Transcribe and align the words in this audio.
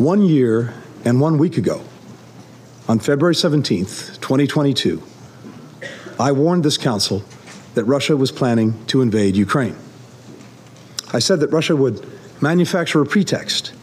One 0.00 0.22
year 0.22 0.72
and 1.04 1.20
one 1.20 1.36
week 1.36 1.58
ago, 1.58 1.82
on 2.88 3.00
February 3.00 3.34
17th, 3.34 4.18
2022, 4.22 5.02
I 6.18 6.32
warned 6.32 6.64
this 6.64 6.78
council 6.78 7.22
that 7.74 7.84
Russia 7.84 8.16
was 8.16 8.32
planning 8.32 8.82
to 8.86 9.02
invade 9.02 9.36
Ukraine. 9.36 9.76
I 11.12 11.18
said 11.18 11.40
that 11.40 11.48
Russia 11.48 11.76
would 11.76 12.02
manufacture 12.40 13.02
a 13.02 13.04
pretext 13.04 13.74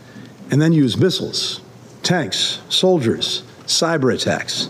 and 0.49 0.59
then 0.59 0.73
use 0.73 0.97
missiles, 0.97 1.61
tanks, 2.01 2.61
soldiers, 2.67 3.43
cyber 3.67 4.11
attacks 4.11 4.69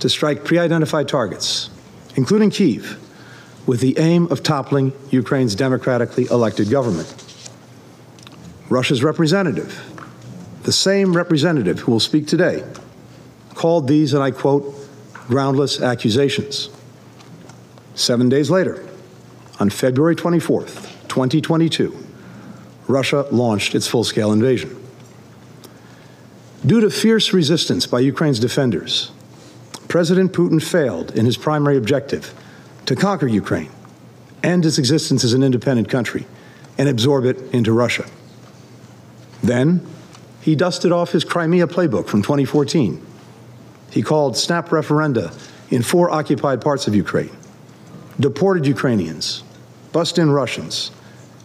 to 0.00 0.08
strike 0.08 0.44
pre 0.44 0.58
identified 0.58 1.06
targets, 1.06 1.70
including 2.16 2.50
Kiev, 2.50 2.98
with 3.64 3.78
the 3.78 3.96
aim 3.96 4.26
of 4.32 4.42
toppling 4.42 4.92
Ukraine's 5.10 5.54
democratically 5.54 6.26
elected 6.32 6.68
government. 6.68 7.14
Russia's 8.68 9.04
representative, 9.04 9.89
the 10.62 10.72
same 10.72 11.16
representative 11.16 11.80
who 11.80 11.92
will 11.92 12.00
speak 12.00 12.26
today, 12.26 12.64
called 13.54 13.88
these, 13.88 14.14
and 14.14 14.22
I 14.22 14.30
quote, 14.30 14.74
groundless 15.12 15.80
accusations. 15.80 16.70
Seven 17.94 18.28
days 18.28 18.50
later, 18.50 18.86
on 19.58 19.70
February 19.70 20.16
24th, 20.16 20.90
2022, 21.08 21.96
Russia 22.88 23.26
launched 23.30 23.74
its 23.74 23.86
full 23.86 24.04
scale 24.04 24.32
invasion. 24.32 24.76
Due 26.64 26.80
to 26.80 26.90
fierce 26.90 27.32
resistance 27.32 27.86
by 27.86 28.00
Ukraine's 28.00 28.38
defenders, 28.38 29.12
President 29.88 30.32
Putin 30.32 30.62
failed 30.62 31.10
in 31.16 31.24
his 31.24 31.36
primary 31.36 31.76
objective 31.76 32.34
to 32.86 32.94
conquer 32.94 33.26
Ukraine, 33.26 33.70
end 34.42 34.64
its 34.66 34.78
existence 34.78 35.24
as 35.24 35.32
an 35.32 35.42
independent 35.42 35.88
country, 35.88 36.26
and 36.78 36.88
absorb 36.88 37.24
it 37.24 37.38
into 37.52 37.72
Russia. 37.72 38.04
Then, 39.42 39.86
he 40.40 40.54
dusted 40.54 40.92
off 40.92 41.12
his 41.12 41.24
Crimea 41.24 41.66
playbook 41.66 42.08
from 42.08 42.22
2014. 42.22 43.04
He 43.90 44.02
called 44.02 44.36
snap 44.36 44.68
referenda 44.68 45.36
in 45.70 45.82
four 45.82 46.10
occupied 46.10 46.60
parts 46.60 46.86
of 46.86 46.94
Ukraine, 46.94 47.36
deported 48.18 48.66
Ukrainians, 48.66 49.42
bust 49.92 50.18
in 50.18 50.30
Russians, 50.30 50.90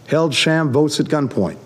held 0.07 0.33
sham 0.33 0.71
votes 0.71 0.99
at 0.99 1.07
gunpoint, 1.07 1.57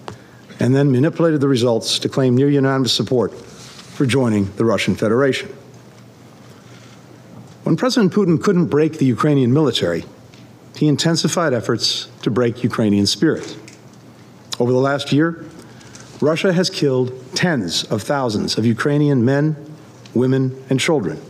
and 0.60 0.76
then 0.76 0.92
manipulated 0.92 1.42
the 1.42 1.48
results 1.48 2.00
to 2.00 2.10
claim 2.10 2.36
near 2.36 2.50
unanimous 2.50 2.94
support 2.94 3.34
for 3.34 4.06
joining 4.06 4.52
the 4.56 4.66
Russian 4.66 4.96
Federation. 4.96 5.50
When 7.64 7.76
President 7.76 8.14
Putin 8.14 8.42
couldn't 8.42 8.68
break 8.68 8.98
the 8.98 9.06
Ukrainian 9.06 9.54
military, 9.54 10.06
he 10.76 10.88
intensified 10.88 11.54
efforts 11.54 12.08
to 12.24 12.32
break 12.32 12.64
Ukrainian 12.64 13.06
spirit. 13.06 13.58
Over 14.60 14.72
the 14.72 14.80
last 14.80 15.12
year, 15.12 15.46
Russia 16.22 16.52
has 16.52 16.70
killed 16.70 17.14
tens 17.34 17.86
of 17.86 18.04
thousands 18.04 18.58
of 18.58 18.66
Ukrainian 18.66 19.24
men, 19.24 19.56
women, 20.14 20.64
and 20.70 20.80
children, 20.80 21.22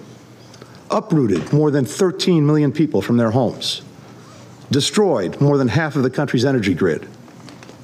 uprooted 0.90 1.54
more 1.54 1.70
than 1.70 1.86
13 1.86 2.46
million 2.46 2.72
people 2.72 3.02
from 3.02 3.18
their 3.18 3.32
homes, 3.32 3.84
destroyed 4.72 5.40
more 5.40 5.58
than 5.58 5.68
half 5.68 5.96
of 5.96 6.02
the 6.02 6.10
country's 6.10 6.44
energy 6.44 6.74
grid, 6.74 7.08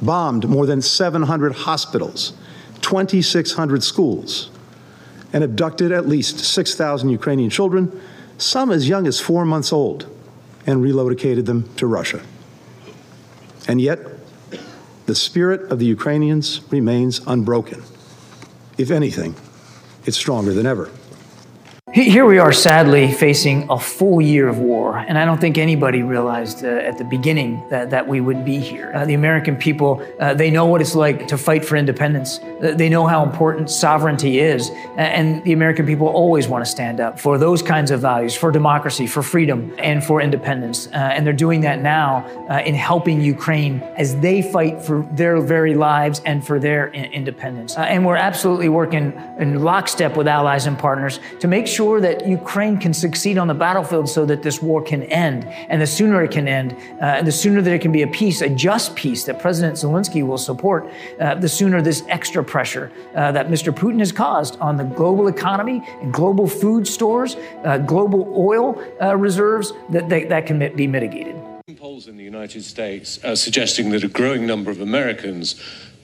bombed 0.01 0.49
more 0.49 0.66
than 0.66 0.81
700 0.81 1.53
hospitals, 1.53 2.33
2,600 2.81 3.83
schools, 3.83 4.49
and 5.31 5.43
abducted 5.43 5.91
at 5.91 6.07
least 6.07 6.39
6,000 6.39 7.09
Ukrainian 7.09 7.49
children 7.49 8.01
some 8.37 8.72
as 8.72 8.89
young 8.89 9.07
as 9.07 9.19
four 9.19 9.45
months 9.45 9.72
old, 9.72 10.07
and 10.67 10.81
relocated 10.81 11.45
them 11.45 11.69
to 11.75 11.85
Russia. 11.85 12.22
And 13.67 13.79
yet, 13.79 13.99
the 15.05 15.16
spirit 15.16 15.71
of 15.71 15.79
the 15.79 15.85
Ukrainians 15.85 16.61
remains 16.71 17.21
unbroken. 17.27 17.83
If 18.77 18.91
anything, 18.91 19.35
it's 20.05 20.17
stronger 20.17 20.53
than 20.53 20.66
ever. 20.66 20.89
Here 21.95 22.25
we 22.25 22.39
are, 22.39 22.51
sadly, 22.51 23.09
facing 23.09 23.67
a 23.69 23.79
full 23.79 24.19
year 24.19 24.50
of 24.50 24.59
war. 24.59 24.97
And 24.97 25.17
I 25.17 25.23
don't 25.23 25.39
think 25.39 25.57
anybody 25.57 26.03
realized 26.03 26.66
uh, 26.66 26.67
at 26.67 26.97
the 26.97 27.06
beginning 27.06 27.63
that, 27.69 27.91
that 27.91 28.06
we 28.06 28.19
would 28.19 28.44
be 28.44 28.59
here. 28.59 28.91
Uh, 28.94 29.06
the 29.06 29.13
American 29.13 29.56
people, 29.56 30.05
uh, 30.19 30.34
they 30.34 30.51
know 30.51 30.66
what 30.66 30.81
it's 30.81 30.94
like 30.94 31.29
to 31.29 31.38
fight 31.38 31.63
for 31.63 31.78
independence. 31.78 32.41
Uh, 32.44 32.73
they 32.75 32.89
know 32.89 33.07
how 33.07 33.23
important 33.23 33.69
sovereignty 33.69 34.39
is. 34.41 34.72
And 34.97 35.41
the 35.45 35.53
American 35.53 35.85
people 35.85 36.07
always 36.07 36.50
want 36.50 36.66
to 36.66 36.69
stand 36.69 37.00
up 37.00 37.17
for 37.17 37.38
those 37.38 37.61
kinds 37.61 37.91
of 37.91 38.01
values, 38.01 38.35
for 38.35 38.51
democracy, 38.51 39.07
for 39.07 39.23
freedom, 39.23 39.73
and 39.78 40.03
for 40.03 40.19
independence. 40.19 40.88
Uh, 40.88 40.95
and 40.95 41.25
they're 41.25 41.31
doing 41.31 41.61
that 41.61 41.81
now 41.81 42.25
uh, 42.50 42.61
in 42.66 42.75
helping 42.75 43.22
Ukraine 43.22 43.79
as 43.95 44.19
they 44.19 44.41
fight 44.41 44.81
for 44.81 45.07
their 45.13 45.39
very 45.39 45.75
lives 45.75 46.22
and 46.25 46.45
for 46.45 46.59
their 46.59 46.89
independence. 46.89 47.78
and 47.78 48.05
we're 48.05 48.17
absolutely 48.17 48.67
working 48.67 49.13
in 49.39 49.63
lockstep 49.63 50.17
with 50.17 50.28
allies 50.28 50.66
and 50.66 50.78
partners 50.78 51.22
to 51.39 51.47
make 51.47 51.66
sure 51.66 51.84
sure 51.85 52.01
that 52.01 52.28
Ukraine 52.28 52.78
can 52.79 52.94
succeed 52.96 53.38
on 53.38 53.47
the 53.47 53.53
battlefield 53.53 54.09
so 54.09 54.25
that 54.25 54.41
this 54.41 54.57
war 54.59 54.81
can 54.81 55.03
end. 55.03 55.46
And 55.69 55.79
the 55.79 55.91
sooner 56.00 56.23
it 56.23 56.31
can 56.31 56.47
end, 56.47 56.75
uh, 57.00 57.22
the 57.22 57.31
sooner 57.31 57.62
that 57.62 57.69
there 57.69 57.84
can 57.85 57.91
be 57.91 58.01
a 58.01 58.07
peace, 58.07 58.41
a 58.41 58.50
just 58.50 58.96
peace 58.96 59.23
that 59.25 59.38
President 59.40 59.75
Zelensky 59.78 60.25
will 60.25 60.40
support, 60.40 60.81
uh, 61.19 61.35
the 61.35 61.47
sooner 61.59 61.84
this 61.84 62.01
extra 62.07 62.44
pressure 62.44 62.91
uh, 63.13 63.31
that 63.34 63.50
Mr. 63.50 63.72
Putin 63.72 64.00
has 64.00 64.12
caused 64.12 64.57
on 64.68 64.78
the 64.78 64.84
global 64.84 65.28
economy 65.28 65.78
and 66.01 66.12
global 66.12 66.47
food 66.47 66.88
stores, 66.88 67.38
uh, 67.66 67.78
global 67.78 68.22
oil 68.35 68.67
uh, 69.00 69.16
reserves, 69.16 69.72
that, 69.91 70.09
that, 70.09 70.29
that 70.29 70.47
can 70.47 70.57
be 70.75 70.88
mitigated. 70.88 71.35
Polls 71.78 72.07
in 72.07 72.17
the 72.17 72.23
United 72.23 72.63
States 72.63 73.23
are 73.23 73.35
suggesting 73.35 73.91
that 73.91 74.03
a 74.03 74.07
growing 74.07 74.47
number 74.47 74.72
of 74.72 74.81
Americans 74.81 75.56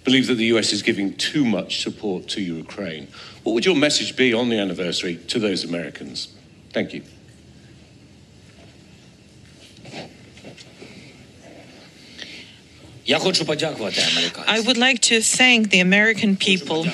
believe 0.03 0.27
that 0.27 0.35
the 0.35 0.45
US 0.45 0.73
is 0.73 0.81
giving 0.81 1.13
too 1.15 1.45
much 1.45 1.81
support 1.81 2.27
to 2.29 2.41
Ukraine. 2.41 3.07
What 3.43 3.53
would 3.53 3.65
your 3.65 3.75
message 3.75 4.15
be 4.15 4.33
on 4.33 4.49
the 4.49 4.57
anniversary 4.57 5.17
to 5.27 5.39
those 5.39 5.63
Americans? 5.63 6.29
Thank 6.71 6.93
you. 6.93 7.03
I 14.47 14.63
would 14.65 14.77
like 14.77 15.01
to 15.01 15.21
thank 15.21 15.69
the 15.69 15.79
American 15.79 16.37
people. 16.37 16.85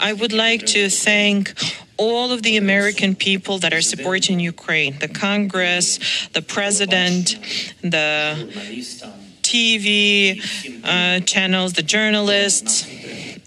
I 0.00 0.12
would 0.12 0.32
like 0.32 0.66
to 0.66 0.88
thank 0.88 1.54
all 1.96 2.32
of 2.32 2.42
the 2.42 2.56
American 2.56 3.14
people 3.14 3.58
that 3.58 3.74
are 3.74 3.82
supporting 3.82 4.40
Ukraine 4.40 4.98
the 4.98 5.08
Congress, 5.08 5.98
the 6.32 6.42
President, 6.42 7.38
the 7.82 9.19
TV 9.50 10.38
uh, 10.84 11.20
channels, 11.26 11.72
the 11.72 11.82
journalists, 11.82 12.86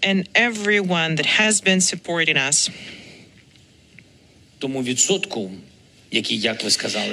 and 0.02 0.28
everyone 0.34 1.14
that 1.14 1.26
has 1.26 1.62
been 1.62 1.80
supporting 1.80 2.36
us. 2.36 2.68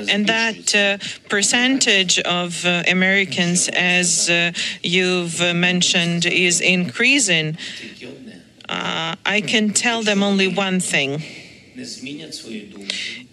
And 0.10 0.28
that 0.28 0.76
uh, 0.76 0.98
percentage 1.30 2.20
of 2.20 2.66
uh, 2.66 2.84
Americans, 2.88 3.70
as 3.70 4.30
uh, 4.30 4.52
you've 4.84 5.40
mentioned, 5.56 6.26
is 6.26 6.60
increasing. 6.60 7.58
Uh, 8.68 9.16
I 9.26 9.42
can 9.42 9.72
tell 9.72 10.04
them 10.04 10.22
only 10.22 10.48
one 10.48 10.80
thing. 10.82 11.24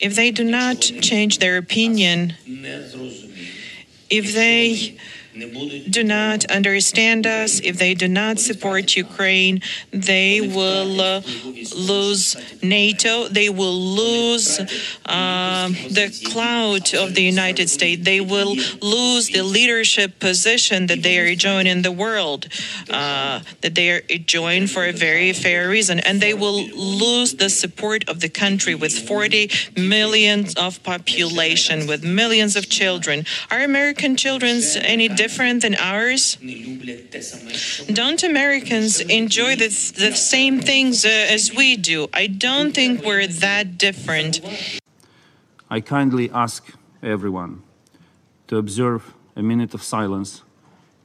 If 0.01 0.15
they 0.15 0.31
do 0.31 0.45
not 0.45 0.81
change 0.81 1.39
their 1.39 1.57
opinion, 1.59 2.35
if 4.11 4.33
they 4.35 4.97
do 5.39 6.05
not 6.05 6.45
understand 6.51 7.27
us, 7.27 7.61
if 7.61 7.79
they 7.79 7.95
do 7.95 8.09
not 8.09 8.39
support 8.39 8.97
Ukraine, 8.97 9.61
they 9.91 10.41
will 10.41 11.01
uh, 11.01 11.21
lose 11.77 12.37
NATO, 12.63 13.29
they 13.29 13.49
will 13.49 13.79
lose 14.03 14.59
uh, 15.07 15.69
the 15.69 16.07
clout 16.31 16.95
of 16.95 17.15
the 17.15 17.23
United 17.23 17.71
States, 17.71 18.05
they 18.05 18.21
will 18.21 18.55
lose 18.83 19.29
the 19.29 19.43
leadership 19.43 20.19
position 20.19 20.87
that 20.87 21.03
they 21.03 21.19
are 21.19 21.27
enjoying 21.27 21.67
in 21.67 21.83
the 21.83 21.93
world, 21.93 22.49
uh, 22.91 23.41
that 23.61 23.75
they 23.75 23.91
are 23.91 24.03
enjoying 24.09 24.67
for 24.67 24.85
a 24.85 24.93
very 24.93 25.33
fair 25.33 25.69
reason, 25.69 26.01
and 26.01 26.21
they 26.21 26.35
will 26.35 26.67
lose 26.69 27.35
the 27.35 27.51
support 27.51 28.09
of 28.09 28.21
the 28.21 28.29
country 28.29 28.75
with 28.75 28.93
40 28.93 29.51
million 29.77 30.47
of 30.57 30.83
population, 30.83 31.87
with 31.87 32.03
millions 32.05 32.57
of 32.57 32.69
children. 32.69 33.25
Are 33.51 33.61
American 33.61 34.17
children 34.17 34.49
any 34.83 35.09
different 35.09 35.28
than 35.63 35.75
ours? 35.77 36.37
Don't 37.93 38.23
Americans 38.23 39.01
enjoy 39.01 39.57
the, 39.57 39.69
the 39.69 40.15
same 40.15 40.61
things 40.61 41.05
uh, 41.05 41.09
as 41.09 41.55
we 41.55 41.77
do? 41.77 42.09
I 42.13 42.27
don't 42.27 42.73
think 42.73 43.05
we're 43.05 43.27
that 43.27 43.79
different. 43.79 44.41
I 45.71 45.81
kindly 45.81 46.31
ask 46.31 46.65
everyone 47.03 47.63
to 48.47 48.57
observe 48.57 49.15
a 49.37 49.43
minute 49.43 49.75
of 49.75 49.83
silence 49.83 50.43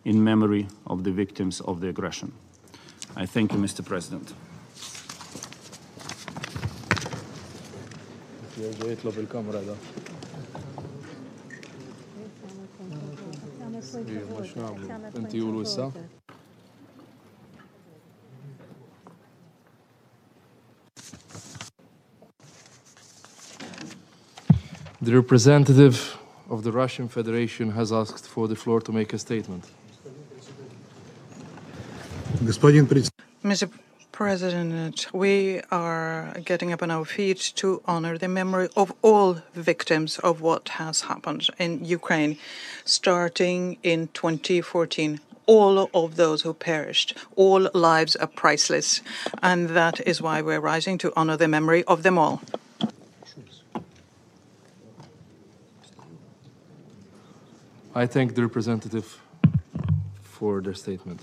in 0.06 0.24
memory 0.24 0.68
of 0.88 1.04
the 1.04 1.12
victims 1.12 1.62
of 1.62 1.82
the 1.82 1.90
aggression. 1.90 2.34
I 3.16 3.26
thank 3.26 3.52
you, 3.52 3.60
Mr. 3.60 3.86
President. 3.86 4.34
The 25.02 25.14
representative 25.14 26.18
of 26.50 26.64
the 26.64 26.72
Russian 26.72 27.08
Federation 27.08 27.72
has 27.72 27.92
asked 27.92 28.26
for 28.28 28.48
the 28.48 28.56
floor 28.56 28.82
to 28.82 28.92
make 28.92 29.14
a 29.14 29.20
statement. 29.20 29.66
Mr. 33.44 33.70
President, 34.14 35.12
we 35.12 35.60
are 35.72 36.36
getting 36.46 36.72
up 36.72 36.84
on 36.84 36.92
our 36.92 37.04
feet 37.04 37.52
to 37.56 37.82
honor 37.86 38.16
the 38.16 38.28
memory 38.28 38.70
of 38.76 38.94
all 39.02 39.42
victims 39.56 40.20
of 40.20 40.40
what 40.40 40.70
has 40.78 41.02
happened 41.02 41.48
in 41.58 41.84
Ukraine, 41.84 42.38
starting 42.86 43.78
in 43.82 44.10
2014. 44.10 45.20
All 45.48 45.90
of 45.96 46.16
those 46.16 46.44
who 46.44 46.54
perished, 46.54 47.18
all 47.36 47.68
lives 47.74 48.16
are 48.16 48.28
priceless, 48.28 49.02
and 49.42 49.70
that 49.70 50.00
is 50.08 50.22
why 50.22 50.44
we're 50.44 50.60
rising 50.60 51.00
to 51.00 51.12
honor 51.16 51.36
the 51.36 51.48
memory 51.48 51.84
of 51.86 52.04
them 52.04 52.20
all. 52.20 52.44
I 57.96 58.06
thank 58.06 58.36
the 58.36 58.44
representative 58.44 59.20
for 60.22 60.62
their 60.62 60.76
statement. 60.76 61.20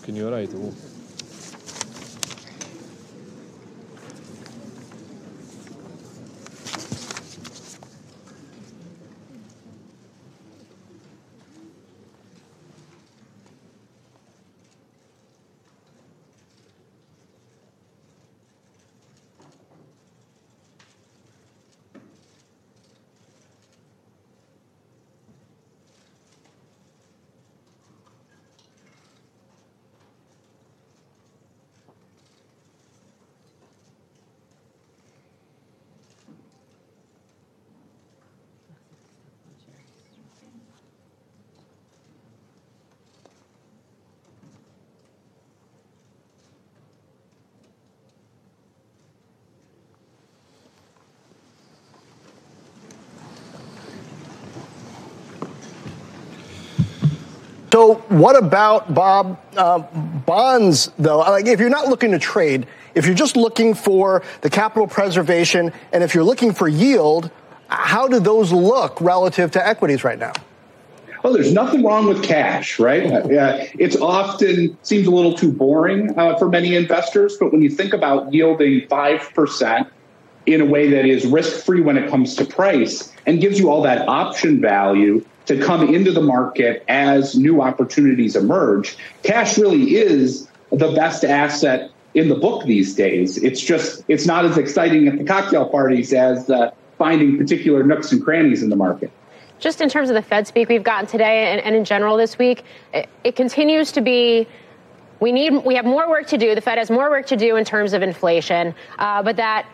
Kien 0.00 0.16
jorajtu. 0.16 0.72
So, 57.72 57.94
what 58.10 58.36
about 58.36 58.92
Bob 58.92 59.40
uh, 59.56 59.78
bonds, 59.78 60.92
though? 60.98 61.20
Like, 61.20 61.46
if 61.46 61.58
you're 61.58 61.70
not 61.70 61.88
looking 61.88 62.10
to 62.10 62.18
trade, 62.18 62.66
if 62.94 63.06
you're 63.06 63.14
just 63.14 63.34
looking 63.34 63.72
for 63.72 64.22
the 64.42 64.50
capital 64.50 64.86
preservation, 64.86 65.72
and 65.90 66.04
if 66.04 66.14
you're 66.14 66.22
looking 66.22 66.52
for 66.52 66.68
yield, 66.68 67.30
how 67.68 68.08
do 68.08 68.20
those 68.20 68.52
look 68.52 69.00
relative 69.00 69.52
to 69.52 69.66
equities 69.66 70.04
right 70.04 70.18
now? 70.18 70.34
Well, 71.22 71.32
there's 71.32 71.54
nothing 71.54 71.82
wrong 71.82 72.06
with 72.06 72.22
cash, 72.22 72.78
right? 72.78 73.10
Uh, 73.10 73.64
it's 73.78 73.96
often 73.96 74.76
seems 74.82 75.06
a 75.06 75.10
little 75.10 75.32
too 75.32 75.50
boring 75.50 76.12
uh, 76.18 76.36
for 76.36 76.50
many 76.50 76.76
investors, 76.76 77.38
but 77.40 77.52
when 77.52 77.62
you 77.62 77.70
think 77.70 77.94
about 77.94 78.34
yielding 78.34 78.86
five 78.88 79.32
percent 79.32 79.88
in 80.44 80.60
a 80.60 80.66
way 80.66 80.90
that 80.90 81.06
is 81.06 81.24
risk 81.24 81.64
free 81.64 81.80
when 81.80 81.96
it 81.96 82.10
comes 82.10 82.34
to 82.34 82.44
price 82.44 83.14
and 83.24 83.40
gives 83.40 83.58
you 83.58 83.70
all 83.70 83.80
that 83.80 84.06
option 84.08 84.60
value 84.60 85.24
to 85.46 85.58
come 85.60 85.94
into 85.94 86.12
the 86.12 86.20
market 86.20 86.84
as 86.88 87.36
new 87.36 87.60
opportunities 87.60 88.36
emerge. 88.36 88.96
Cash 89.22 89.58
really 89.58 89.96
is 89.96 90.48
the 90.70 90.92
best 90.92 91.24
asset 91.24 91.90
in 92.14 92.28
the 92.28 92.34
book 92.34 92.64
these 92.64 92.94
days. 92.94 93.42
It's 93.42 93.60
just 93.60 94.04
it's 94.08 94.26
not 94.26 94.44
as 94.44 94.58
exciting 94.58 95.08
at 95.08 95.18
the 95.18 95.24
cocktail 95.24 95.68
parties 95.68 96.12
as 96.12 96.48
uh, 96.50 96.70
finding 96.98 97.38
particular 97.38 97.82
nooks 97.82 98.12
and 98.12 98.22
crannies 98.22 98.62
in 98.62 98.70
the 98.70 98.76
market. 98.76 99.10
Just 99.58 99.80
in 99.80 99.88
terms 99.88 100.10
of 100.10 100.14
the 100.14 100.22
Fed 100.22 100.46
speak 100.46 100.68
we've 100.68 100.82
gotten 100.82 101.06
today 101.06 101.52
and, 101.52 101.60
and 101.60 101.76
in 101.76 101.84
general 101.84 102.16
this 102.16 102.36
week, 102.36 102.64
it, 102.92 103.08
it 103.22 103.36
continues 103.36 103.92
to 103.92 104.00
be 104.00 104.46
we 105.20 105.30
need 105.30 105.64
we 105.64 105.76
have 105.76 105.84
more 105.84 106.08
work 106.08 106.26
to 106.28 106.38
do. 106.38 106.54
The 106.54 106.60
Fed 106.60 106.78
has 106.78 106.90
more 106.90 107.08
work 107.08 107.26
to 107.26 107.36
do 107.36 107.56
in 107.56 107.64
terms 107.64 107.92
of 107.92 108.02
inflation, 108.02 108.74
uh, 108.98 109.22
but 109.22 109.36
that 109.36 109.66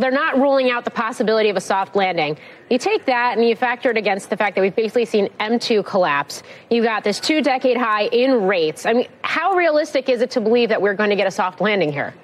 they're 0.00 0.10
not 0.10 0.36
ruling 0.36 0.70
out 0.70 0.84
the 0.84 0.90
possibility 0.90 1.50
of 1.50 1.56
a 1.56 1.60
soft 1.60 1.94
landing. 1.94 2.38
You 2.70 2.78
take 2.78 3.04
that 3.06 3.36
and 3.36 3.46
you 3.46 3.54
factor 3.54 3.90
it 3.90 3.96
against 3.96 4.30
the 4.30 4.36
fact 4.36 4.56
that 4.56 4.62
we've 4.62 4.74
basically 4.74 5.04
seen 5.04 5.28
M2 5.40 5.84
collapse. 5.84 6.42
You've 6.70 6.84
got 6.84 7.04
this 7.04 7.20
two 7.20 7.42
decade 7.42 7.76
high 7.76 8.04
in 8.04 8.46
rates. 8.46 8.86
I 8.86 8.94
mean, 8.94 9.08
how 9.22 9.54
realistic 9.54 10.08
is 10.08 10.22
it 10.22 10.30
to 10.32 10.40
believe 10.40 10.70
that 10.70 10.80
we're 10.80 10.94
going 10.94 11.10
to 11.10 11.16
get 11.16 11.26
a 11.26 11.30
soft 11.30 11.60
landing 11.60 11.92
here? 11.92 12.14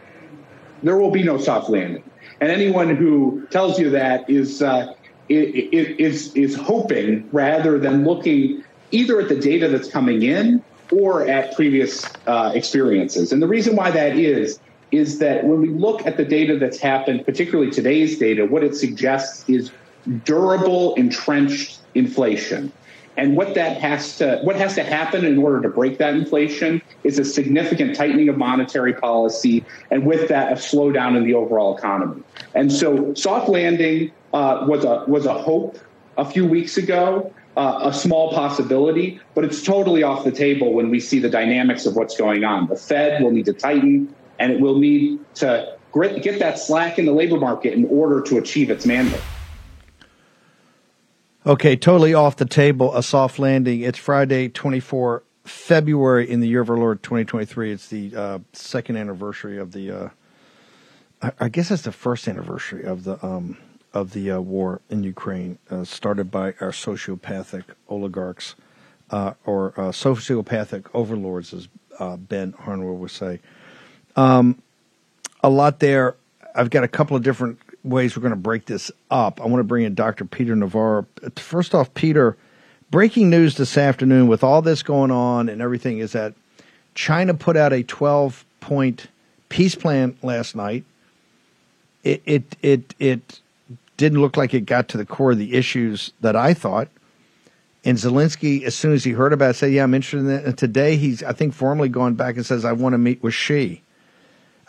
There 0.82 0.96
will 0.96 1.10
be 1.10 1.22
no 1.22 1.38
soft 1.38 1.68
landing. 1.68 2.02
And 2.40 2.50
anyone 2.50 2.94
who 2.94 3.46
tells 3.50 3.78
you 3.78 3.90
that 3.90 4.28
is, 4.30 4.62
uh, 4.62 4.94
is, 5.28 6.32
is 6.34 6.54
hoping 6.54 7.28
rather 7.32 7.78
than 7.78 8.04
looking 8.04 8.64
either 8.90 9.20
at 9.20 9.28
the 9.28 9.38
data 9.38 9.68
that's 9.68 9.90
coming 9.90 10.22
in 10.22 10.62
or 10.90 11.28
at 11.28 11.54
previous 11.54 12.06
uh, 12.26 12.52
experiences. 12.54 13.32
And 13.32 13.42
the 13.42 13.46
reason 13.46 13.76
why 13.76 13.90
that 13.90 14.16
is 14.16 14.58
is 14.90 15.18
that 15.18 15.44
when 15.44 15.60
we 15.60 15.68
look 15.68 16.06
at 16.06 16.16
the 16.16 16.24
data 16.24 16.58
that's 16.58 16.78
happened, 16.78 17.24
particularly 17.24 17.70
today's 17.70 18.18
data, 18.18 18.46
what 18.46 18.64
it 18.64 18.74
suggests 18.74 19.48
is 19.48 19.70
durable, 20.24 20.94
entrenched 20.94 21.80
inflation. 21.94 22.72
And 23.16 23.36
what 23.36 23.54
that 23.56 23.78
has 23.80 24.16
to 24.18 24.38
what 24.44 24.54
has 24.54 24.76
to 24.76 24.84
happen 24.84 25.24
in 25.24 25.38
order 25.38 25.60
to 25.62 25.68
break 25.68 25.98
that 25.98 26.14
inflation 26.14 26.80
is 27.02 27.18
a 27.18 27.24
significant 27.24 27.96
tightening 27.96 28.28
of 28.28 28.38
monetary 28.38 28.92
policy, 28.94 29.64
and 29.90 30.06
with 30.06 30.28
that, 30.28 30.52
a 30.52 30.54
slowdown 30.54 31.16
in 31.16 31.24
the 31.24 31.34
overall 31.34 31.76
economy. 31.76 32.22
And 32.54 32.70
so, 32.72 33.12
soft 33.14 33.48
landing 33.48 34.12
uh, 34.32 34.64
was 34.68 34.84
a 34.84 35.04
was 35.08 35.26
a 35.26 35.34
hope 35.34 35.80
a 36.16 36.24
few 36.24 36.46
weeks 36.46 36.76
ago, 36.76 37.32
uh, 37.56 37.80
a 37.82 37.92
small 37.92 38.32
possibility, 38.32 39.20
but 39.34 39.42
it's 39.42 39.64
totally 39.64 40.04
off 40.04 40.22
the 40.22 40.30
table 40.30 40.72
when 40.72 40.88
we 40.88 41.00
see 41.00 41.18
the 41.18 41.28
dynamics 41.28 41.86
of 41.86 41.96
what's 41.96 42.16
going 42.16 42.44
on. 42.44 42.68
The 42.68 42.76
Fed 42.76 43.20
will 43.20 43.32
need 43.32 43.46
to 43.46 43.52
tighten 43.52 44.14
and 44.38 44.52
it 44.52 44.60
will 44.60 44.78
need 44.78 45.18
to 45.36 45.76
get 45.94 46.38
that 46.38 46.58
slack 46.58 46.98
in 46.98 47.06
the 47.06 47.12
labor 47.12 47.38
market 47.38 47.72
in 47.72 47.86
order 47.86 48.20
to 48.22 48.38
achieve 48.38 48.70
its 48.70 48.86
mandate. 48.86 49.20
Okay, 51.46 51.76
totally 51.76 52.14
off 52.14 52.36
the 52.36 52.44
table, 52.44 52.94
a 52.94 53.02
soft 53.02 53.38
landing. 53.38 53.80
It's 53.80 53.98
Friday, 53.98 54.48
24 54.48 55.22
February 55.44 56.28
in 56.28 56.40
the 56.40 56.48
year 56.48 56.60
of 56.60 56.68
our 56.68 56.76
Lord 56.76 57.02
2023. 57.02 57.72
It's 57.72 57.88
the 57.88 58.14
uh, 58.14 58.38
second 58.52 58.96
anniversary 58.96 59.58
of 59.58 59.72
the 59.72 59.90
uh, 59.90 60.08
I, 61.40 61.48
guess 61.48 61.70
it's 61.70 61.82
the 61.82 61.92
first 61.92 62.28
anniversary 62.28 62.84
of 62.84 63.04
the 63.04 63.24
um, 63.24 63.56
of 63.92 64.12
the 64.12 64.30
uh, 64.30 64.40
war 64.40 64.80
in 64.90 65.02
Ukraine, 65.02 65.58
uh, 65.70 65.82
started 65.82 66.30
by 66.30 66.48
our 66.60 66.70
sociopathic 66.70 67.64
oligarchs 67.88 68.54
uh, 69.10 69.32
or 69.44 69.72
uh, 69.76 69.90
sociopathic 69.90 70.86
overlords, 70.94 71.54
as 71.54 71.68
Ben 72.28 72.52
Harnwell 72.52 72.96
would 72.96 73.10
say. 73.10 73.40
Um, 74.18 74.60
a 75.44 75.48
lot 75.48 75.78
there. 75.78 76.16
I've 76.52 76.70
got 76.70 76.82
a 76.82 76.88
couple 76.88 77.16
of 77.16 77.22
different 77.22 77.60
ways 77.84 78.16
we're 78.16 78.22
going 78.22 78.30
to 78.30 78.36
break 78.36 78.66
this 78.66 78.90
up. 79.12 79.40
I 79.40 79.46
want 79.46 79.60
to 79.60 79.64
bring 79.64 79.84
in 79.84 79.94
Dr. 79.94 80.24
Peter 80.24 80.56
Navarro. 80.56 81.06
First 81.36 81.72
off, 81.72 81.94
Peter, 81.94 82.36
breaking 82.90 83.30
news 83.30 83.56
this 83.56 83.78
afternoon 83.78 84.26
with 84.26 84.42
all 84.42 84.60
this 84.60 84.82
going 84.82 85.12
on 85.12 85.48
and 85.48 85.62
everything 85.62 85.98
is 85.98 86.12
that 86.12 86.34
China 86.96 87.32
put 87.32 87.56
out 87.56 87.72
a 87.72 87.84
12 87.84 88.44
point 88.58 89.06
peace 89.50 89.76
plan 89.76 90.18
last 90.20 90.56
night. 90.56 90.84
It, 92.02 92.20
it, 92.26 92.56
it, 92.60 92.94
it 92.98 93.40
didn't 93.96 94.20
look 94.20 94.36
like 94.36 94.52
it 94.52 94.62
got 94.62 94.88
to 94.88 94.96
the 94.96 95.06
core 95.06 95.30
of 95.30 95.38
the 95.38 95.54
issues 95.54 96.12
that 96.22 96.34
I 96.34 96.54
thought. 96.54 96.88
And 97.84 97.96
Zelensky, 97.96 98.64
as 98.64 98.74
soon 98.74 98.94
as 98.94 99.04
he 99.04 99.12
heard 99.12 99.32
about 99.32 99.50
it, 99.50 99.54
said, 99.54 99.72
"Yeah, 99.72 99.84
I'm 99.84 99.94
interested 99.94 100.18
in 100.18 100.26
that." 100.26 100.44
And 100.44 100.58
today, 100.58 100.96
he's 100.96 101.22
I 101.22 101.32
think 101.32 101.54
formally 101.54 101.88
gone 101.88 102.14
back 102.14 102.34
and 102.34 102.44
says, 102.44 102.64
"I 102.64 102.72
want 102.72 102.94
to 102.94 102.98
meet 102.98 103.22
with 103.22 103.34
Xi." 103.34 103.82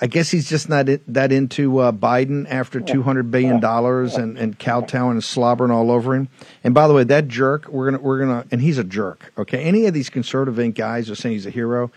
I 0.02 0.08
guess 0.08 0.30
he's 0.32 0.48
just 0.48 0.70
not 0.70 0.88
that 1.08 1.32
into 1.32 1.80
uh, 1.80 1.92
Biden 1.92 2.48
after 2.50 2.80
two 2.80 3.04
hundred 3.04 3.32
billion 3.32 3.60
dollars 3.60 4.16
and 4.16 4.38
and 4.38 4.58
kowtowing 4.58 5.12
and 5.12 5.24
slobbering 5.24 5.72
all 5.72 5.92
over 5.92 6.16
him. 6.16 6.30
And 6.64 6.74
by 6.74 6.88
the 6.88 6.94
way, 6.94 7.04
that 7.04 7.28
jerk, 7.28 7.68
we're 7.68 7.92
gonna 7.92 8.02
we're 8.02 8.20
gonna, 8.20 8.46
and 8.50 8.62
he's 8.62 8.78
a 8.78 8.84
jerk. 8.84 9.34
Okay, 9.38 9.62
any 9.62 9.86
of 9.88 9.94
these 9.94 10.10
conservative 10.10 10.58
ink 10.60 10.76
guys 10.76 11.10
are 11.10 11.16
saying 11.16 11.36
he's 11.36 11.46
a 11.46 11.50
hero, 11.50 11.92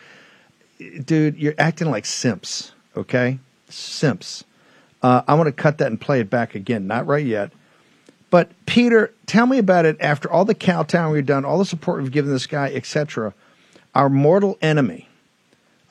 dude. 1.04 1.36
You're 1.36 1.54
acting 1.58 1.90
like 1.90 2.04
simps. 2.04 2.72
Okay, 2.96 3.38
simps. 3.68 4.44
Uh, 5.00 5.22
I 5.26 5.34
want 5.34 5.46
to 5.46 5.52
cut 5.52 5.78
that 5.78 5.88
and 5.88 6.00
play 6.00 6.20
it 6.20 6.30
back 6.30 6.54
again. 6.54 6.86
Not 6.86 7.06
right 7.06 7.24
yet. 7.24 7.52
But 8.30 8.50
Peter, 8.66 9.12
tell 9.26 9.46
me 9.46 9.58
about 9.58 9.84
it. 9.84 9.96
After 10.00 10.30
all 10.30 10.44
the 10.44 10.54
kowtown 10.54 11.12
we've 11.12 11.26
done, 11.26 11.44
all 11.44 11.58
the 11.58 11.64
support 11.66 12.02
we've 12.02 12.10
given 12.10 12.32
this 12.32 12.46
guy, 12.46 12.72
etc., 12.72 13.34
our 13.94 14.08
mortal 14.08 14.56
enemy, 14.62 15.06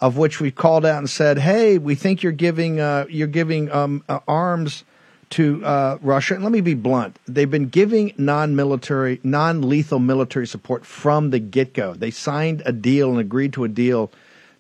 of 0.02 0.18
which 0.18 0.42
we 0.42 0.52
called 0.52 0.86
out 0.86 0.98
and 0.98 1.10
said, 1.10 1.38
"Hey, 1.38 1.78
we 1.78 1.96
think 1.96 2.24
you're 2.24 2.32
giving 2.32 2.80
uh, 2.80 3.06
you're 3.08 3.28
giving 3.28 3.72
um, 3.72 4.04
uh, 4.10 4.20
arms 4.28 4.84
to 5.32 5.64
uh, 5.64 5.98
Russia." 6.02 6.34
And 6.34 6.44
let 6.44 6.52
me 6.52 6.62
be 6.62 6.74
blunt: 6.74 7.20
they've 7.28 7.50
been 7.50 7.70
giving 7.70 8.14
non-military, 8.18 9.20
non-lethal 9.24 10.00
military 10.00 10.48
support 10.48 10.86
from 10.86 11.30
the 11.30 11.40
get-go. 11.40 11.94
They 11.94 12.12
signed 12.12 12.64
a 12.66 12.74
deal 12.74 13.12
and 13.12 13.20
agreed 13.20 13.54
to 13.54 13.64
a 13.64 13.70
deal 13.70 14.12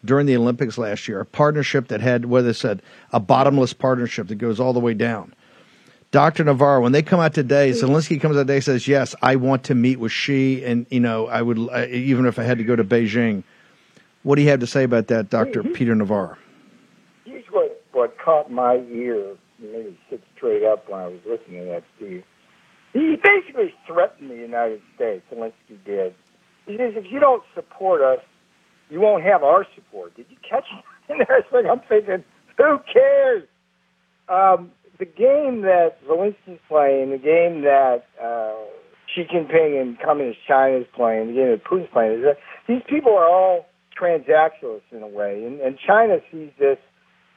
during 0.05 0.27
the 0.27 0.37
Olympics 0.37 0.77
last 0.77 1.07
year, 1.07 1.19
a 1.19 1.25
partnership 1.25 1.87
that 1.89 2.01
had 2.01 2.25
what 2.25 2.43
they 2.43 2.53
said 2.53 2.81
a 3.11 3.19
bottomless 3.19 3.73
partnership 3.73 4.27
that 4.27 4.35
goes 4.35 4.59
all 4.59 4.73
the 4.73 4.79
way 4.79 4.93
down. 4.93 5.33
Dr. 6.11 6.43
Navarro, 6.43 6.81
when 6.81 6.91
they 6.91 7.01
come 7.01 7.21
out 7.21 7.33
today, 7.33 7.71
Zelensky 7.71 8.19
comes 8.19 8.35
out 8.35 8.41
today 8.41 8.59
says, 8.59 8.87
"Yes, 8.87 9.15
I 9.23 9.37
want 9.37 9.63
to 9.65 9.75
meet 9.75 9.97
with 9.97 10.11
Xi, 10.11 10.63
and 10.63 10.85
you 10.91 10.99
know, 10.99 11.27
I 11.27 11.41
would 11.41 11.57
uh, 11.57 11.87
even 11.89 12.27
if 12.27 12.37
I 12.37 12.43
had 12.43 12.59
to 12.59 12.63
go 12.63 12.75
to 12.75 12.83
Beijing." 12.83 13.43
What 14.23 14.35
do 14.35 14.43
you 14.43 14.49
have 14.49 14.59
to 14.59 14.67
say 14.67 14.83
about 14.83 15.07
that, 15.07 15.29
Doctor 15.29 15.63
Peter 15.63 15.95
Navarro? 15.95 16.37
Here's 17.25 17.45
what 17.51 17.83
what 17.91 18.17
caught 18.23 18.51
my 18.51 18.75
ear, 18.91 19.35
maybe 19.59 19.97
sit 20.09 20.21
straight 20.35 20.63
up 20.63 20.89
when 20.89 20.99
I 20.99 21.07
was 21.07 21.19
listening 21.25 21.65
to 21.65 21.65
that, 21.71 21.83
Steve. 21.97 22.23
He 22.93 23.17
basically 23.23 23.73
threatened 23.87 24.29
the 24.29 24.35
United 24.35 24.81
States. 24.95 25.23
Zelensky 25.31 25.83
did. 25.85 26.13
He 26.65 26.77
says, 26.77 26.93
"If 26.95 27.11
you 27.11 27.19
don't 27.19 27.43
support 27.55 28.01
us, 28.01 28.19
you 28.89 28.99
won't 28.99 29.23
have 29.23 29.43
our 29.43 29.65
support." 29.75 30.15
Did 30.15 30.27
you 30.29 30.37
catch 30.47 30.65
it? 30.71 30.83
And 31.09 31.21
I 31.27 31.41
was 31.51 31.65
I'm 31.69 31.81
thinking, 31.89 32.23
who 32.57 32.79
cares? 32.91 33.43
Um, 34.29 34.71
the 34.99 35.05
game 35.05 35.61
that 35.61 35.97
Zelensky's 36.07 36.59
playing, 36.69 37.09
the 37.09 37.17
game 37.17 37.63
that 37.63 38.05
uh, 38.21 38.53
Xi 39.13 39.23
Jinping 39.23 39.81
and 39.81 39.99
Communist 39.99 40.39
China 40.47 40.77
is 40.77 40.85
playing, 40.95 41.27
the 41.27 41.33
game 41.33 41.49
that 41.49 41.63
Putin's 41.63 41.89
playing, 41.91 42.19
is 42.19 42.23
that 42.23 42.37
these 42.67 42.83
people 42.87 43.13
are 43.13 43.27
all 43.27 43.65
transactionalists 44.01 44.91
in 44.91 45.03
a 45.03 45.07
way, 45.07 45.43
and, 45.45 45.59
and 45.61 45.77
China 45.85 46.17
sees 46.31 46.49
this 46.59 46.77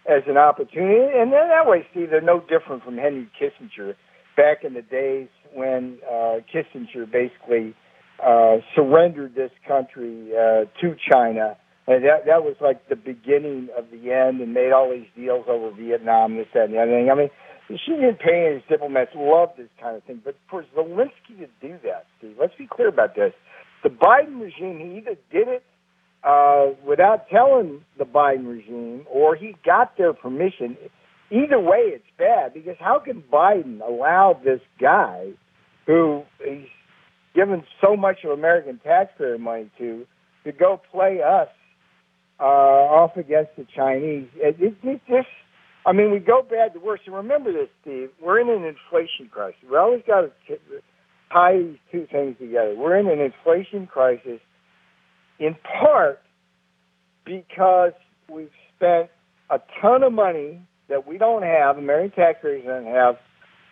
as 0.08 0.22
an 0.26 0.36
opportunity, 0.36 1.18
and 1.18 1.32
then 1.32 1.48
that 1.48 1.66
way, 1.66 1.86
see, 1.94 2.06
they're 2.06 2.20
no 2.20 2.40
different 2.40 2.84
from 2.84 2.96
Henry 2.96 3.28
Kissinger 3.40 3.94
back 4.36 4.64
in 4.64 4.74
the 4.74 4.82
days 4.82 5.28
when 5.52 5.98
uh, 6.08 6.40
Kissinger 6.52 7.10
basically 7.10 7.74
uh, 8.24 8.56
surrendered 8.74 9.34
this 9.34 9.50
country 9.66 10.32
uh, 10.32 10.64
to 10.80 10.96
China 11.10 11.56
and 11.86 12.04
that 12.04 12.24
that 12.26 12.42
was 12.42 12.56
like 12.60 12.88
the 12.88 12.96
beginning 12.96 13.68
of 13.76 13.84
the 13.90 14.12
end, 14.12 14.40
and 14.40 14.54
made 14.54 14.72
all 14.72 14.90
these 14.90 15.08
deals 15.16 15.44
over 15.48 15.70
Vietnam, 15.70 16.36
this, 16.36 16.46
that, 16.54 16.64
and 16.64 16.74
the 16.74 16.78
other 16.78 16.92
thing. 16.92 17.10
I 17.10 17.14
mean, 17.14 17.30
Xi 17.68 17.92
Jinping 17.92 18.46
and 18.46 18.54
his 18.54 18.62
diplomats 18.68 19.10
love 19.14 19.50
this 19.56 19.68
kind 19.80 19.96
of 19.96 20.02
thing, 20.04 20.22
but 20.24 20.36
for 20.48 20.64
Zelensky 20.76 21.36
to 21.38 21.48
do 21.60 21.76
that, 21.84 22.06
Steve, 22.18 22.36
let's 22.40 22.54
be 22.56 22.66
clear 22.66 22.88
about 22.88 23.14
this. 23.14 23.32
The 23.82 23.90
Biden 23.90 24.40
regime, 24.40 24.80
he 24.80 24.96
either 24.96 25.16
did 25.30 25.48
it 25.48 25.62
uh, 26.24 26.70
without 26.86 27.28
telling 27.28 27.84
the 27.98 28.04
Biden 28.04 28.46
regime, 28.46 29.06
or 29.10 29.36
he 29.36 29.54
got 29.64 29.96
their 29.98 30.12
permission. 30.12 30.76
Either 31.30 31.60
way, 31.60 31.78
it's 31.78 32.04
bad 32.18 32.54
because 32.54 32.76
how 32.78 32.98
can 32.98 33.22
Biden 33.32 33.80
allow 33.80 34.38
this 34.42 34.60
guy, 34.80 35.30
who 35.86 36.22
he's 36.42 36.66
given 37.34 37.64
so 37.80 37.96
much 37.96 38.18
of 38.24 38.30
American 38.30 38.80
taxpayer 38.82 39.38
money 39.38 39.70
to, 39.78 40.06
to 40.44 40.52
go 40.52 40.80
play 40.90 41.20
us 41.20 41.48
uh, 42.40 42.44
off 42.44 43.16
against 43.16 43.50
the 43.56 43.66
Chinese. 43.76 44.28
It, 44.36 44.56
it, 44.60 44.74
it 44.82 45.00
just, 45.08 45.28
I 45.84 45.92
mean, 45.92 46.10
we 46.10 46.20
go 46.20 46.42
bad 46.42 46.72
to 46.74 46.80
worse. 46.80 47.00
And 47.06 47.14
remember 47.14 47.52
this, 47.52 47.68
Steve. 47.82 48.10
We're 48.22 48.40
in 48.40 48.48
an 48.48 48.64
inflation 48.64 49.28
crisis. 49.30 49.58
We 49.68 49.76
always 49.76 50.02
got 50.06 50.22
to 50.22 50.30
tie 51.32 51.58
these 51.58 51.78
two 51.90 52.06
things 52.10 52.36
together. 52.38 52.74
We're 52.76 52.96
in 52.96 53.08
an 53.08 53.20
inflation 53.20 53.86
crisis, 53.86 54.40
in 55.38 55.56
part 55.80 56.20
because 57.24 57.92
we've 58.28 58.50
spent 58.76 59.10
a 59.50 59.58
ton 59.80 60.02
of 60.02 60.12
money 60.12 60.60
that 60.88 61.06
we 61.06 61.18
don't 61.18 61.42
have, 61.42 61.78
American 61.78 62.10
taxpayers 62.10 62.64
don't 62.64 62.86
have, 62.86 63.16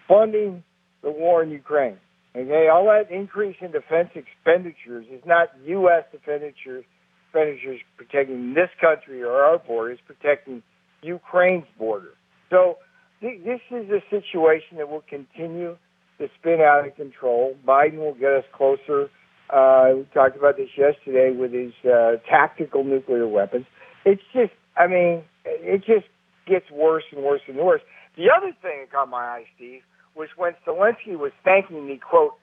funding 0.08 0.62
the 1.02 1.10
war 1.10 1.42
in 1.42 1.50
Ukraine. 1.50 1.98
Okay, 2.34 2.68
all 2.72 2.86
that 2.86 3.10
increase 3.14 3.56
in 3.60 3.72
defense 3.72 4.08
expenditures 4.14 5.06
is 5.12 5.22
not 5.26 5.48
U.S. 5.66 6.04
expenditures 6.14 6.84
expenditures 7.32 7.80
protecting 7.96 8.54
this 8.54 8.68
country 8.80 9.22
or 9.22 9.32
our 9.32 9.58
borders, 9.58 9.98
protecting 10.06 10.62
Ukraine's 11.02 11.66
border. 11.78 12.12
So 12.50 12.78
th- 13.20 13.42
this 13.44 13.60
is 13.70 13.90
a 13.90 14.00
situation 14.10 14.76
that 14.78 14.88
will 14.88 15.04
continue 15.08 15.76
to 16.18 16.28
spin 16.38 16.60
out 16.60 16.86
of 16.86 16.94
control. 16.94 17.56
Biden 17.66 17.96
will 17.96 18.14
get 18.14 18.32
us 18.32 18.44
closer. 18.54 19.08
Uh, 19.52 19.92
we 19.96 20.04
talked 20.14 20.36
about 20.36 20.56
this 20.56 20.70
yesterday 20.76 21.30
with 21.36 21.52
his 21.52 21.72
uh, 21.84 22.16
tactical 22.28 22.84
nuclear 22.84 23.26
weapons. 23.28 23.66
It's 24.04 24.22
just, 24.32 24.52
I 24.76 24.86
mean, 24.86 25.22
it 25.44 25.84
just 25.84 26.06
gets 26.46 26.70
worse 26.70 27.04
and 27.12 27.22
worse 27.22 27.42
and 27.46 27.58
worse. 27.58 27.82
The 28.16 28.30
other 28.30 28.52
thing 28.62 28.80
that 28.80 28.90
caught 28.92 29.08
my 29.10 29.18
eye, 29.22 29.44
Steve, 29.56 29.82
was 30.14 30.28
when 30.36 30.54
Zelensky 30.66 31.16
was 31.18 31.32
thanking 31.44 31.86
the 31.86 31.96
quote 31.98 32.34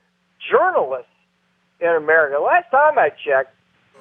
journalists 0.51 1.11
in 1.79 1.89
America. 1.89 2.37
Last 2.41 2.69
time 2.71 2.97
I 2.99 3.09
checked, 3.09 3.53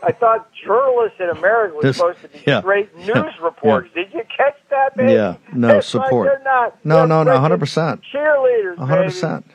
I 0.02 0.12
thought 0.12 0.48
journalists 0.64 1.16
in 1.18 1.28
America 1.30 1.74
were 1.76 1.82
This- 1.82 1.96
supposed 1.96 2.20
to 2.22 2.28
be 2.28 2.42
yeah. 2.46 2.60
straight 2.60 2.94
news 2.98 3.34
reporters. 3.42 3.90
Did 3.94 4.12
you 4.14 4.22
catch 4.36 4.54
that, 4.70 4.96
baby? 4.96 5.12
Yeah, 5.14 5.36
no 5.54 5.74
like 5.74 5.82
support. 5.82 6.28
they're 6.28 6.44
not. 6.44 6.84
No, 6.84 6.98
they're 6.98 7.06
no, 7.08 7.22
no, 7.24 7.38
hundred 7.40 7.58
percent, 7.58 8.02
Cheerleaders, 8.14 8.78
hundred 8.78 9.04
percent. 9.04 9.46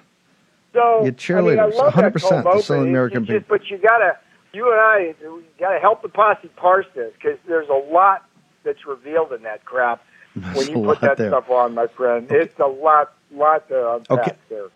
So 0.73 0.79
Yeah, 1.05 1.11
I 1.33 1.41
mean, 1.41 1.59
I 1.59 1.67
cheerleaders, 1.67 1.73
100%, 1.93 2.21
cold 2.21 2.43
the. 2.43 2.61
Southern 2.63 2.89
American 2.89 3.25
people. 3.25 3.45
But 3.49 3.69
you 3.69 3.77
gotta, 3.77 4.17
you 4.53 4.71
and 4.71 4.79
I, 4.79 5.15
we 5.29 5.43
gotta 5.59 5.79
help 5.79 6.01
the 6.01 6.09
posse 6.09 6.49
parse 6.55 6.85
this 6.95 7.13
because 7.13 7.37
there's 7.47 7.69
a 7.69 7.73
lot 7.93 8.25
that's 8.63 8.85
revealed 8.85 9.33
in 9.33 9.43
that 9.43 9.65
crap 9.65 10.01
There's 10.35 10.55
when 10.55 10.69
you 10.69 10.75
put 10.85 11.01
that 11.01 11.17
there. 11.17 11.29
stuff 11.29 11.49
on, 11.49 11.75
my 11.75 11.87
friend. 11.87 12.27
It's 12.31 12.57
a 12.59 12.65
lot, 12.65 13.13
lot 13.31 13.67
to 13.69 13.93
unpack 13.95 14.37
Okay. 14.37 14.37
there. 14.49 14.69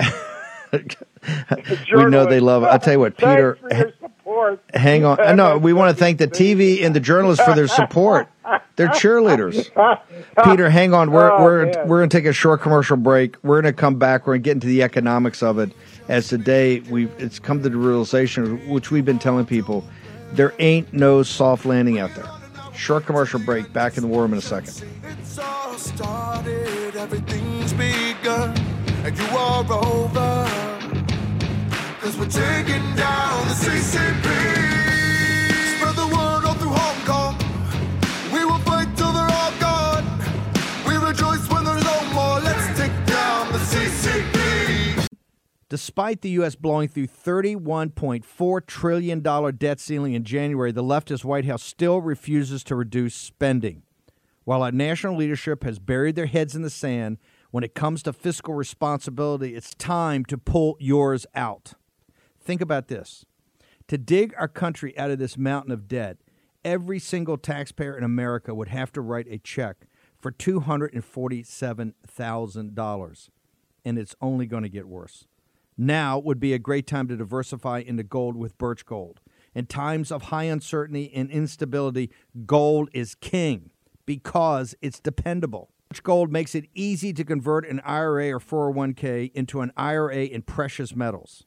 we 1.95 2.05
know 2.05 2.25
they 2.25 2.39
love 2.39 2.63
it. 2.63 2.67
I 2.69 2.77
tell 2.77 2.93
you 2.93 2.99
what, 2.99 3.17
Peter. 3.17 3.57
Thanks 4.27 4.33
for 4.33 4.39
your 4.39 4.51
support. 4.57 4.63
Hang 4.73 5.05
on. 5.05 5.17
No, 5.37 5.57
we 5.57 5.73
want 5.73 5.95
to 5.95 5.99
thank 5.99 6.17
the 6.17 6.27
TV 6.27 6.83
and 6.83 6.95
the 6.95 6.99
journalists 6.99 7.43
for 7.43 7.53
their 7.53 7.67
support. 7.67 8.27
They're 8.75 8.87
cheerleaders. 8.89 9.69
Peter, 10.43 10.69
hang 10.69 10.93
on. 10.93 11.11
We're 11.11 11.31
Oh, 11.31 11.43
we're 11.43 11.65
man. 11.65 11.87
we're 11.87 11.99
going 11.99 12.09
to 12.09 12.17
take 12.17 12.25
a 12.25 12.33
short 12.33 12.61
commercial 12.61 12.97
break. 12.97 13.35
We're 13.43 13.61
going 13.61 13.73
to 13.73 13.79
come 13.79 13.95
back. 13.95 14.25
We're 14.27 14.33
going 14.33 14.41
to 14.43 14.45
get 14.45 14.51
into 14.51 14.67
the 14.67 14.83
economics 14.83 15.41
of 15.43 15.59
it. 15.59 15.71
As 16.07 16.27
today 16.27 16.79
we've, 16.81 17.11
it's 17.17 17.39
come 17.39 17.61
to 17.63 17.69
the 17.69 17.77
realization, 17.77 18.67
which 18.69 18.91
we've 18.91 19.05
been 19.05 19.19
telling 19.19 19.45
people, 19.45 19.83
there 20.33 20.53
ain't 20.59 20.91
no 20.93 21.23
soft 21.23 21.65
landing 21.65 21.99
out 21.99 22.13
there. 22.15 22.27
Short 22.73 23.05
commercial 23.05 23.39
break. 23.39 23.73
Back 23.73 23.97
in 23.97 24.03
the 24.03 24.07
war 24.07 24.21
room 24.21 24.33
in 24.33 24.39
a 24.39 24.41
second. 24.41 24.83
It's 25.03 25.39
all 25.39 25.73
started, 25.77 26.95
everything's 26.95 27.73
begun, 27.73 28.55
and 29.03 29.17
you 29.17 29.25
are 29.37 29.65
over. 29.71 30.56
We're 32.15 32.25
taking 32.25 32.95
down 32.95 33.47
the 33.49 33.53
CCP. 33.53 34.23
Spread 35.75 35.95
the 35.95 36.07
word 36.07 36.45
all 36.45 36.53
through 36.53 36.69
Hong 36.69 37.05
Kong. 37.05 37.35
We 38.31 38.45
will 38.45 38.59
fight 38.59 38.95
till 38.95 39.11
they're 39.11 39.29
all 39.29 39.51
gone. 39.59 40.05
We 40.87 40.95
rejoice 40.95 41.49
when 41.49 41.65
there's 41.65 41.83
no 41.83 42.13
more. 42.13 42.39
Let's 42.39 42.79
take 42.79 42.93
down 43.05 43.51
the 43.51 43.59
CCP. 43.59 45.05
Despite 45.67 46.21
the 46.21 46.29
U.S. 46.29 46.55
blowing 46.55 46.87
through 46.87 47.07
$31.4 47.07 48.65
trillion 48.65 49.21
debt 49.57 49.79
ceiling 49.81 50.13
in 50.13 50.23
January, 50.23 50.71
the 50.71 50.83
leftist 50.83 51.25
White 51.25 51.45
House 51.45 51.61
still 51.61 51.99
refuses 51.99 52.63
to 52.63 52.75
reduce 52.75 53.15
spending. 53.15 53.83
While 54.45 54.63
our 54.63 54.71
national 54.71 55.17
leadership 55.17 55.65
has 55.65 55.77
buried 55.77 56.15
their 56.15 56.27
heads 56.27 56.55
in 56.55 56.61
the 56.61 56.69
sand, 56.69 57.17
when 57.51 57.65
it 57.65 57.75
comes 57.75 58.01
to 58.03 58.13
fiscal 58.13 58.53
responsibility, 58.53 59.55
it's 59.55 59.75
time 59.75 60.23
to 60.25 60.37
pull 60.37 60.77
yours 60.79 61.25
out. 61.35 61.73
Think 62.47 62.61
about 62.61 62.87
this. 62.87 63.25
To 63.89 63.97
dig 63.97 64.33
our 64.37 64.47
country 64.47 64.97
out 64.97 65.11
of 65.11 65.19
this 65.19 65.37
mountain 65.37 65.73
of 65.73 65.89
debt, 65.89 66.19
every 66.63 66.97
single 66.97 67.37
taxpayer 67.37 67.97
in 67.97 68.05
America 68.05 68.55
would 68.55 68.69
have 68.69 68.93
to 68.93 69.01
write 69.01 69.27
a 69.29 69.37
check 69.37 69.85
for 70.17 70.31
$247,000. 70.31 73.29
And 73.83 73.99
it's 73.99 74.15
only 74.21 74.45
going 74.45 74.63
to 74.63 74.69
get 74.69 74.87
worse. 74.87 75.27
Now 75.77 76.17
would 76.19 76.39
be 76.39 76.53
a 76.53 76.59
great 76.59 76.87
time 76.87 77.09
to 77.09 77.17
diversify 77.17 77.79
into 77.79 78.03
gold 78.03 78.37
with 78.37 78.57
Birch 78.57 78.85
Gold. 78.85 79.19
In 79.53 79.65
times 79.65 80.09
of 80.09 80.21
high 80.23 80.45
uncertainty 80.45 81.11
and 81.13 81.29
instability, 81.29 82.11
gold 82.45 82.87
is 82.93 83.13
king 83.13 83.71
because 84.05 84.73
it's 84.81 85.01
dependable. 85.01 85.69
Birch 85.89 86.01
Gold 86.01 86.31
makes 86.31 86.55
it 86.55 86.69
easy 86.73 87.11
to 87.11 87.25
convert 87.25 87.67
an 87.67 87.81
IRA 87.81 88.31
or 88.31 88.39
401k 88.39 89.33
into 89.33 89.59
an 89.59 89.73
IRA 89.75 90.23
in 90.23 90.43
precious 90.43 90.95
metals. 90.95 91.43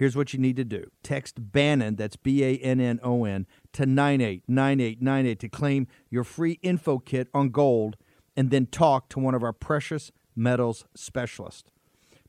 Here's 0.00 0.16
what 0.16 0.32
you 0.32 0.38
need 0.38 0.56
to 0.56 0.64
do 0.64 0.86
text 1.02 1.52
Bannon, 1.52 1.94
that's 1.94 2.16
B 2.16 2.42
A 2.42 2.56
N 2.56 2.80
N 2.80 3.00
O 3.02 3.26
N, 3.26 3.46
to 3.74 3.84
989898 3.84 5.38
to 5.40 5.48
claim 5.50 5.86
your 6.08 6.24
free 6.24 6.58
info 6.62 6.98
kit 6.98 7.28
on 7.34 7.50
gold 7.50 7.98
and 8.34 8.50
then 8.50 8.64
talk 8.64 9.10
to 9.10 9.18
one 9.18 9.34
of 9.34 9.42
our 9.42 9.52
precious 9.52 10.10
metals 10.34 10.86
specialists. 10.96 11.70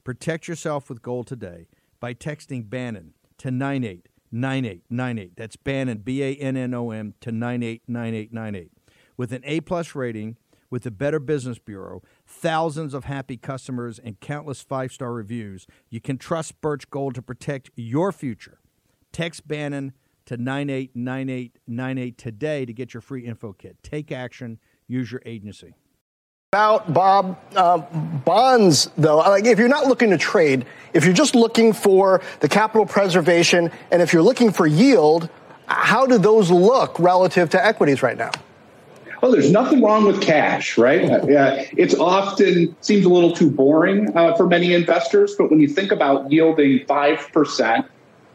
Protect 0.03 0.49
yourself 0.49 0.89
with 0.89 1.01
gold 1.01 1.27
today 1.27 1.69
by 2.01 2.13
texting 2.13 2.69
Bannon 2.69 3.13
to 3.37 3.51
989898. 3.51 5.37
That's 5.37 5.55
Bannon, 5.55 5.99
B 5.99 6.21
A 6.23 6.35
N 6.35 6.57
N 6.57 6.73
O 6.73 6.91
N, 6.91 7.13
to 7.21 7.31
989898. 7.31 8.69
With 9.15 9.31
an 9.31 9.43
A 9.45 9.61
plus 9.61 9.95
rating, 9.95 10.35
with 10.71 10.83
the 10.83 10.89
Better 10.89 11.19
Business 11.19 11.59
Bureau, 11.59 12.01
thousands 12.25 12.95
of 12.95 13.03
happy 13.03 13.37
customers, 13.37 13.99
and 13.99 14.19
countless 14.19 14.61
five 14.61 14.91
star 14.91 15.13
reviews, 15.13 15.67
you 15.91 16.01
can 16.01 16.17
trust 16.17 16.59
Birch 16.61 16.89
Gold 16.89 17.13
to 17.15 17.21
protect 17.21 17.69
your 17.75 18.11
future. 18.11 18.57
Text 19.11 19.47
Bannon 19.47 19.93
to 20.25 20.37
989898 20.37 22.17
today 22.17 22.65
to 22.65 22.73
get 22.73 22.93
your 22.93 23.01
free 23.01 23.25
info 23.25 23.53
kit. 23.53 23.77
Take 23.83 24.11
action, 24.11 24.57
use 24.87 25.11
your 25.11 25.21
agency. 25.25 25.75
About 26.53 26.93
Bob 26.93 27.39
uh, 27.55 27.77
bonds, 28.25 28.89
though, 28.97 29.17
like 29.17 29.45
if 29.45 29.57
you're 29.57 29.69
not 29.69 29.87
looking 29.87 30.09
to 30.09 30.17
trade, 30.17 30.65
if 30.93 31.05
you're 31.05 31.13
just 31.13 31.33
looking 31.33 31.71
for 31.71 32.21
the 32.41 32.49
capital 32.49 32.85
preservation, 32.85 33.71
and 33.89 34.01
if 34.01 34.11
you're 34.11 34.21
looking 34.21 34.51
for 34.51 34.67
yield, 34.67 35.29
how 35.67 36.05
do 36.05 36.17
those 36.17 36.51
look 36.51 36.99
relative 36.99 37.49
to 37.51 37.65
equities 37.65 38.03
right 38.03 38.17
now? 38.17 38.31
Well, 39.21 39.31
there's 39.31 39.51
nothing 39.51 39.83
wrong 39.83 40.05
with 40.05 40.21
cash, 40.21 40.79
right? 40.79 41.03
Uh, 41.03 41.63
it's 41.77 41.93
often 41.93 42.75
seems 42.81 43.05
a 43.05 43.09
little 43.09 43.33
too 43.33 43.51
boring 43.51 44.17
uh, 44.17 44.35
for 44.35 44.47
many 44.47 44.73
investors, 44.73 45.35
but 45.37 45.51
when 45.51 45.59
you 45.59 45.67
think 45.67 45.91
about 45.91 46.31
yielding 46.31 46.85
five 46.87 47.29
percent 47.31 47.85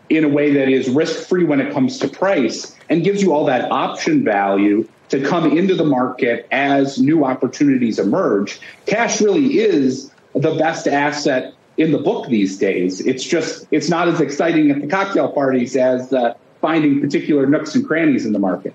in 0.08 0.22
a 0.22 0.28
way 0.28 0.52
that 0.52 0.68
is 0.68 0.88
risk 0.88 1.28
free 1.28 1.42
when 1.42 1.60
it 1.60 1.72
comes 1.72 1.98
to 1.98 2.08
price 2.08 2.76
and 2.88 3.02
gives 3.02 3.20
you 3.20 3.32
all 3.32 3.46
that 3.46 3.72
option 3.72 4.22
value 4.22 4.88
to 5.08 5.20
come 5.24 5.56
into 5.56 5.74
the 5.74 5.84
market 5.84 6.46
as 6.52 7.00
new 7.00 7.24
opportunities 7.24 7.98
emerge. 7.98 8.60
Cash 8.86 9.20
really 9.20 9.58
is 9.58 10.12
the 10.34 10.54
best 10.54 10.86
asset 10.86 11.54
in 11.76 11.90
the 11.90 11.98
book 11.98 12.28
these 12.28 12.58
days. 12.58 13.00
It's 13.04 13.24
just 13.24 13.66
it's 13.72 13.88
not 13.88 14.06
as 14.06 14.20
exciting 14.20 14.70
at 14.70 14.80
the 14.80 14.86
cocktail 14.86 15.32
parties 15.32 15.74
as 15.76 16.12
uh, 16.12 16.34
finding 16.60 17.00
particular 17.00 17.46
nooks 17.46 17.74
and 17.74 17.84
crannies 17.84 18.24
in 18.24 18.32
the 18.32 18.38
market. 18.38 18.74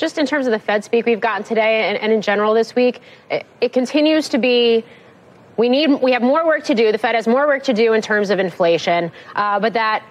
Just 0.00 0.16
in 0.16 0.24
terms 0.24 0.46
of 0.46 0.52
the 0.52 0.58
Fed 0.58 0.82
speak 0.82 1.04
we've 1.04 1.20
gotten 1.20 1.44
today 1.44 1.90
and, 1.90 1.98
and 1.98 2.10
in 2.10 2.22
general 2.22 2.54
this 2.54 2.74
week, 2.74 3.02
it, 3.30 3.44
it 3.60 3.74
continues 3.74 4.30
to 4.30 4.38
be 4.38 4.82
we 5.58 5.68
need 5.68 5.90
we 6.00 6.12
have 6.12 6.22
more 6.22 6.46
work 6.46 6.64
to 6.64 6.74
do. 6.74 6.90
The 6.90 6.96
Fed 6.96 7.14
has 7.14 7.28
more 7.28 7.46
work 7.46 7.64
to 7.64 7.74
do 7.74 7.92
in 7.92 8.00
terms 8.00 8.30
of 8.30 8.38
inflation, 8.38 9.12
uh, 9.36 9.60
but 9.60 9.74
that 9.74 10.02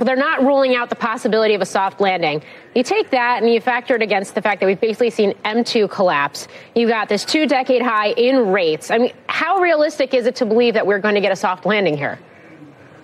they're 0.00 0.16
not 0.16 0.40
ruling 0.40 0.74
out 0.74 0.90
the 0.90 0.96
possibility 0.96 1.54
of 1.54 1.60
a 1.60 1.66
soft 1.66 2.00
landing. 2.00 2.42
You 2.74 2.82
take 2.82 3.10
that 3.10 3.40
and 3.40 3.52
you 3.52 3.60
factor 3.60 3.94
it 3.94 4.02
against 4.02 4.34
the 4.34 4.42
fact 4.42 4.58
that 4.58 4.66
we've 4.66 4.80
basically 4.80 5.10
seen 5.10 5.34
M2 5.44 5.88
collapse. 5.88 6.48
You've 6.74 6.90
got 6.90 7.08
this 7.08 7.24
two 7.24 7.46
decade 7.46 7.80
high 7.80 8.08
in 8.08 8.48
rates. 8.48 8.90
I 8.90 8.98
mean, 8.98 9.12
how 9.28 9.60
realistic 9.60 10.14
is 10.14 10.26
it 10.26 10.34
to 10.36 10.46
believe 10.46 10.74
that 10.74 10.84
we're 10.84 10.98
going 10.98 11.14
to 11.14 11.20
get 11.20 11.30
a 11.30 11.36
soft 11.36 11.64
landing 11.64 11.96
here? 11.96 12.18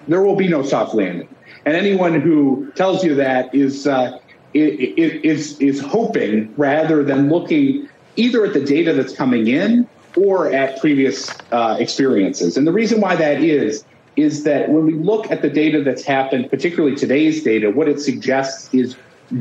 There 0.09 0.21
will 0.21 0.35
be 0.35 0.49
no 0.49 0.65
soft 0.65 0.97
landing. 0.97 1.29
And 1.65 1.77
anyone 1.77 2.21
who 2.21 2.73
tells 2.75 3.05
you 3.05 3.15
that 3.15 3.55
is, 3.55 3.87
uh, 3.87 4.19
is, 4.55 5.59
is 5.59 5.81
hoping 5.81 6.55
rather 6.57 7.03
than 7.03 7.29
looking 7.29 7.89
either 8.17 8.45
at 8.45 8.53
the 8.53 8.65
data 8.65 8.93
that's 8.93 9.15
coming 9.15 9.49
in 9.49 9.89
or 10.17 10.53
at 10.53 10.81
previous 10.81 11.29
uh, 11.51 11.77
experiences. 11.79 12.57
And 12.57 12.67
the 12.67 12.73
reason 12.73 13.01
why 13.01 13.17
that 13.17 13.43
is, 13.43 13.85
is 14.17 14.45
that 14.45 14.69
when 14.69 14.87
we 14.87 14.95
look 14.95 15.31
at 15.31 15.43
the 15.43 15.51
data 15.51 15.83
that's 15.83 16.05
happened, 16.05 16.49
particularly 16.49 16.95
today's 16.95 17.43
data, 17.43 17.71
what 17.71 17.89
it 17.89 18.01
suggests 18.01 18.73
is 18.73 18.97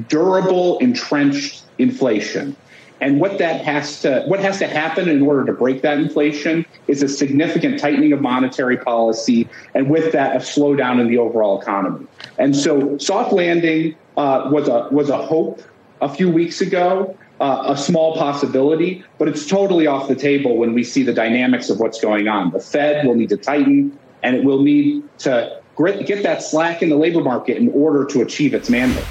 durable, 0.07 0.79
entrenched 0.79 1.63
inflation. 1.77 2.55
And 3.03 3.19
what 3.19 3.37
that 3.39 3.65
has 3.65 3.99
to 4.03 4.23
what 4.27 4.39
has 4.39 4.59
to 4.59 4.67
happen 4.67 5.09
in 5.09 5.21
order 5.23 5.45
to 5.47 5.51
break 5.51 5.81
that 5.81 5.97
inflation 5.97 6.65
is 6.87 7.03
a 7.03 7.09
significant 7.09 7.77
tightening 7.77 8.13
of 8.13 8.21
monetary 8.21 8.77
policy, 8.77 9.49
and 9.75 9.89
with 9.89 10.13
that, 10.13 10.37
a 10.37 10.39
slowdown 10.39 11.01
in 11.01 11.09
the 11.09 11.17
overall 11.17 11.61
economy. 11.61 12.07
And 12.37 12.55
so, 12.55 12.97
soft 12.99 13.33
landing 13.33 13.95
uh, 14.15 14.47
was 14.49 14.69
a 14.69 14.87
was 14.89 15.09
a 15.09 15.17
hope 15.17 15.61
a 15.99 16.07
few 16.07 16.31
weeks 16.31 16.61
ago, 16.61 17.17
uh, 17.41 17.65
a 17.67 17.77
small 17.77 18.15
possibility, 18.15 19.03
but 19.17 19.27
it's 19.27 19.47
totally 19.47 19.85
off 19.85 20.07
the 20.07 20.15
table 20.15 20.55
when 20.55 20.73
we 20.73 20.85
see 20.85 21.03
the 21.03 21.13
dynamics 21.13 21.69
of 21.69 21.81
what's 21.81 21.99
going 21.99 22.29
on. 22.29 22.51
The 22.51 22.61
Fed 22.61 23.05
will 23.05 23.15
need 23.15 23.29
to 23.29 23.37
tighten, 23.37 23.99
and 24.23 24.33
it 24.33 24.45
will 24.45 24.63
need 24.63 25.03
to 25.19 25.59
get 25.77 26.23
that 26.23 26.41
slack 26.41 26.81
in 26.81 26.87
the 26.87 26.95
labor 26.95 27.21
market 27.21 27.57
in 27.57 27.67
order 27.73 28.05
to 28.05 28.21
achieve 28.21 28.53
its 28.53 28.69
mandate 28.69 29.03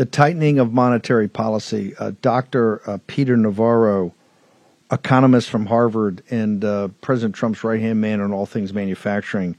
the 0.00 0.06
tightening 0.06 0.58
of 0.58 0.72
monetary 0.72 1.28
policy. 1.28 1.94
Uh, 1.98 2.12
Dr. 2.22 2.80
Uh, 2.88 2.96
Peter 3.06 3.36
Navarro, 3.36 4.14
economist 4.90 5.50
from 5.50 5.66
Harvard 5.66 6.22
and 6.30 6.64
uh, 6.64 6.88
President 7.02 7.34
Trump's 7.34 7.62
right 7.62 7.78
hand 7.78 8.00
man 8.00 8.22
on 8.22 8.32
all 8.32 8.46
things 8.46 8.72
manufacturing, 8.72 9.56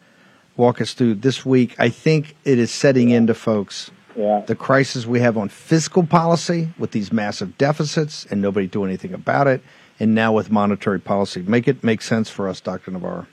walk 0.57 0.81
us 0.81 0.95
through 0.95 1.13
this 1.13 1.45
week. 1.45 1.75
I 1.79 1.89
think 1.89 2.35
it 2.43 2.57
is 2.57 2.71
setting 2.71 3.09
yeah. 3.09 3.17
into 3.17 3.35
folks 3.35 3.91
yeah. 4.15 4.41
the 4.47 4.55
crisis 4.55 5.05
we 5.05 5.19
have 5.19 5.37
on 5.37 5.47
fiscal 5.47 6.07
policy 6.07 6.73
with 6.79 6.89
these 6.89 7.13
massive 7.13 7.55
deficits 7.59 8.25
and 8.31 8.41
nobody 8.41 8.65
doing 8.65 8.89
anything 8.89 9.13
about 9.13 9.45
it, 9.45 9.61
and 9.99 10.15
now 10.15 10.33
with 10.33 10.49
monetary 10.49 10.99
policy. 10.99 11.43
Make 11.43 11.67
it 11.67 11.83
make 11.83 12.01
sense 12.01 12.31
for 12.31 12.49
us, 12.49 12.59
Dr. 12.59 12.89
Navarro. 12.89 13.27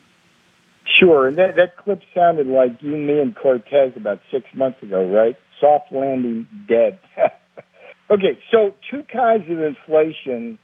Sure. 0.84 1.26
And 1.26 1.38
that, 1.38 1.56
that 1.56 1.78
clip 1.78 2.02
sounded 2.14 2.48
like 2.48 2.82
you, 2.82 2.98
me, 2.98 3.18
and 3.18 3.34
Cortes 3.34 3.96
about 3.96 4.20
six 4.30 4.44
months 4.52 4.82
ago, 4.82 5.06
right? 5.08 5.38
Soft 5.60 5.92
landing 5.92 6.46
dead. 6.68 6.98
okay, 8.10 8.38
so 8.50 8.74
two 8.90 9.02
kinds 9.12 9.44
of 9.50 9.58
inflation 9.60 10.58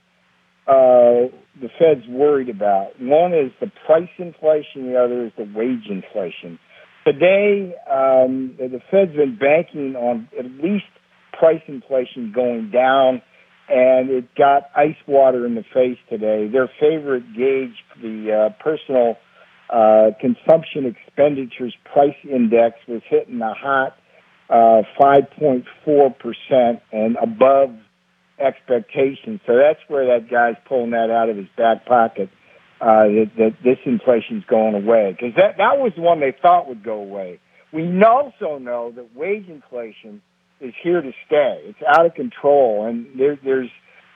uh, 0.66 1.28
the 1.60 1.68
Fed's 1.78 2.06
worried 2.08 2.48
about. 2.48 2.98
One 2.98 3.34
is 3.34 3.52
the 3.60 3.70
price 3.86 4.08
inflation, 4.18 4.92
the 4.92 4.98
other 4.98 5.26
is 5.26 5.32
the 5.36 5.44
wage 5.54 5.88
inflation. 5.90 6.58
Today, 7.06 7.74
um, 7.90 8.54
the 8.58 8.80
Fed's 8.90 9.14
been 9.14 9.36
banking 9.36 9.94
on 9.94 10.28
at 10.38 10.46
least 10.46 10.86
price 11.38 11.60
inflation 11.68 12.32
going 12.34 12.70
down, 12.70 13.20
and 13.68 14.08
it 14.08 14.34
got 14.36 14.70
ice 14.74 14.96
water 15.06 15.44
in 15.44 15.54
the 15.54 15.64
face 15.74 15.98
today. 16.08 16.48
Their 16.50 16.70
favorite 16.80 17.24
gauge, 17.36 17.76
the 18.00 18.48
uh, 18.48 18.62
personal 18.62 19.16
uh, 19.68 20.12
consumption 20.18 20.86
expenditures 20.86 21.76
price 21.92 22.16
index, 22.24 22.76
was 22.88 23.02
hitting 23.06 23.42
a 23.42 23.52
hot 23.52 23.96
uh, 24.50 24.82
5.4% 25.00 26.80
and 26.92 27.16
above 27.16 27.74
expectations. 28.38 29.40
So 29.46 29.56
that's 29.56 29.80
where 29.88 30.06
that 30.06 30.30
guy's 30.30 30.56
pulling 30.66 30.90
that 30.90 31.10
out 31.10 31.28
of 31.28 31.36
his 31.36 31.48
back 31.56 31.86
pocket. 31.86 32.30
Uh, 32.80 33.06
that, 33.06 33.30
that 33.38 33.56
this 33.62 33.78
inflation's 33.86 34.44
going 34.44 34.74
away 34.74 35.12
because 35.12 35.34
that 35.36 35.56
that 35.56 35.78
was 35.78 35.92
the 35.96 36.02
one 36.02 36.18
they 36.20 36.34
thought 36.42 36.68
would 36.68 36.82
go 36.82 36.94
away. 36.94 37.38
We 37.72 37.84
also 38.04 38.58
know 38.58 38.92
that 38.94 39.16
wage 39.16 39.48
inflation 39.48 40.20
is 40.60 40.74
here 40.82 41.00
to 41.00 41.12
stay. 41.26 41.60
It's 41.64 41.78
out 41.86 42.04
of 42.04 42.14
control, 42.14 42.84
and 42.86 43.06
there, 43.18 43.38
there's 43.42 43.70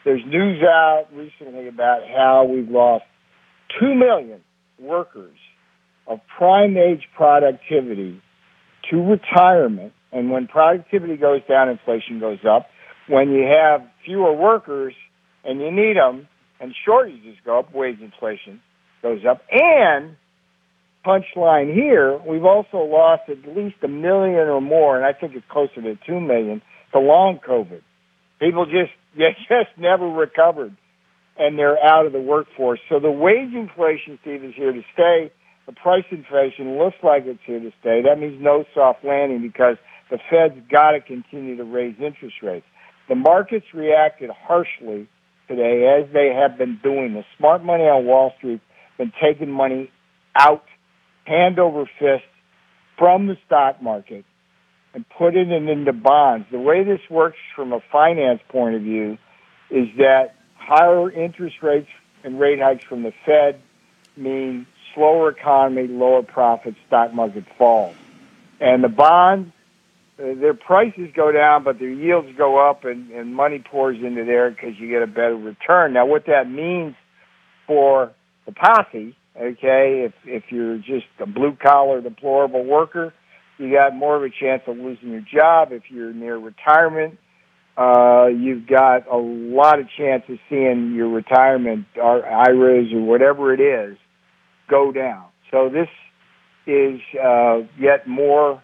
there's 0.05 0.23
news 0.27 0.63
out 0.63 1.07
recently 1.15 1.69
about 1.69 2.03
how 2.07 2.45
we've 2.45 2.69
lost 2.69 3.05
two 3.81 3.95
million 3.95 4.41
workers 4.79 5.37
of 6.07 6.21
prime 6.37 6.77
age 6.77 7.09
productivity 7.17 8.21
to 8.91 8.97
retirement 9.03 9.93
and 10.13 10.31
when 10.31 10.47
productivity 10.47 11.17
goes 11.17 11.43
down, 11.49 11.69
inflation 11.69 12.21
goes 12.21 12.39
up. 12.49 12.67
When 13.09 13.31
you 13.31 13.45
have 13.45 13.83
fewer 14.05 14.33
workers 14.33 14.95
and 15.45 15.61
you 15.61 15.71
need 15.71 15.97
them 15.97 16.29
and 16.61 16.75
shortages 16.85 17.37
go 17.45 17.59
up, 17.61 17.75
wage 17.75 18.01
inflation 18.01 18.61
goes 19.03 19.21
up. 19.29 19.43
And 19.51 20.17
punchline 21.07 21.73
here, 21.73 22.19
we've 22.19 22.45
also 22.45 22.79
lost 22.79 23.23
at 23.29 23.57
least 23.57 23.77
a 23.83 23.89
million 23.89 24.49
or 24.49 24.61
more, 24.61 24.97
and 24.97 25.05
I 25.05 25.19
think 25.19 25.35
it's 25.35 25.47
closer 25.51 25.81
to 25.83 25.99
two 26.07 26.21
million, 26.21 26.63
to 26.93 26.99
long 26.99 27.41
COVID. 27.47 27.83
People 28.41 28.67
just 28.67 28.93
they 29.17 29.37
just 29.49 29.71
never 29.79 30.07
recovered, 30.07 30.77
and 31.39 31.59
they're 31.59 31.83
out 31.83 32.07
of 32.07 32.13
the 32.13 32.21
workforce. 32.21 32.81
So 32.89 33.01
the 33.01 33.11
wage 33.11 33.55
inflation, 33.55 34.19
Steve, 34.23 34.45
is 34.45 34.55
here 34.55 34.73
to 34.73 34.83
stay. 34.93 35.33
The 35.67 35.73
price 35.73 36.05
inflation 36.11 36.79
looks 36.79 36.97
like 37.03 37.25
it's 37.27 37.41
here 37.45 37.61
to 37.61 37.73
stay. 37.81 38.03
That 38.03 38.19
means 38.19 38.41
no 38.41 38.65
soft 38.75 39.05
landing 39.05 39.43
because 39.43 39.77
the 40.11 40.19
Fed's 40.31 40.61
got 40.71 40.93
to 40.93 41.01
continue 41.01 41.57
to 41.57 41.65
raise 41.65 41.97
interest 42.01 42.37
rates. 42.43 42.67
The 43.09 43.15
markets 43.15 43.67
reacted 43.75 44.31
harshly 44.31 45.09
today, 45.49 45.87
as 45.87 46.13
they 46.13 46.33
have 46.35 46.59
been 46.59 46.79
doing. 46.83 47.15
The 47.15 47.25
smart 47.37 47.65
money 47.65 47.85
on 47.85 48.05
Wall 48.05 48.33
Street 48.39 48.61
has 48.97 49.07
been 49.07 49.13
taking 49.21 49.51
money 49.51 49.91
out, 50.35 50.65
hand 51.25 51.59
over 51.59 51.89
fist, 51.99 52.25
from 52.99 53.27
the 53.27 53.37
stock 53.47 53.81
market 53.81 54.25
and 54.95 55.09
putting 55.17 55.51
it 55.51 55.69
into 55.69 55.93
bonds. 55.93 56.47
The 56.51 56.59
way 56.59 56.85
this 56.85 57.01
works 57.09 57.39
from 57.55 57.73
a 57.73 57.81
finance 57.93 58.41
point 58.49 58.75
of 58.75 58.83
view 58.83 59.19
is 59.71 59.89
that 59.99 60.35
higher 60.57 61.11
interest 61.11 61.63
rates 61.63 61.89
and 62.25 62.41
rate 62.41 62.61
hikes 62.61 62.85
from 62.85 63.03
the 63.03 63.13
Fed 63.25 63.61
mean 64.17 64.67
slower 64.95 65.31
economy, 65.31 65.87
lower 65.87 66.23
profits, 66.23 66.77
stock 66.87 67.15
market 67.15 67.45
falls. 67.57 67.95
And 68.61 68.83
the 68.83 68.89
bonds, 68.89 69.53
their 70.19 70.55
prices 70.55 71.11
go 71.15 71.31
down, 71.31 71.63
but 71.63 71.79
their 71.79 71.91
yields 71.91 72.29
go 72.37 72.69
up 72.69 72.85
and, 72.85 73.11
and 73.13 73.35
money 73.35 73.63
pours 73.65 73.97
into 74.03 74.25
there 74.25 74.51
because 74.51 74.73
you 74.79 74.91
get 74.91 75.03
a 75.03 75.07
better 75.07 75.37
return. 75.37 75.93
Now, 75.93 76.07
what 76.07 76.27
that 76.27 76.51
means 76.51 76.97
for 77.67 78.13
the 78.45 78.53
posse, 78.53 79.17
okay, 79.41 80.07
if, 80.07 80.13
if 80.25 80.45
you're 80.51 80.79
just 80.79 81.07
a 81.21 81.27
blue 81.27 81.57
collar, 81.65 82.01
deplorable 82.01 82.65
worker, 82.65 83.15
you 83.59 83.73
got 83.73 83.95
more 83.95 84.17
of 84.17 84.23
a 84.23 84.31
chance 84.31 84.63
of 84.67 84.77
losing 84.77 85.11
your 85.11 85.21
job. 85.33 85.69
If 85.71 85.85
you're 85.89 86.13
near 86.13 86.37
retirement, 86.37 87.19
uh, 87.77 88.27
you've 88.27 88.67
got 88.67 89.07
a 89.07 89.17
lot 89.17 89.79
of 89.79 89.87
chance 89.97 90.25
of 90.29 90.39
seeing 90.49 90.95
your 90.95 91.09
retirement 91.09 91.87
or 91.97 92.27
IRAs 92.27 92.93
or 92.93 93.03
whatever 93.03 93.55
it 93.55 93.61
is 93.61 93.97
go 94.69 94.91
down. 94.91 95.27
So 95.53 95.69
this 95.69 95.89
is 96.67 97.01
uh, 97.23 97.61
yet 97.79 98.07
more 98.09 98.63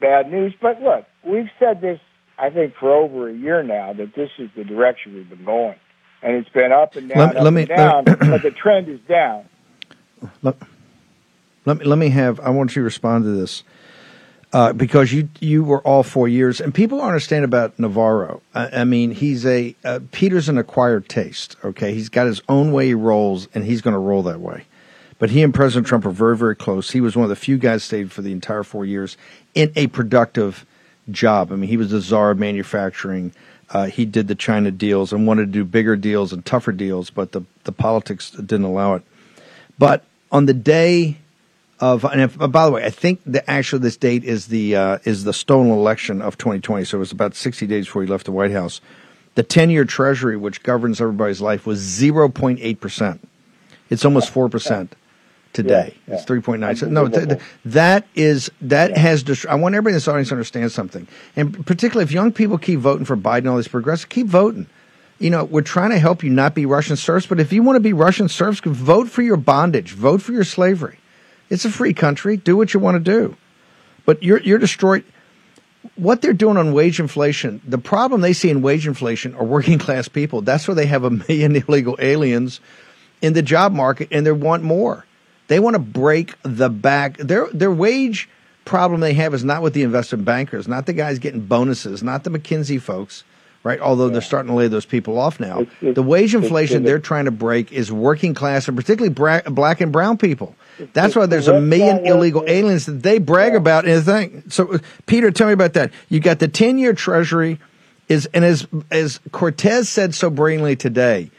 bad 0.00 0.30
news. 0.30 0.54
But 0.60 0.80
look, 0.82 1.04
we've 1.24 1.50
said 1.58 1.80
this, 1.80 2.00
I 2.38 2.50
think, 2.50 2.74
for 2.78 2.92
over 2.92 3.28
a 3.28 3.32
year 3.34 3.62
now 3.62 3.92
that 3.92 4.14
this 4.14 4.30
is 4.38 4.50
the 4.56 4.64
direction 4.64 5.14
we've 5.14 5.28
been 5.28 5.44
going, 5.44 5.76
and 6.22 6.36
it's 6.36 6.48
been 6.50 6.72
up 6.72 6.96
and 6.96 7.08
down, 7.08 7.18
Let- 7.18 7.36
up 7.36 7.42
let 7.44 7.52
me- 7.52 7.60
and 7.62 7.68
down, 7.68 8.04
let- 8.04 8.18
but 8.20 8.42
the 8.42 8.50
trend 8.50 8.88
is 8.88 9.00
down. 9.08 9.44
Let, 10.42 10.56
let 11.66 11.78
me 11.78 11.84
let 11.84 11.98
me 11.98 12.08
have. 12.10 12.40
I 12.40 12.50
want 12.50 12.74
you 12.76 12.80
to 12.80 12.84
respond 12.84 13.24
to 13.24 13.30
this 13.30 13.62
uh, 14.54 14.72
because 14.72 15.12
you 15.12 15.28
you 15.40 15.64
were 15.64 15.80
all 15.80 16.02
four 16.02 16.28
years, 16.28 16.60
and 16.60 16.72
people 16.72 17.02
understand 17.02 17.44
about 17.44 17.78
Navarro. 17.78 18.40
I, 18.54 18.80
I 18.80 18.84
mean, 18.84 19.10
he's 19.10 19.44
a 19.44 19.74
uh, 19.84 20.00
Peter's 20.12 20.48
an 20.48 20.56
acquired 20.56 21.08
taste. 21.08 21.56
Okay, 21.64 21.92
he's 21.92 22.08
got 22.08 22.26
his 22.26 22.40
own 22.48 22.72
way 22.72 22.86
he 22.86 22.94
rolls, 22.94 23.48
and 23.54 23.64
he's 23.64 23.82
going 23.82 23.92
to 23.94 23.98
roll 23.98 24.22
that 24.22 24.40
way. 24.40 24.64
But 25.24 25.30
he 25.30 25.42
and 25.42 25.54
President 25.54 25.86
Trump 25.86 26.04
are 26.04 26.10
very 26.10 26.36
very 26.36 26.54
close. 26.54 26.90
He 26.90 27.00
was 27.00 27.16
one 27.16 27.22
of 27.22 27.30
the 27.30 27.34
few 27.34 27.56
guys 27.56 27.82
stayed 27.82 28.12
for 28.12 28.20
the 28.20 28.30
entire 28.30 28.62
four 28.62 28.84
years 28.84 29.16
in 29.54 29.72
a 29.74 29.86
productive 29.86 30.66
job. 31.10 31.50
I 31.50 31.56
mean, 31.56 31.70
he 31.70 31.78
was 31.78 31.92
the 31.92 32.02
czar 32.02 32.32
of 32.32 32.38
manufacturing. 32.38 33.32
Uh, 33.70 33.86
he 33.86 34.04
did 34.04 34.28
the 34.28 34.34
China 34.34 34.70
deals 34.70 35.14
and 35.14 35.26
wanted 35.26 35.46
to 35.46 35.52
do 35.52 35.64
bigger 35.64 35.96
deals 35.96 36.34
and 36.34 36.44
tougher 36.44 36.72
deals, 36.72 37.08
but 37.08 37.32
the 37.32 37.40
the 37.62 37.72
politics 37.72 38.32
didn't 38.32 38.64
allow 38.66 38.96
it. 38.96 39.02
But 39.78 40.04
on 40.30 40.44
the 40.44 40.52
day 40.52 41.16
of, 41.80 42.04
and 42.04 42.20
if, 42.20 42.38
uh, 42.38 42.46
by 42.46 42.66
the 42.66 42.72
way, 42.72 42.84
I 42.84 42.90
think 42.90 43.22
the 43.24 43.50
actual 43.50 43.78
this 43.78 43.96
date 43.96 44.24
is 44.24 44.48
the 44.48 44.76
uh, 44.76 44.98
is 45.04 45.24
the 45.24 45.32
stolen 45.32 45.70
election 45.70 46.20
of 46.20 46.36
2020. 46.36 46.84
So 46.84 46.98
it 46.98 47.00
was 47.00 47.12
about 47.12 47.34
60 47.34 47.66
days 47.66 47.86
before 47.86 48.02
he 48.02 48.08
left 48.08 48.26
the 48.26 48.32
White 48.32 48.52
House. 48.52 48.82
The 49.36 49.42
10 49.42 49.70
year 49.70 49.86
Treasury, 49.86 50.36
which 50.36 50.62
governs 50.62 51.00
everybody's 51.00 51.40
life, 51.40 51.64
was 51.64 51.80
0.8 51.80 52.78
percent. 52.78 53.26
It's 53.88 54.04
almost 54.04 54.28
four 54.28 54.50
percent 54.50 54.94
today. 55.54 55.94
Yeah, 56.06 56.14
yeah. 56.14 56.20
It's 56.20 56.24
3.9. 56.26 56.76
So, 56.76 56.86
no, 56.88 57.08
th- 57.08 57.28
th- 57.28 57.40
that 57.64 58.06
is 58.14 58.50
that 58.60 58.96
has. 58.96 59.22
Dist- 59.22 59.46
I 59.46 59.54
want 59.54 59.74
everybody 59.74 59.92
in 59.92 59.96
this 59.96 60.08
audience 60.08 60.28
to 60.28 60.34
understand 60.34 60.70
something, 60.70 61.08
and 61.34 61.64
particularly 61.64 62.04
if 62.04 62.12
young 62.12 62.32
people 62.32 62.58
keep 62.58 62.80
voting 62.80 63.06
for 63.06 63.16
Biden, 63.16 63.50
all 63.50 63.56
these 63.56 63.68
progressives 63.68 64.04
keep 64.04 64.26
voting 64.26 64.66
you 65.18 65.30
know, 65.30 65.44
we're 65.44 65.62
trying 65.62 65.90
to 65.90 65.98
help 65.98 66.22
you 66.22 66.30
not 66.30 66.54
be 66.54 66.66
Russian 66.66 66.96
serfs, 66.96 67.26
but 67.26 67.40
if 67.40 67.52
you 67.52 67.62
want 67.62 67.76
to 67.76 67.80
be 67.80 67.92
Russian 67.92 68.28
serfs, 68.28 68.60
vote 68.60 69.08
for 69.08 69.22
your 69.22 69.36
bondage, 69.36 69.92
vote 69.92 70.20
for 70.20 70.32
your 70.32 70.44
slavery. 70.44 70.98
It's 71.50 71.64
a 71.64 71.70
free 71.70 71.94
country. 71.94 72.36
Do 72.36 72.56
what 72.56 72.74
you 72.74 72.80
want 72.80 72.96
to 72.96 73.00
do. 73.00 73.36
But 74.04 74.22
you're 74.22 74.40
you're 74.40 74.58
destroyed. 74.58 75.04
What 75.96 76.22
they're 76.22 76.32
doing 76.32 76.56
on 76.56 76.72
wage 76.72 76.98
inflation, 76.98 77.60
the 77.66 77.78
problem 77.78 78.20
they 78.20 78.32
see 78.32 78.50
in 78.50 78.62
wage 78.62 78.86
inflation 78.86 79.34
are 79.36 79.44
working 79.44 79.78
class 79.86 80.08
people. 80.08 80.42
That's 80.42 80.66
where 80.66 80.74
they 80.74 80.86
have 80.86 81.04
a 81.04 81.10
million 81.10 81.56
illegal 81.68 81.96
aliens 82.00 82.60
in 83.22 83.34
the 83.34 83.42
job 83.42 83.72
market, 83.72 84.08
and 84.10 84.26
they 84.26 84.32
want 84.32 84.62
more. 84.62 85.06
They 85.48 85.60
want 85.60 85.74
to 85.74 85.80
break 85.80 86.34
the 86.42 86.70
back. 86.70 87.16
Their 87.18 87.48
their 87.52 87.72
wage 87.72 88.28
problem 88.64 89.00
they 89.00 89.14
have 89.14 89.34
is 89.34 89.44
not 89.44 89.62
with 89.62 89.74
the 89.74 89.82
investment 89.82 90.24
bankers, 90.24 90.66
not 90.66 90.86
the 90.86 90.92
guys 90.92 91.18
getting 91.18 91.40
bonuses, 91.40 92.02
not 92.02 92.24
the 92.24 92.30
McKinsey 92.30 92.80
folks 92.80 93.24
right? 93.64 93.80
Although 93.80 94.10
they're 94.10 94.20
starting 94.20 94.50
to 94.50 94.54
lay 94.54 94.68
those 94.68 94.84
people 94.84 95.18
off 95.18 95.40
now. 95.40 95.66
the 95.80 96.02
wage 96.02 96.34
inflation 96.34 96.84
they're 96.84 96.98
trying 96.98 97.24
to 97.24 97.30
break 97.30 97.72
is 97.72 97.90
working 97.90 98.34
class 98.34 98.68
and 98.68 98.76
particularly 98.76 99.12
bra- 99.12 99.40
black 99.46 99.80
and 99.80 99.90
brown 99.90 100.18
people. 100.18 100.54
That's 100.92 101.16
why 101.16 101.26
there's 101.26 101.48
a 101.48 101.60
million 101.60 102.06
illegal 102.06 102.44
aliens 102.46 102.86
that 102.86 103.02
they 103.02 103.18
brag 103.18 103.54
about 103.54 103.86
in 103.86 103.94
the 103.94 104.02
thing. 104.02 104.44
So, 104.48 104.74
uh, 104.74 104.78
Peter, 105.06 105.30
tell 105.30 105.46
me 105.46 105.54
about 105.54 105.72
that. 105.72 105.92
You 106.10 106.20
got 106.20 106.38
the 106.38 106.48
10 106.48 106.78
year 106.78 106.92
treasury 106.92 107.58
is, 108.08 108.26
and 108.34 108.44
as, 108.44 108.66
as 108.90 109.18
Cortes 109.32 109.88
said 109.88 110.14
so 110.14 110.28
brilliantly 110.28 110.76
today, 110.76 111.30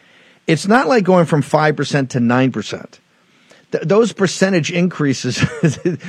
it's 0.48 0.68
not 0.68 0.88
like 0.88 1.04
going 1.04 1.26
from 1.26 1.44
5% 1.44 2.10
to 2.10 2.20
9%. 2.20 3.00
Th- 3.72 3.84
those 3.84 4.14
percentage 4.14 4.72
increases 4.72 5.44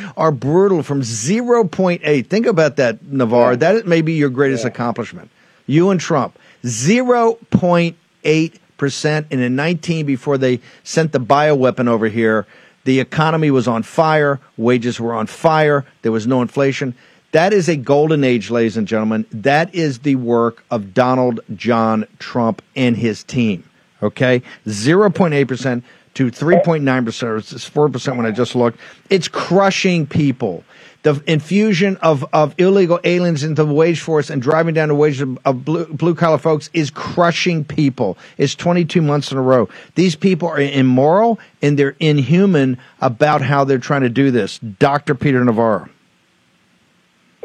are 0.16 0.32
brutal 0.32 0.82
from 0.82 1.02
0.8. 1.02 2.26
Think 2.26 2.46
about 2.46 2.76
that, 2.76 3.04
Navarre. 3.04 3.56
That 3.56 3.86
may 3.86 4.02
be 4.02 4.14
your 4.14 4.30
greatest 4.30 4.64
accomplishment. 4.64 5.30
You 5.66 5.90
and 5.90 6.00
Trump, 6.00 6.38
0.8%. 6.64 9.26
And 9.30 9.40
in 9.40 9.56
19, 9.56 10.06
before 10.06 10.38
they 10.38 10.60
sent 10.84 11.12
the 11.12 11.20
bioweapon 11.20 11.88
over 11.88 12.08
here, 12.08 12.46
the 12.84 13.00
economy 13.00 13.50
was 13.50 13.66
on 13.66 13.82
fire, 13.82 14.38
wages 14.56 15.00
were 15.00 15.12
on 15.12 15.26
fire, 15.26 15.84
there 16.02 16.12
was 16.12 16.26
no 16.26 16.40
inflation. 16.40 16.94
That 17.32 17.52
is 17.52 17.68
a 17.68 17.76
golden 17.76 18.22
age, 18.22 18.50
ladies 18.50 18.76
and 18.76 18.86
gentlemen. 18.86 19.26
That 19.32 19.74
is 19.74 19.98
the 19.98 20.14
work 20.14 20.64
of 20.70 20.94
Donald 20.94 21.40
John 21.54 22.06
Trump 22.18 22.62
and 22.76 22.96
his 22.96 23.24
team. 23.24 23.64
Okay? 24.02 24.42
0.8% 24.66 25.82
to 26.16 26.30
3.9%, 26.30 27.22
or 27.24 27.36
it's 27.36 27.52
4% 27.52 28.16
when 28.16 28.24
I 28.24 28.30
just 28.30 28.54
looked. 28.54 28.80
It's 29.10 29.28
crushing 29.28 30.06
people. 30.06 30.64
The 31.02 31.22
infusion 31.26 31.98
of, 31.98 32.24
of 32.32 32.54
illegal 32.58 32.98
aliens 33.04 33.44
into 33.44 33.64
the 33.64 33.72
wage 33.72 34.00
force 34.00 34.30
and 34.30 34.40
driving 34.40 34.74
down 34.74 34.88
the 34.88 34.94
wages 34.94 35.20
of, 35.20 35.38
of 35.44 35.64
blue, 35.64 35.84
blue 35.86 36.14
collar 36.14 36.38
folks 36.38 36.70
is 36.72 36.90
crushing 36.90 37.64
people. 37.64 38.16
It's 38.38 38.54
22 38.54 39.02
months 39.02 39.30
in 39.30 39.38
a 39.38 39.42
row. 39.42 39.68
These 39.94 40.16
people 40.16 40.48
are 40.48 40.58
immoral 40.58 41.38
and 41.60 41.78
they're 41.78 41.96
inhuman 42.00 42.78
about 43.00 43.42
how 43.42 43.64
they're 43.64 43.78
trying 43.78 44.00
to 44.00 44.08
do 44.08 44.30
this. 44.30 44.58
Dr. 44.58 45.14
Peter 45.14 45.44
Navarro. 45.44 45.88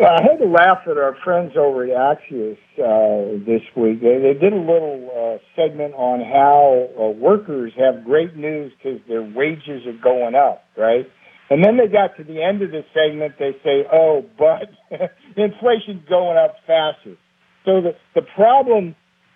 Well, 0.02 0.18
I 0.18 0.24
had 0.24 0.40
to 0.40 0.48
laugh 0.50 0.80
at 0.90 0.98
our 0.98 1.16
friends 1.24 1.54
over 1.56 1.84
at 1.84 1.92
Axios 1.92 2.58
uh, 2.80 3.38
this 3.46 3.62
week. 3.78 4.02
They, 4.02 4.18
they 4.18 4.34
did 4.34 4.52
a 4.52 4.58
little 4.58 5.12
uh, 5.14 5.38
segment 5.56 5.94
on 5.94 6.22
how 6.22 6.90
uh, 7.00 7.10
workers 7.10 7.72
have 7.78 8.04
great 8.04 8.36
news 8.36 8.74
because 8.76 9.00
their 9.08 9.22
wages 9.22 9.86
are 9.86 10.02
going 10.02 10.34
up, 10.34 10.64
right? 10.76 11.06
And 11.52 11.64
then 11.64 11.78
they 11.78 11.86
got 11.86 12.18
to 12.18 12.24
the 12.24 12.42
end 12.42 12.64
of 12.64 12.72
the 12.72 12.84
segment, 12.96 13.36
they 13.38 13.52
say, 13.64 13.86
oh, 13.94 14.26
but 14.40 14.72
inflation's 15.38 16.02
going 16.10 16.36
up 16.36 16.56
faster. 16.66 17.16
So 17.64 17.82
the, 17.82 17.92
the 18.16 18.24
problem 18.24 18.96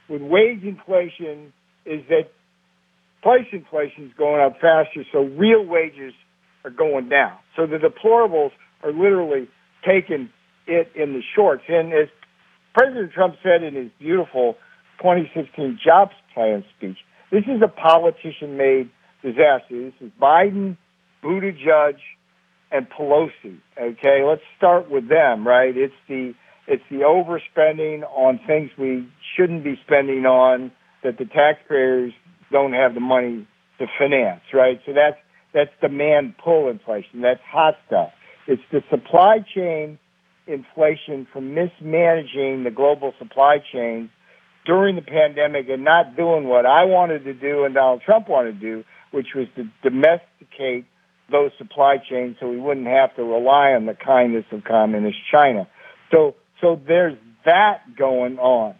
with 0.09 0.23
wage 0.23 0.63
inflation 0.63 1.53
is 1.85 2.01
that 2.09 2.31
price 3.21 3.45
inflation 3.51 4.05
is 4.05 4.13
going 4.17 4.41
up 4.41 4.53
faster, 4.53 5.05
so 5.13 5.25
real 5.25 5.63
wages 5.63 6.13
are 6.63 6.71
going 6.71 7.07
down. 7.09 7.37
So 7.55 7.67
the 7.67 7.77
deplorables 7.77 8.49
are 8.81 8.91
literally 8.91 9.47
taking 9.85 10.31
it 10.67 10.91
in 10.95 11.13
the 11.13 11.21
shorts. 11.35 11.63
And 11.67 11.93
as 11.93 12.07
President 12.73 13.11
Trump 13.13 13.35
said 13.43 13.63
in 13.63 13.75
his 13.75 13.91
beautiful 13.99 14.57
2016 14.99 15.79
jobs 15.83 16.13
plan 16.33 16.63
speech, 16.77 16.97
this 17.31 17.43
is 17.43 17.61
a 17.63 17.67
politician 17.67 18.57
made 18.57 18.89
disaster. 19.21 19.69
This 19.69 19.93
is 20.01 20.11
Biden, 20.21 20.77
Buttigieg, 21.23 21.97
and 22.71 22.87
Pelosi. 22.89 23.59
Okay, 23.79 24.23
let's 24.23 24.41
start 24.57 24.89
with 24.89 25.09
them, 25.09 25.47
right? 25.47 25.75
It's 25.75 25.93
the 26.07 26.33
it's 26.67 26.83
the 26.89 27.01
overspending 27.01 28.03
on 28.11 28.39
things 28.47 28.71
we 28.77 29.07
shouldn't 29.35 29.63
be 29.63 29.79
spending 29.85 30.25
on 30.25 30.71
that 31.03 31.17
the 31.19 31.25
taxpayers 31.25 32.11
don't 32.51 32.73
have 32.73 32.95
the 32.95 32.99
money 32.99 33.47
to 33.77 33.85
finance, 33.99 34.41
right? 34.53 34.79
So 34.85 34.93
that's 34.93 35.17
that's 35.53 35.71
demand 35.81 36.35
pull 36.37 36.69
inflation. 36.69 37.21
That's 37.21 37.41
hot 37.49 37.75
stuff. 37.87 38.11
It's 38.47 38.61
the 38.71 38.83
supply 38.89 39.39
chain 39.55 39.97
inflation 40.47 41.27
from 41.31 41.53
mismanaging 41.53 42.63
the 42.63 42.71
global 42.71 43.13
supply 43.19 43.57
chains 43.71 44.09
during 44.65 44.95
the 44.95 45.01
pandemic 45.01 45.67
and 45.69 45.83
not 45.83 46.15
doing 46.15 46.47
what 46.47 46.65
I 46.65 46.85
wanted 46.85 47.23
to 47.25 47.33
do 47.33 47.65
and 47.65 47.75
Donald 47.75 48.01
Trump 48.05 48.27
wanted 48.27 48.59
to 48.59 48.59
do, 48.59 48.83
which 49.11 49.27
was 49.35 49.47
to 49.55 49.69
domesticate 49.83 50.85
those 51.31 51.51
supply 51.57 51.97
chains 51.97 52.37
so 52.39 52.49
we 52.49 52.59
wouldn't 52.59 52.87
have 52.87 53.15
to 53.15 53.23
rely 53.23 53.71
on 53.71 53.85
the 53.85 53.93
kindness 53.95 54.45
of 54.51 54.63
communist 54.63 55.17
China. 55.31 55.67
So, 56.11 56.35
so 56.61 56.79
there's 56.87 57.17
that 57.45 57.95
going 57.97 58.37
on. 58.37 58.75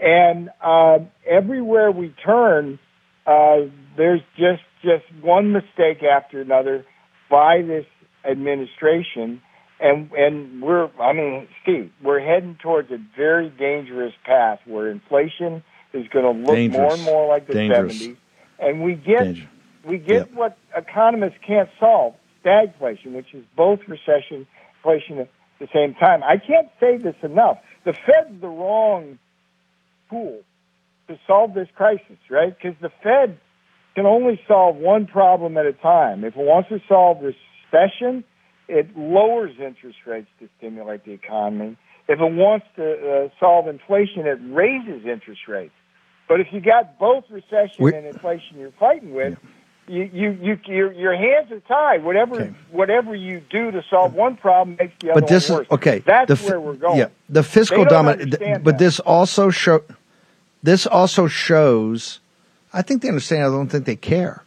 And 0.00 0.50
uh, 0.62 0.98
everywhere 1.26 1.90
we 1.90 2.14
turn, 2.24 2.78
uh, 3.26 3.68
there's 3.96 4.20
just 4.36 4.62
just 4.82 5.04
one 5.22 5.52
mistake 5.52 6.02
after 6.02 6.40
another 6.40 6.84
by 7.30 7.62
this 7.62 7.86
administration, 8.28 9.40
and 9.80 10.10
and 10.12 10.62
we're 10.62 10.90
I 11.00 11.12
mean, 11.12 11.48
Steve, 11.62 11.92
we're 12.02 12.20
heading 12.20 12.56
towards 12.62 12.90
a 12.90 12.98
very 13.16 13.50
dangerous 13.50 14.14
path 14.24 14.60
where 14.64 14.90
inflation 14.90 15.62
is 15.92 16.06
going 16.08 16.24
to 16.24 16.40
look 16.40 16.54
Dangerous. 16.54 16.80
more 16.80 16.94
and 16.94 17.02
more 17.02 17.28
like 17.28 17.46
the. 17.46 17.54
70s, 17.54 18.16
and 18.58 18.82
we 18.82 18.94
get 18.94 19.24
Danger. 19.24 19.48
we 19.84 19.98
get 19.98 20.34
what 20.34 20.56
economists 20.74 21.38
can't 21.46 21.68
solve: 21.78 22.14
stagflation, 22.44 23.12
which 23.12 23.34
is 23.34 23.44
both 23.56 23.80
recession, 23.86 24.46
inflation 24.76 25.18
at 25.18 25.28
the 25.58 25.68
same 25.72 25.94
time. 25.94 26.22
I 26.22 26.38
can't 26.38 26.68
say 26.80 26.96
this 26.96 27.16
enough. 27.22 27.58
The 27.84 27.92
Fed's 27.92 28.40
the 28.40 28.48
wrong 28.48 29.18
tool 30.10 30.40
to 31.08 31.18
solve 31.26 31.54
this 31.54 31.68
crisis, 31.74 32.18
right? 32.30 32.56
Because 32.56 32.76
the 32.80 32.90
Fed 33.02 33.38
can 33.94 34.06
only 34.06 34.40
solve 34.46 34.76
one 34.76 35.06
problem 35.06 35.56
at 35.56 35.66
a 35.66 35.72
time. 35.72 36.24
If 36.24 36.36
it 36.36 36.42
wants 36.42 36.68
to 36.68 36.80
solve 36.88 37.18
recession, 37.22 38.24
it 38.68 38.96
lowers 38.96 39.52
interest 39.60 39.98
rates 40.06 40.28
to 40.40 40.48
stimulate 40.58 41.04
the 41.04 41.12
economy. 41.12 41.76
If 42.08 42.20
it 42.20 42.32
wants 42.32 42.66
to 42.76 43.24
uh, 43.24 43.28
solve 43.40 43.68
inflation, 43.68 44.26
it 44.26 44.38
raises 44.42 45.04
interest 45.06 45.42
rates. 45.48 45.74
But 46.28 46.40
if 46.40 46.48
you 46.52 46.60
got 46.60 46.98
both 46.98 47.24
recession 47.30 47.84
We- 47.84 47.94
and 47.94 48.06
inflation 48.06 48.58
you're 48.58 48.72
fighting 48.72 49.14
with, 49.14 49.38
you, 49.88 50.10
you, 50.12 50.30
you, 50.42 50.58
your, 50.66 50.92
your 50.92 51.16
hands 51.16 51.52
are 51.52 51.60
tied. 51.60 52.02
Whatever, 52.02 52.52
whatever 52.72 53.14
you 53.14 53.40
do 53.48 53.70
to 53.70 53.84
solve 53.88 54.14
one 54.14 54.36
problem 54.36 54.76
makes 54.80 54.94
the 55.00 55.12
other 55.12 55.20
But 55.20 55.28
this 55.28 55.48
one 55.48 55.62
is 55.62 55.68
worse. 55.70 55.78
okay. 55.78 55.98
That's 56.00 56.30
f- 56.32 56.44
where 56.48 56.58
we're 56.60 56.74
going. 56.74 56.98
Yeah, 56.98 57.08
the 57.28 57.44
fiscal 57.44 57.84
dominance. 57.84 58.22
understand 58.34 58.64
But 58.64 58.78
this 58.78 58.98
also 58.98 59.50
show. 59.50 59.84
This 60.62 60.86
also 60.88 61.28
shows. 61.28 62.18
I 62.72 62.82
think 62.82 63.02
they 63.02 63.08
understand. 63.08 63.42
I 63.44 63.46
don't 63.46 63.68
think 63.68 63.84
they 63.84 63.94
care. 63.94 64.42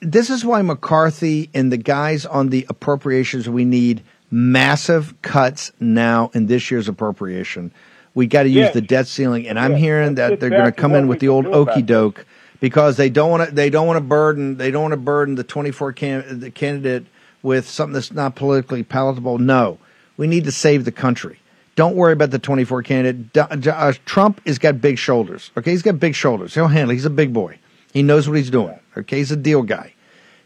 This 0.00 0.30
is 0.30 0.44
why 0.44 0.62
McCarthy 0.62 1.50
and 1.54 1.70
the 1.70 1.76
guys 1.76 2.24
on 2.24 2.48
the 2.48 2.64
appropriations. 2.68 3.48
We 3.48 3.64
need 3.64 4.02
massive 4.30 5.14
cuts 5.22 5.72
now 5.80 6.30
in 6.34 6.46
this 6.46 6.70
year's 6.70 6.88
appropriation. 6.88 7.70
We 8.14 8.26
got 8.26 8.44
to 8.44 8.48
use 8.48 8.56
Yes. 8.66 8.74
the 8.74 8.80
debt 8.80 9.06
ceiling, 9.08 9.46
and 9.48 9.58
I'm 9.58 9.74
hearing 9.76 10.14
that 10.14 10.40
they're 10.40 10.50
going 10.50 10.64
to 10.66 10.72
come 10.72 10.94
in 10.94 11.08
with 11.08 11.18
the 11.20 11.28
old 11.28 11.46
okey 11.46 11.82
doke 11.82 12.24
because 12.60 12.96
they 12.96 13.10
don't 13.10 13.30
want 13.30 13.48
to. 13.48 13.54
They 13.54 13.70
don't 13.70 13.86
want 13.86 13.96
to 13.96 14.00
burden. 14.04 14.56
They 14.56 14.70
don't 14.70 14.82
want 14.82 14.92
to 14.92 14.96
burden 14.98 15.34
the 15.34 15.44
24 15.44 15.92
can, 15.92 16.40
the 16.40 16.50
candidate 16.50 17.04
with 17.42 17.68
something 17.68 17.92
that's 17.92 18.12
not 18.12 18.36
politically 18.36 18.84
palatable. 18.84 19.38
No, 19.38 19.78
we 20.16 20.26
need 20.26 20.44
to 20.44 20.52
save 20.52 20.84
the 20.84 20.92
country. 20.92 21.40
Don't 21.76 21.96
worry 21.96 22.12
about 22.12 22.30
the 22.30 22.38
24 22.38 22.84
candidate. 22.84 23.32
D- 23.32 23.42
D- 23.58 23.68
uh, 23.70 23.92
Trump 24.06 24.40
has 24.46 24.58
got 24.58 24.80
big 24.80 24.96
shoulders. 24.96 25.50
Okay, 25.58 25.72
he's 25.72 25.82
got 25.82 25.98
big 25.98 26.14
shoulders. 26.14 26.54
He'll 26.54 26.68
handle. 26.68 26.90
it. 26.92 26.94
He's 26.94 27.04
a 27.04 27.10
big 27.10 27.32
boy. 27.32 27.58
He 27.94 28.02
knows 28.02 28.28
what 28.28 28.36
he's 28.36 28.50
doing. 28.50 28.78
Okay, 28.98 29.18
he's 29.18 29.30
a 29.30 29.36
deal 29.36 29.62
guy. 29.62 29.94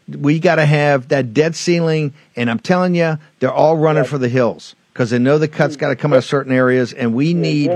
We 0.07 0.39
got 0.39 0.55
to 0.55 0.65
have 0.65 1.09
that 1.09 1.33
debt 1.33 1.55
ceiling, 1.55 2.13
and 2.35 2.49
I'm 2.49 2.59
telling 2.59 2.95
you, 2.95 3.17
they're 3.39 3.51
all 3.51 3.75
running 3.75 4.05
for 4.05 4.17
the 4.17 4.29
hills 4.29 4.75
because 4.93 5.09
they 5.09 5.19
know 5.19 5.37
the 5.37 5.47
cuts 5.47 5.75
got 5.75 5.89
to 5.89 5.95
come 5.95 6.13
out 6.13 6.17
of 6.17 6.25
certain 6.25 6.53
areas, 6.53 6.93
and 6.93 7.13
we 7.13 7.33
need 7.33 7.71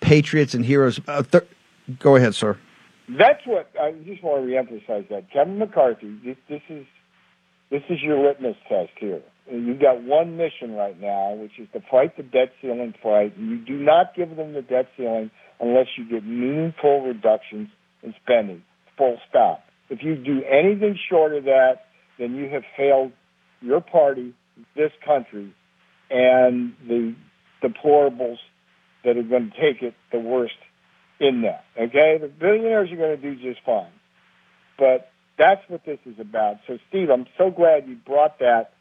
patriots 0.00 0.54
and 0.54 0.64
heroes. 0.64 0.98
Uh, 1.06 1.22
thir- 1.22 1.46
go 1.98 2.16
ahead, 2.16 2.34
sir. 2.34 2.58
That's 3.08 3.46
what 3.46 3.70
I 3.80 3.92
just 3.92 4.22
want 4.22 4.44
to 4.44 4.50
reemphasize 4.50 5.08
that 5.08 5.30
Kevin 5.30 5.58
McCarthy. 5.58 6.18
This, 6.24 6.36
this 6.48 6.62
is 6.68 6.86
this 7.70 7.82
is 7.88 8.02
your 8.02 8.18
litmus 8.18 8.56
test 8.68 8.90
here. 8.98 9.20
You've 9.50 9.80
got 9.80 10.02
one 10.02 10.36
mission 10.36 10.74
right 10.74 10.98
now, 11.00 11.32
which 11.34 11.58
is 11.58 11.68
to 11.72 11.80
fight 11.90 12.16
the 12.16 12.22
debt 12.22 12.52
ceiling 12.60 12.94
fight. 13.02 13.36
You 13.38 13.56
do 13.58 13.78
not 13.78 14.14
give 14.14 14.36
them 14.36 14.52
the 14.52 14.62
debt 14.62 14.88
ceiling 14.96 15.30
unless 15.58 15.86
you 15.96 16.08
get 16.08 16.24
meaningful 16.24 17.02
reductions 17.02 17.68
in 18.02 18.14
spending. 18.22 18.62
Full 18.98 19.18
stop. 19.28 19.62
If 19.88 20.02
you 20.02 20.16
do 20.16 20.42
anything 20.44 20.98
short 21.08 21.34
of 21.34 21.44
that, 21.44 21.86
then 22.18 22.34
you 22.34 22.48
have 22.50 22.64
failed 22.76 23.12
your 23.60 23.80
party, 23.80 24.34
this 24.76 24.92
country, 25.06 25.54
and 26.10 26.74
the 26.86 27.14
deplorables 27.62 28.38
that 29.04 29.16
are 29.16 29.22
going 29.22 29.50
to 29.50 29.60
take 29.60 29.82
it 29.82 29.94
the 30.12 30.18
worst 30.18 30.54
in 31.20 31.42
that. 31.42 31.64
Okay, 31.80 32.18
the 32.20 32.28
billionaires 32.28 32.90
are 32.92 32.96
going 32.96 33.20
to 33.20 33.22
do 33.22 33.36
just 33.36 33.64
fine, 33.64 33.92
but 34.78 35.10
that's 35.38 35.62
what 35.68 35.84
this 35.86 35.98
is 36.04 36.18
about. 36.18 36.56
So, 36.66 36.78
Steve, 36.88 37.10
I'm 37.10 37.26
so 37.36 37.50
glad 37.50 37.88
you 37.88 37.96
brought 37.96 38.40
that 38.40 38.72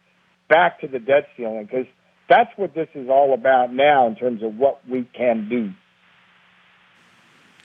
back 0.49 0.81
to 0.81 0.87
the 0.87 0.99
debt 0.99 1.27
ceiling 1.35 1.65
because 1.65 1.85
that's 2.27 2.49
what 2.57 2.73
this 2.73 2.89
is 2.95 3.09
all 3.09 3.33
about 3.33 3.73
now 3.73 4.07
in 4.07 4.15
terms 4.15 4.43
of 4.43 4.55
what 4.55 4.81
we 4.89 5.07
can 5.15 5.47
do. 5.49 5.71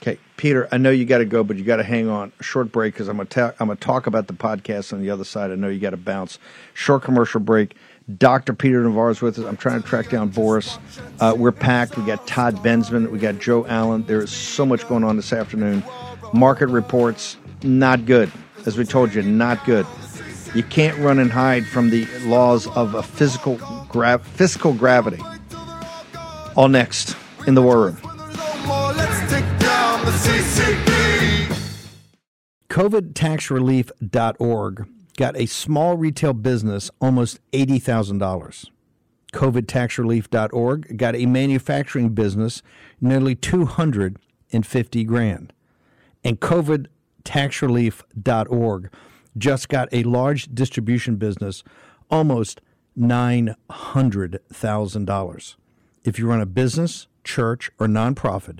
Okay, 0.03 0.19
Peter, 0.35 0.67
I 0.69 0.75
know 0.75 0.89
you 0.89 1.05
got 1.05 1.19
to 1.19 1.25
go, 1.25 1.45
but 1.45 1.55
you 1.55 1.63
got 1.63 1.77
to 1.77 1.83
hang 1.83 2.09
on. 2.09 2.33
Short 2.41 2.73
break 2.73 2.93
because 2.93 3.07
I'm 3.07 3.15
gonna 3.15 3.29
ta- 3.29 3.53
gonna 3.57 3.77
talk 3.77 4.05
about 4.05 4.27
the 4.27 4.33
podcast 4.33 4.91
on 4.91 4.99
the 4.99 5.09
other 5.09 5.23
side. 5.23 5.49
I 5.49 5.55
know 5.55 5.69
you 5.69 5.79
got 5.79 5.91
to 5.91 5.97
bounce. 5.97 6.39
Short 6.73 7.03
commercial 7.03 7.39
break. 7.39 7.77
Dr. 8.17 8.53
Peter 8.53 8.83
Navarro's 8.83 9.21
with 9.21 9.39
us. 9.39 9.45
I'm 9.45 9.55
trying 9.55 9.81
to 9.81 9.87
track 9.87 10.09
down 10.09 10.27
Boris. 10.27 10.77
Uh, 11.21 11.33
we're 11.37 11.53
packed. 11.53 11.97
We 11.97 12.05
got 12.05 12.27
Todd 12.27 12.57
Bensman. 12.57 13.11
We 13.11 13.17
got 13.17 13.39
Joe 13.39 13.65
Allen. 13.65 14.03
There 14.05 14.21
is 14.21 14.29
so 14.29 14.65
much 14.65 14.85
going 14.89 15.05
on 15.05 15.15
this 15.15 15.31
afternoon. 15.31 15.81
Market 16.33 16.67
reports 16.67 17.37
not 17.63 18.05
good, 18.05 18.29
as 18.65 18.77
we 18.77 18.83
told 18.83 19.13
you, 19.13 19.21
not 19.21 19.63
good. 19.65 19.87
You 20.53 20.63
can't 20.63 20.97
run 20.97 21.17
and 21.17 21.31
hide 21.31 21.65
from 21.65 21.91
the 21.91 22.05
laws 22.25 22.67
of 22.67 22.93
a 22.93 23.03
physical 23.03 23.55
gra- 23.87 24.19
fiscal 24.19 24.73
gravity. 24.73 25.23
All 26.57 26.67
next 26.67 27.15
in 27.47 27.55
the 27.55 27.61
war 27.61 27.85
room. 27.85 28.12
COVIDtaxrelief.org 32.69 34.87
got 35.15 35.37
a 35.37 35.45
small 35.45 35.95
retail 35.95 36.33
business 36.33 36.89
almost 36.99 37.39
$80,000. 37.51 38.65
COVIDtaxrelief.org 39.31 40.97
got 40.97 41.15
a 41.15 41.25
manufacturing 41.25 42.09
business 42.09 42.61
nearly 42.99 43.35
250 43.35 45.03
grand. 45.03 45.53
And 46.23 46.39
COVIDtaxrelief.org 46.39 48.89
just 49.37 49.69
got 49.69 49.87
a 49.91 50.01
large 50.03 50.45
distribution 50.53 51.15
business 51.17 51.63
almost 52.09 52.61
$900,000. 52.97 55.55
If 56.03 56.17
you 56.19 56.27
run 56.27 56.41
a 56.41 56.45
business, 56.45 57.07
church, 57.23 57.71
or 57.79 57.87
nonprofit 57.87 58.59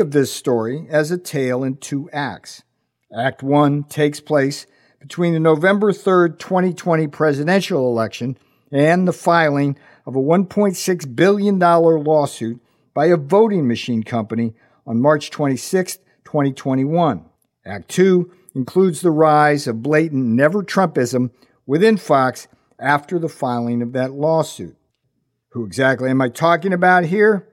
of 0.00 0.10
this 0.10 0.32
story 0.32 0.86
as 0.90 1.10
a 1.10 1.18
tale 1.18 1.62
in 1.62 1.76
two 1.76 2.10
acts. 2.12 2.62
Act 3.16 3.42
1 3.42 3.84
takes 3.84 4.18
place 4.18 4.66
between 4.98 5.34
the 5.34 5.40
November 5.40 5.92
3rd, 5.92 6.38
2020 6.38 7.06
presidential 7.08 7.88
election 7.88 8.36
and 8.72 9.06
the 9.06 9.12
filing 9.12 9.78
of 10.06 10.16
a 10.16 10.20
$1.6 10.20 11.16
billion 11.16 11.58
lawsuit 11.58 12.60
by 12.92 13.06
a 13.06 13.16
voting 13.16 13.68
machine 13.68 14.02
company 14.02 14.54
on 14.86 15.00
March 15.00 15.30
26, 15.30 15.98
2021. 16.24 17.24
Act 17.64 17.88
2 17.88 18.32
includes 18.54 19.00
the 19.00 19.10
rise 19.10 19.66
of 19.66 19.82
blatant 19.82 20.24
never 20.26 20.62
Trumpism 20.62 21.30
within 21.66 21.96
Fox 21.96 22.48
after 22.80 23.18
the 23.18 23.28
filing 23.28 23.80
of 23.80 23.92
that 23.92 24.12
lawsuit. 24.12 24.76
Who 25.50 25.64
exactly 25.64 26.10
am 26.10 26.20
I 26.20 26.30
talking 26.30 26.72
about 26.72 27.04
here? 27.04 27.48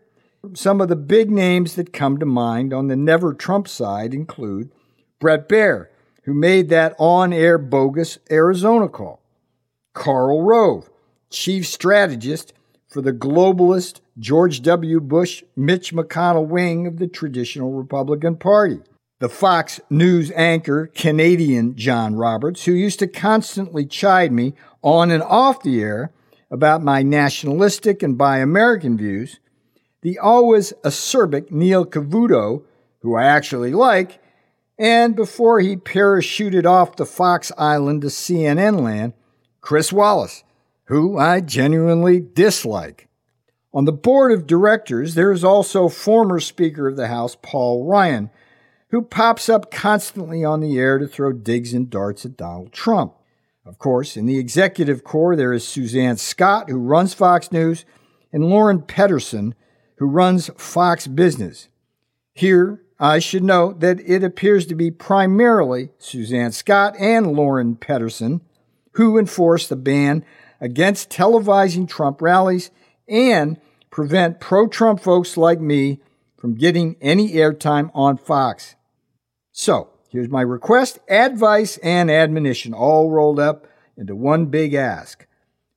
Some 0.53 0.81
of 0.81 0.87
the 0.87 0.95
big 0.95 1.29
names 1.29 1.75
that 1.75 1.93
come 1.93 2.17
to 2.17 2.25
mind 2.25 2.73
on 2.73 2.87
the 2.87 2.95
never 2.95 3.33
Trump 3.33 3.67
side 3.67 4.13
include 4.13 4.71
Brett 5.19 5.47
Baier, 5.47 5.87
who 6.23 6.33
made 6.33 6.69
that 6.69 6.95
on 6.97 7.31
air 7.31 7.59
bogus 7.59 8.17
Arizona 8.31 8.89
call, 8.89 9.21
Karl 9.93 10.41
Rove, 10.41 10.89
chief 11.29 11.67
strategist 11.67 12.53
for 12.87 13.01
the 13.01 13.13
globalist 13.13 14.01
George 14.17 14.63
W. 14.63 14.99
Bush 14.99 15.43
Mitch 15.55 15.93
McConnell 15.93 16.47
wing 16.47 16.87
of 16.87 16.97
the 16.97 17.07
traditional 17.07 17.73
Republican 17.73 18.35
Party. 18.35 18.79
The 19.19 19.29
Fox 19.29 19.79
News 19.91 20.31
anchor, 20.31 20.87
Canadian 20.87 21.75
John 21.75 22.15
Roberts, 22.15 22.65
who 22.65 22.71
used 22.71 22.97
to 22.99 23.07
constantly 23.07 23.85
chide 23.85 24.31
me 24.31 24.55
on 24.81 25.11
and 25.11 25.21
off 25.21 25.61
the 25.61 25.81
air 25.81 26.11
about 26.49 26.81
my 26.81 27.03
nationalistic 27.03 28.01
and 28.01 28.17
buy 28.17 28.39
American 28.39 28.97
views. 28.97 29.39
The 30.01 30.17
always 30.17 30.73
acerbic 30.83 31.51
Neil 31.51 31.85
Cavuto, 31.85 32.63
who 32.99 33.15
I 33.15 33.25
actually 33.25 33.71
like, 33.71 34.19
and 34.77 35.15
before 35.15 35.59
he 35.59 35.75
parachuted 35.75 36.65
off 36.65 36.95
to 36.95 37.05
Fox 37.05 37.51
Island 37.57 38.01
to 38.01 38.07
CNN 38.07 38.81
land, 38.81 39.13
Chris 39.61 39.93
Wallace, 39.93 40.43
who 40.85 41.17
I 41.19 41.39
genuinely 41.39 42.19
dislike. 42.19 43.07
On 43.73 43.85
the 43.85 43.91
board 43.91 44.31
of 44.31 44.47
directors, 44.47 45.13
there 45.13 45.31
is 45.31 45.43
also 45.43 45.87
former 45.87 46.39
Speaker 46.39 46.87
of 46.87 46.97
the 46.97 47.07
House 47.07 47.37
Paul 47.41 47.85
Ryan, 47.85 48.31
who 48.89 49.03
pops 49.03 49.47
up 49.47 49.71
constantly 49.71 50.43
on 50.43 50.59
the 50.59 50.77
air 50.77 50.97
to 50.97 51.07
throw 51.07 51.31
digs 51.31 51.73
and 51.73 51.89
darts 51.89 52.25
at 52.25 52.35
Donald 52.35 52.73
Trump. 52.73 53.13
Of 53.65 53.77
course, 53.77 54.17
in 54.17 54.25
the 54.25 54.39
executive 54.39 55.03
core, 55.03 55.35
there 55.35 55.53
is 55.53 55.65
Suzanne 55.65 56.17
Scott, 56.17 56.69
who 56.69 56.77
runs 56.79 57.13
Fox 57.13 57.51
News, 57.51 57.85
and 58.33 58.43
Lauren 58.43 58.81
Petterson, 58.81 59.53
who 60.01 60.07
runs 60.07 60.49
Fox 60.57 61.05
Business. 61.05 61.67
Here, 62.33 62.81
I 62.99 63.19
should 63.19 63.43
note 63.43 63.81
that 63.81 63.99
it 63.99 64.23
appears 64.23 64.65
to 64.65 64.73
be 64.73 64.89
primarily 64.89 65.91
Suzanne 65.99 66.53
Scott 66.53 66.95
and 66.97 67.33
Lauren 67.33 67.75
Petterson 67.75 68.41
who 68.93 69.19
enforce 69.19 69.67
the 69.67 69.75
ban 69.75 70.25
against 70.59 71.11
televising 71.11 71.87
Trump 71.87 72.19
rallies 72.19 72.71
and 73.07 73.61
prevent 73.91 74.39
pro 74.39 74.67
Trump 74.67 75.01
folks 75.01 75.37
like 75.37 75.61
me 75.61 75.99
from 76.35 76.55
getting 76.55 76.95
any 76.99 77.33
airtime 77.33 77.91
on 77.93 78.17
Fox. 78.17 78.73
So, 79.51 79.91
here's 80.09 80.29
my 80.29 80.41
request, 80.41 80.97
advice, 81.09 81.77
and 81.77 82.09
admonition 82.09 82.73
all 82.73 83.11
rolled 83.11 83.39
up 83.39 83.67
into 83.95 84.15
one 84.15 84.47
big 84.47 84.73
ask. 84.73 85.27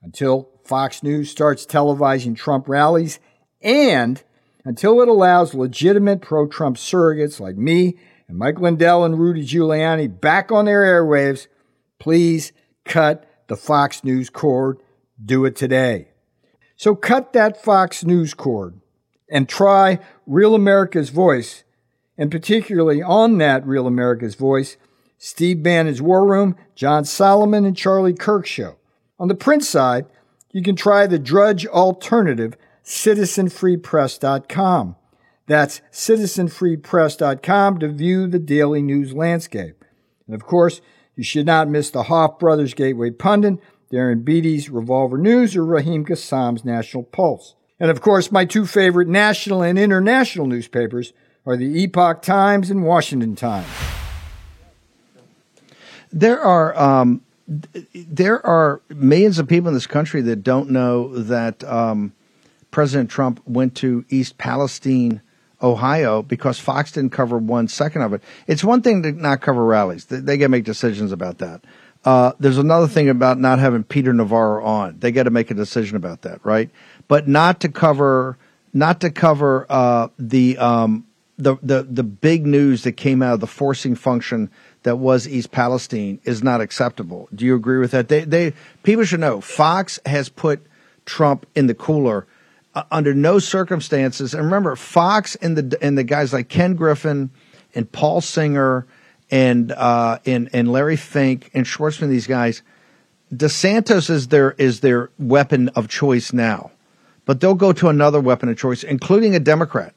Until 0.02 0.48
Fox 0.64 1.02
News 1.02 1.30
starts 1.30 1.66
televising 1.66 2.34
Trump 2.34 2.70
rallies 2.70 3.20
and 3.64 4.22
until 4.64 5.00
it 5.00 5.09
allows 5.09 5.55
legitimate 5.55 6.20
pro 6.20 6.46
Trump 6.46 6.77
surrogates 6.77 7.40
like 7.40 7.57
me 7.57 7.96
and 8.29 8.38
Mike 8.38 8.61
Lindell 8.61 9.05
and 9.05 9.18
Rudy 9.18 9.44
Giuliani 9.44 10.20
back 10.20 10.53
on 10.53 10.66
their 10.66 10.83
airwaves, 10.83 11.48
please 11.98 12.53
cut 12.85 13.29
the 13.48 13.57
Fox 13.57 14.05
News 14.05 14.31
cord. 14.31 14.79
Do 15.22 15.44
it 15.44 15.57
today. 15.57 16.09
So 16.77 16.94
cut 16.94 17.33
that 17.33 17.62
Fox 17.62 18.05
News 18.05 18.35
cord 18.35 18.81
and 19.31 19.48
try 19.48 20.00
Real 20.27 20.55
America's 20.55 21.11
Voice 21.11 21.64
and 22.16 22.31
particularly 22.31 23.03
on 23.03 23.38
that 23.38 23.66
Real 23.66 23.87
America's 23.87 24.35
Voice, 24.35 24.77
Steve 25.18 25.62
Bannon's 25.62 26.03
War 26.03 26.27
Room, 26.27 26.57
John 26.74 27.05
Solomon, 27.05 27.64
and 27.64 27.77
Charlie 27.77 28.14
Kirk 28.14 28.46
show. 28.46 28.77
On 29.18 29.29
the 29.29 29.35
print 29.35 29.64
side, 29.64 30.07
you 30.53 30.62
can 30.62 30.77
try 30.77 31.07
the 31.07 31.18
Drudge 31.18 31.66
Alternative, 31.66 32.57
citizenfreepress.com. 32.84 34.96
That's 35.46 35.80
citizenfreepress.com 35.92 37.78
to 37.78 37.88
view 37.88 38.26
the 38.26 38.38
daily 38.38 38.82
news 38.82 39.12
landscape. 39.12 39.84
And 40.26 40.34
of 40.34 40.44
course, 40.44 40.80
you 41.16 41.22
should 41.22 41.46
not 41.46 41.68
miss 41.68 41.90
the 41.90 42.04
Hoft 42.04 42.38
Brothers 42.38 42.74
Gateway 42.74 43.10
Pundit, 43.10 43.58
Darren 43.92 44.24
Beattie's 44.24 44.70
Revolver 44.70 45.18
News, 45.18 45.54
or 45.54 45.64
Raheem 45.64 46.04
Kassam's 46.04 46.64
National 46.64 47.02
Pulse. 47.02 47.54
And 47.78 47.90
of 47.90 48.00
course, 48.00 48.32
my 48.32 48.44
two 48.44 48.66
favorite 48.66 49.08
national 49.08 49.62
and 49.62 49.78
international 49.78 50.46
newspapers 50.46 51.12
are 51.46 51.56
the 51.56 51.82
Epoch 51.82 52.22
Times 52.22 52.70
and 52.70 52.84
Washington 52.84 53.36
Times. 53.36 53.68
There 56.10 56.40
are 56.40 56.76
um, 56.78 57.22
there 57.46 58.44
are 58.46 58.80
millions 58.88 59.38
of 59.38 59.48
people 59.48 59.68
in 59.68 59.74
this 59.74 59.86
country 59.86 60.22
that 60.22 60.42
don't 60.42 60.70
know 60.70 61.08
that 61.08 61.62
um, 61.64 62.14
President 62.74 63.08
Trump 63.08 63.40
went 63.46 63.76
to 63.76 64.04
East 64.08 64.37
Palestine, 64.37 65.22
Ohio, 65.62 66.22
because 66.22 66.58
Fox 66.58 66.90
didn't 66.90 67.12
cover 67.12 67.38
one 67.38 67.68
second 67.68 68.02
of 68.02 68.12
it. 68.12 68.20
It's 68.48 68.64
one 68.64 68.82
thing 68.82 69.04
to 69.04 69.12
not 69.12 69.42
cover 69.42 69.64
rallies; 69.64 70.06
they, 70.06 70.37
got 70.37 70.46
to 70.46 70.48
make 70.48 70.64
decisions 70.64 71.12
about 71.12 71.38
that. 71.38 71.62
Uh, 72.04 72.32
there's 72.40 72.58
another 72.58 72.88
thing 72.88 73.08
about 73.08 73.38
not 73.38 73.60
having 73.60 73.84
Peter 73.84 74.12
Navarro 74.12 74.64
on; 74.64 74.98
they 74.98 75.12
got 75.12 75.22
to 75.22 75.30
make 75.30 75.52
a 75.52 75.54
decision 75.54 75.96
about 75.96 76.22
that, 76.22 76.44
right? 76.44 76.68
But 77.06 77.28
not 77.28 77.60
to 77.60 77.68
cover, 77.68 78.38
not 78.72 79.00
to 79.02 79.10
cover 79.10 79.66
uh, 79.70 80.08
the 80.18 80.58
um, 80.58 81.06
the, 81.38 81.56
the, 81.62 81.84
the 81.84 82.02
big 82.02 82.44
news 82.44 82.82
that 82.82 82.96
came 82.96 83.22
out 83.22 83.34
of 83.34 83.40
the 83.40 83.46
forcing 83.46 83.94
function 83.94 84.50
that 84.82 84.96
was 84.96 85.28
East 85.28 85.52
Palestine 85.52 86.18
is 86.24 86.42
not 86.42 86.60
acceptable. 86.60 87.28
Do 87.32 87.44
you 87.44 87.54
agree 87.54 87.78
with 87.78 87.92
that? 87.92 88.08
They, 88.08 88.24
they, 88.24 88.52
people 88.82 89.04
should 89.04 89.20
know 89.20 89.40
Fox 89.40 90.00
has 90.04 90.28
put 90.28 90.66
Trump 91.06 91.46
in 91.54 91.68
the 91.68 91.74
cooler 91.74 92.26
uh, 92.74 92.84
under 92.90 93.14
no 93.14 93.38
circumstances. 93.38 94.34
And 94.34 94.44
remember, 94.44 94.76
Fox 94.76 95.37
and 95.37 95.56
the, 95.56 95.78
and 95.82 95.96
the 95.96 96.04
guys 96.04 96.32
like 96.32 96.48
Ken 96.48 96.74
Griffin 96.74 97.30
and 97.74 97.90
Paul 97.90 98.20
Singer 98.20 98.87
and, 99.30 99.72
uh, 99.72 100.18
and, 100.26 100.50
and 100.52 100.70
Larry 100.70 100.96
Fink 100.96 101.50
and 101.54 101.66
Schwarzman, 101.66 102.08
these 102.08 102.26
guys, 102.26 102.62
DeSantis 103.32 104.10
is 104.10 104.28
their, 104.28 104.52
is 104.52 104.80
their 104.80 105.10
weapon 105.18 105.68
of 105.70 105.88
choice 105.88 106.32
now. 106.32 106.70
But 107.24 107.40
they'll 107.40 107.54
go 107.54 107.72
to 107.72 107.88
another 107.88 108.20
weapon 108.20 108.48
of 108.48 108.58
choice, 108.58 108.84
including 108.84 109.34
a 109.34 109.40
Democrat. 109.40 109.94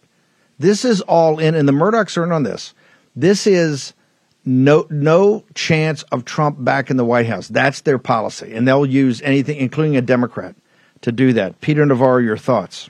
This 0.60 0.86
is 0.86 1.02
all 1.02 1.40
in, 1.40 1.56
and 1.56 1.68
the 1.68 1.74
Murdochs 1.74 2.18
are 2.18 2.24
in 2.24 2.32
on 2.32 2.44
this. 2.44 2.74
This 3.16 3.46
is 3.46 3.94
no 4.46 4.88
no 4.90 5.44
chance 5.54 6.04
of 6.04 6.24
Trump 6.24 6.64
back 6.64 6.90
in 6.90 6.98
the 6.98 7.06
White 7.06 7.28
House. 7.28 7.48
That's 7.48 7.82
their 7.82 7.98
policy, 7.98 8.54
and 8.54 8.68
they'll 8.68 8.86
use 8.86 9.22
anything, 9.22 9.58
including 9.58 9.98
a 9.98 10.02
Democrat, 10.02 10.56
to 11.02 11.12
do 11.12 11.34
that. 11.34 11.60
Peter 11.62 11.86
Navarro, 11.86 12.18
your 12.18 12.38
thoughts? 12.38 12.90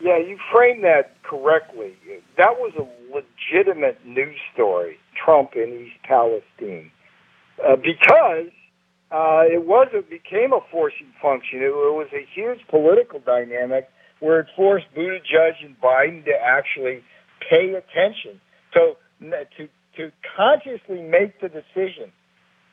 Yeah, 0.00 0.18
you 0.18 0.38
framed 0.52 0.84
that 0.84 1.22
correctly. 1.22 1.94
That 2.36 2.58
was 2.58 2.72
a 2.78 2.86
legitimate 3.14 4.04
news 4.06 4.38
story, 4.52 4.98
Trump 5.14 5.56
in 5.56 5.86
East 5.86 6.02
Palestine, 6.04 6.90
uh, 7.66 7.76
because 7.76 8.52
uh, 9.10 9.44
it 9.46 9.64
was 9.66 9.88
it 9.92 10.10
became 10.10 10.52
a 10.52 10.60
forcing 10.70 11.12
function. 11.20 11.60
It, 11.60 11.66
it 11.66 11.94
was 11.94 12.08
a 12.12 12.26
huge 12.34 12.60
political 12.68 13.20
dynamic 13.20 13.88
where 14.20 14.40
it 14.40 14.46
forced 14.56 14.86
Buttigieg 14.96 15.64
and 15.64 15.80
Biden 15.80 16.24
to 16.24 16.32
actually 16.32 17.02
pay 17.48 17.74
attention. 17.74 18.40
So 18.74 18.96
to 19.20 19.68
to 19.96 20.12
consciously 20.36 21.02
make 21.02 21.40
the 21.40 21.48
decision 21.48 22.12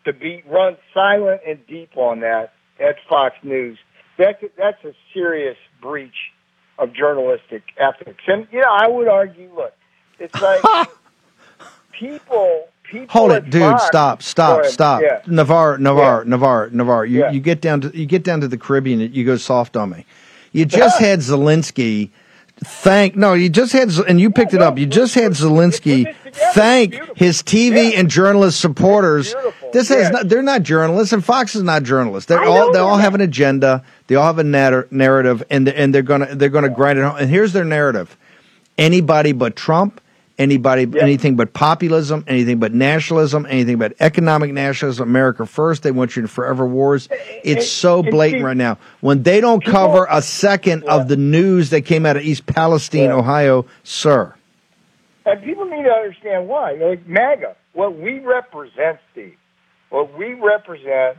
to 0.06 0.14
be 0.14 0.44
run 0.48 0.78
silent 0.94 1.42
and 1.48 1.66
deep 1.68 1.96
on 1.96 2.20
that 2.20 2.54
at 2.80 2.96
Fox 3.08 3.36
News, 3.44 3.78
that's 4.18 4.42
a, 4.44 4.50
that's 4.58 4.84
a 4.84 4.94
serious 5.14 5.58
breach 5.82 6.32
of 6.80 6.94
journalistic 6.94 7.64
ethics. 7.78 8.24
And 8.28 8.48
you 8.52 8.60
know, 8.62 8.70
I 8.72 8.88
would 8.88 9.08
argue, 9.08 9.50
look, 9.56 9.74
it's 10.20 10.40
like 10.42 10.62
people. 11.92 12.68
People 12.84 13.08
Hold 13.10 13.32
it, 13.32 13.50
dude! 13.50 13.62
Fox, 13.62 13.86
stop! 13.86 14.22
Stop! 14.22 14.66
Stop! 14.66 15.02
Yeah. 15.02 15.22
Navarre, 15.26 15.78
Navarre, 15.78 16.24
Yeah. 16.24 16.30
Navarre, 16.30 16.70
Navarre. 16.70 17.06
You, 17.06 17.20
Yeah. 17.22 17.32
you 17.32 17.40
get 17.40 17.62
down 17.62 17.82
to 17.82 17.98
you 17.98 18.06
get 18.06 18.24
down 18.24 18.42
to 18.42 18.48
the 18.48 18.58
Caribbean. 18.58 19.00
You 19.00 19.26
go 19.26 19.38
soft 19.38 19.78
on 19.78 19.90
me. 19.90 20.06
You 20.52 20.66
just 20.66 21.00
had 21.08 21.20
Zelensky 21.20 22.10
thank 22.66 23.16
no. 23.16 23.34
You 23.34 23.50
just 23.50 23.74
had 23.74 23.92
and 24.08 24.20
you 24.20 24.32
picked 24.32 24.54
it 24.54 24.62
up. 24.62 24.78
You 24.78 24.86
just 24.86 25.16
had 25.16 25.32
Zelensky 25.32 26.14
thank 26.54 26.96
his 27.16 27.44
TV 27.44 27.94
and 27.96 28.10
journalist 28.10 28.60
supporters. 28.60 29.36
This 29.72 29.90
has 29.90 30.12
not, 30.12 30.30
they're 30.30 30.42
not 30.42 30.64
journalists, 30.64 31.14
and 31.14 31.24
Fox 31.24 31.56
is 31.56 31.64
not 31.64 31.84
journalists. 31.84 32.28
They're 32.28 32.44
all 32.44 32.72
they 32.72 32.80
all 32.80 32.98
have 32.98 33.16
an 33.16 33.22
agenda. 33.22 33.84
They 34.08 34.16
all 34.16 34.26
have 34.26 34.40
a 34.40 34.44
narr- 34.44 34.88
narrative, 34.92 35.44
and 35.50 35.68
and 35.70 35.94
they're 35.94 36.02
gonna 36.02 36.36
they're 36.36 36.50
gonna 36.50 36.70
grind 36.70 37.00
it 37.00 37.04
home. 37.04 37.18
And 37.18 37.30
here's 37.30 37.54
their 37.54 37.66
narrative: 37.66 38.18
anybody 38.78 39.32
but 39.32 39.56
Trump, 39.56 40.02
anybody 40.38 40.88
anything 41.00 41.36
but 41.36 41.54
populism, 41.54 42.24
anything 42.28 42.60
but 42.60 42.74
nationalism, 42.74 43.46
anything 43.48 43.78
but 43.78 43.94
economic 44.00 44.52
nationalism, 44.52 45.08
America 45.08 45.46
first. 45.46 45.84
They 45.84 45.92
want 45.92 46.16
you 46.16 46.24
in 46.24 46.28
forever 46.28 46.66
wars. 46.66 47.08
Eh, 47.12 47.16
eh, 47.16 47.42
it's 47.44 47.66
eh, 47.66 47.68
so 47.68 48.04
blatant 48.04 48.44
right 48.44 48.58
now. 48.58 48.78
When 49.02 49.24
they 49.24 49.42
don't 49.42 49.64
cover 49.64 50.08
a 50.10 50.22
second 50.22 50.84
of 50.86 51.08
the 51.08 51.18
news 51.18 51.70
that 51.72 51.82
came 51.82 52.06
out 52.06 52.18
of 52.18 52.24
East 52.24 52.46
Palestine, 52.46 53.12
Ohio, 53.12 53.66
sir. 53.84 54.34
And 55.26 55.42
people 55.44 55.66
need 55.66 55.84
to 55.84 55.92
understand 55.92 56.48
why. 56.48 56.74
Like 56.74 57.08
MAGA, 57.08 57.56
what 57.74 57.98
we 57.98 58.20
represent, 58.20 59.00
Steve, 59.12 59.38
what 59.90 60.18
we 60.18 60.34
represent 60.34 61.18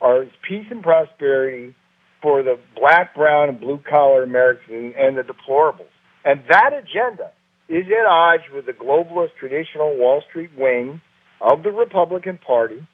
are 0.00 0.26
peace 0.46 0.66
and 0.70 0.82
prosperity 0.82 1.74
for 2.20 2.42
the 2.42 2.58
black, 2.74 3.14
brown, 3.14 3.48
and 3.48 3.60
blue 3.60 3.78
collar 3.88 4.22
Americans 4.22 4.94
and 4.98 5.16
the 5.16 5.22
deplorables. 5.22 5.86
And 6.24 6.42
that 6.50 6.72
agenda 6.72 7.30
is 7.68 7.86
at 7.86 8.06
odds 8.06 8.44
with 8.54 8.66
the 8.66 8.72
globalist 8.72 9.34
traditional 9.38 9.96
Wall 9.96 10.22
Street 10.28 10.50
wing 10.56 11.00
of 11.40 11.62
the 11.62 11.72
Republican 11.72 12.38
Party, 12.38 12.86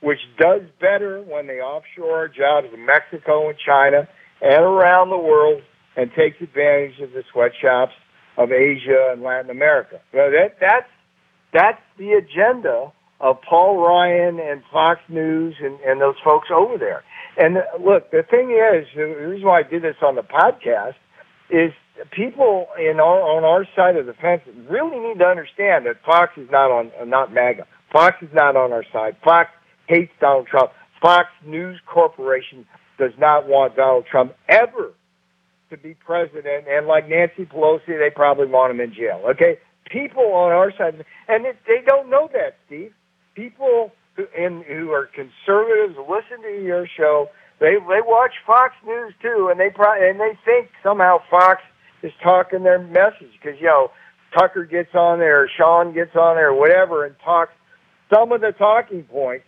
which 0.00 0.18
does 0.38 0.62
better 0.80 1.22
when 1.22 1.46
they 1.46 1.60
offshore 1.60 2.16
our 2.16 2.28
jobs 2.28 2.68
in 2.72 2.84
Mexico 2.84 3.48
and 3.48 3.58
China 3.58 4.08
and 4.42 4.62
around 4.62 5.10
the 5.10 5.18
world 5.18 5.62
and 5.96 6.12
takes 6.12 6.40
advantage 6.40 7.00
of 7.00 7.12
the 7.12 7.22
sweatshops 7.32 7.94
of 8.36 8.52
Asia 8.52 9.10
and 9.12 9.22
Latin 9.22 9.50
America. 9.50 10.00
So 10.12 10.30
that 10.30 10.56
that's 10.60 10.88
that's 11.52 11.80
the 11.96 12.12
agenda 12.12 12.92
of 13.20 13.40
Paul 13.40 13.78
Ryan 13.78 14.38
and 14.38 14.62
Fox 14.70 15.00
News 15.08 15.54
and, 15.60 15.80
and 15.80 16.00
those 16.00 16.16
folks 16.22 16.48
over 16.54 16.76
there. 16.76 17.02
And 17.38 17.58
uh, 17.58 17.62
look, 17.80 18.10
the 18.10 18.22
thing 18.22 18.50
is, 18.50 18.86
the 18.94 19.04
reason 19.04 19.46
why 19.46 19.60
I 19.60 19.62
did 19.62 19.82
this 19.82 19.96
on 20.02 20.16
the 20.16 20.22
podcast 20.22 20.96
is 21.48 21.72
people 22.10 22.68
in 22.78 23.00
our 23.00 23.20
on 23.20 23.44
our 23.44 23.66
side 23.74 23.96
of 23.96 24.06
the 24.06 24.14
fence 24.14 24.42
really 24.68 24.98
need 24.98 25.18
to 25.18 25.24
understand 25.24 25.86
that 25.86 25.96
Fox 26.04 26.32
is 26.36 26.48
not 26.50 26.70
on 26.70 26.90
uh, 27.00 27.04
not 27.04 27.32
MAGA. 27.32 27.66
Fox 27.92 28.16
is 28.22 28.28
not 28.32 28.56
on 28.56 28.72
our 28.72 28.84
side. 28.92 29.16
Fox 29.24 29.50
hates 29.86 30.12
Donald 30.20 30.46
Trump. 30.46 30.72
Fox 31.00 31.28
News 31.44 31.78
Corporation 31.86 32.66
does 32.98 33.12
not 33.18 33.46
want 33.48 33.76
Donald 33.76 34.06
Trump 34.10 34.34
ever 34.48 34.92
to 35.70 35.76
be 35.76 35.94
president. 35.94 36.66
And 36.68 36.86
like 36.86 37.08
Nancy 37.08 37.44
Pelosi, 37.44 37.86
they 37.86 38.10
probably 38.14 38.46
want 38.46 38.72
him 38.72 38.80
in 38.80 38.94
jail. 38.94 39.22
Okay, 39.30 39.58
people 39.90 40.24
on 40.32 40.52
our 40.52 40.72
side, 40.76 41.04
and 41.28 41.46
it, 41.46 41.56
they 41.66 41.82
don't 41.84 42.10
know 42.10 42.28
that, 42.32 42.56
Steve. 42.66 42.92
People 43.34 43.92
who, 44.16 44.26
and 44.36 44.64
who 44.64 44.90
are 44.92 45.06
conservatives 45.06 45.96
listen 46.08 46.42
to 46.42 46.62
your 46.62 46.86
show. 46.96 47.28
They 47.60 47.74
they 47.74 48.00
watch 48.04 48.32
Fox 48.46 48.74
News 48.86 49.14
too, 49.22 49.48
and 49.50 49.58
they 49.58 49.70
pro- 49.70 50.08
and 50.08 50.20
they 50.20 50.38
think 50.44 50.70
somehow 50.82 51.18
Fox 51.30 51.62
is 52.02 52.12
talking 52.22 52.62
their 52.62 52.78
message 52.78 53.30
because 53.40 53.58
you 53.60 53.66
know 53.66 53.90
Tucker 54.36 54.64
gets 54.64 54.94
on 54.94 55.18
there, 55.18 55.50
Sean 55.56 55.92
gets 55.92 56.14
on 56.16 56.36
there, 56.36 56.52
whatever, 56.52 57.04
and 57.04 57.14
talks 57.24 57.52
some 58.12 58.32
of 58.32 58.40
the 58.40 58.52
talking 58.52 59.04
points 59.04 59.44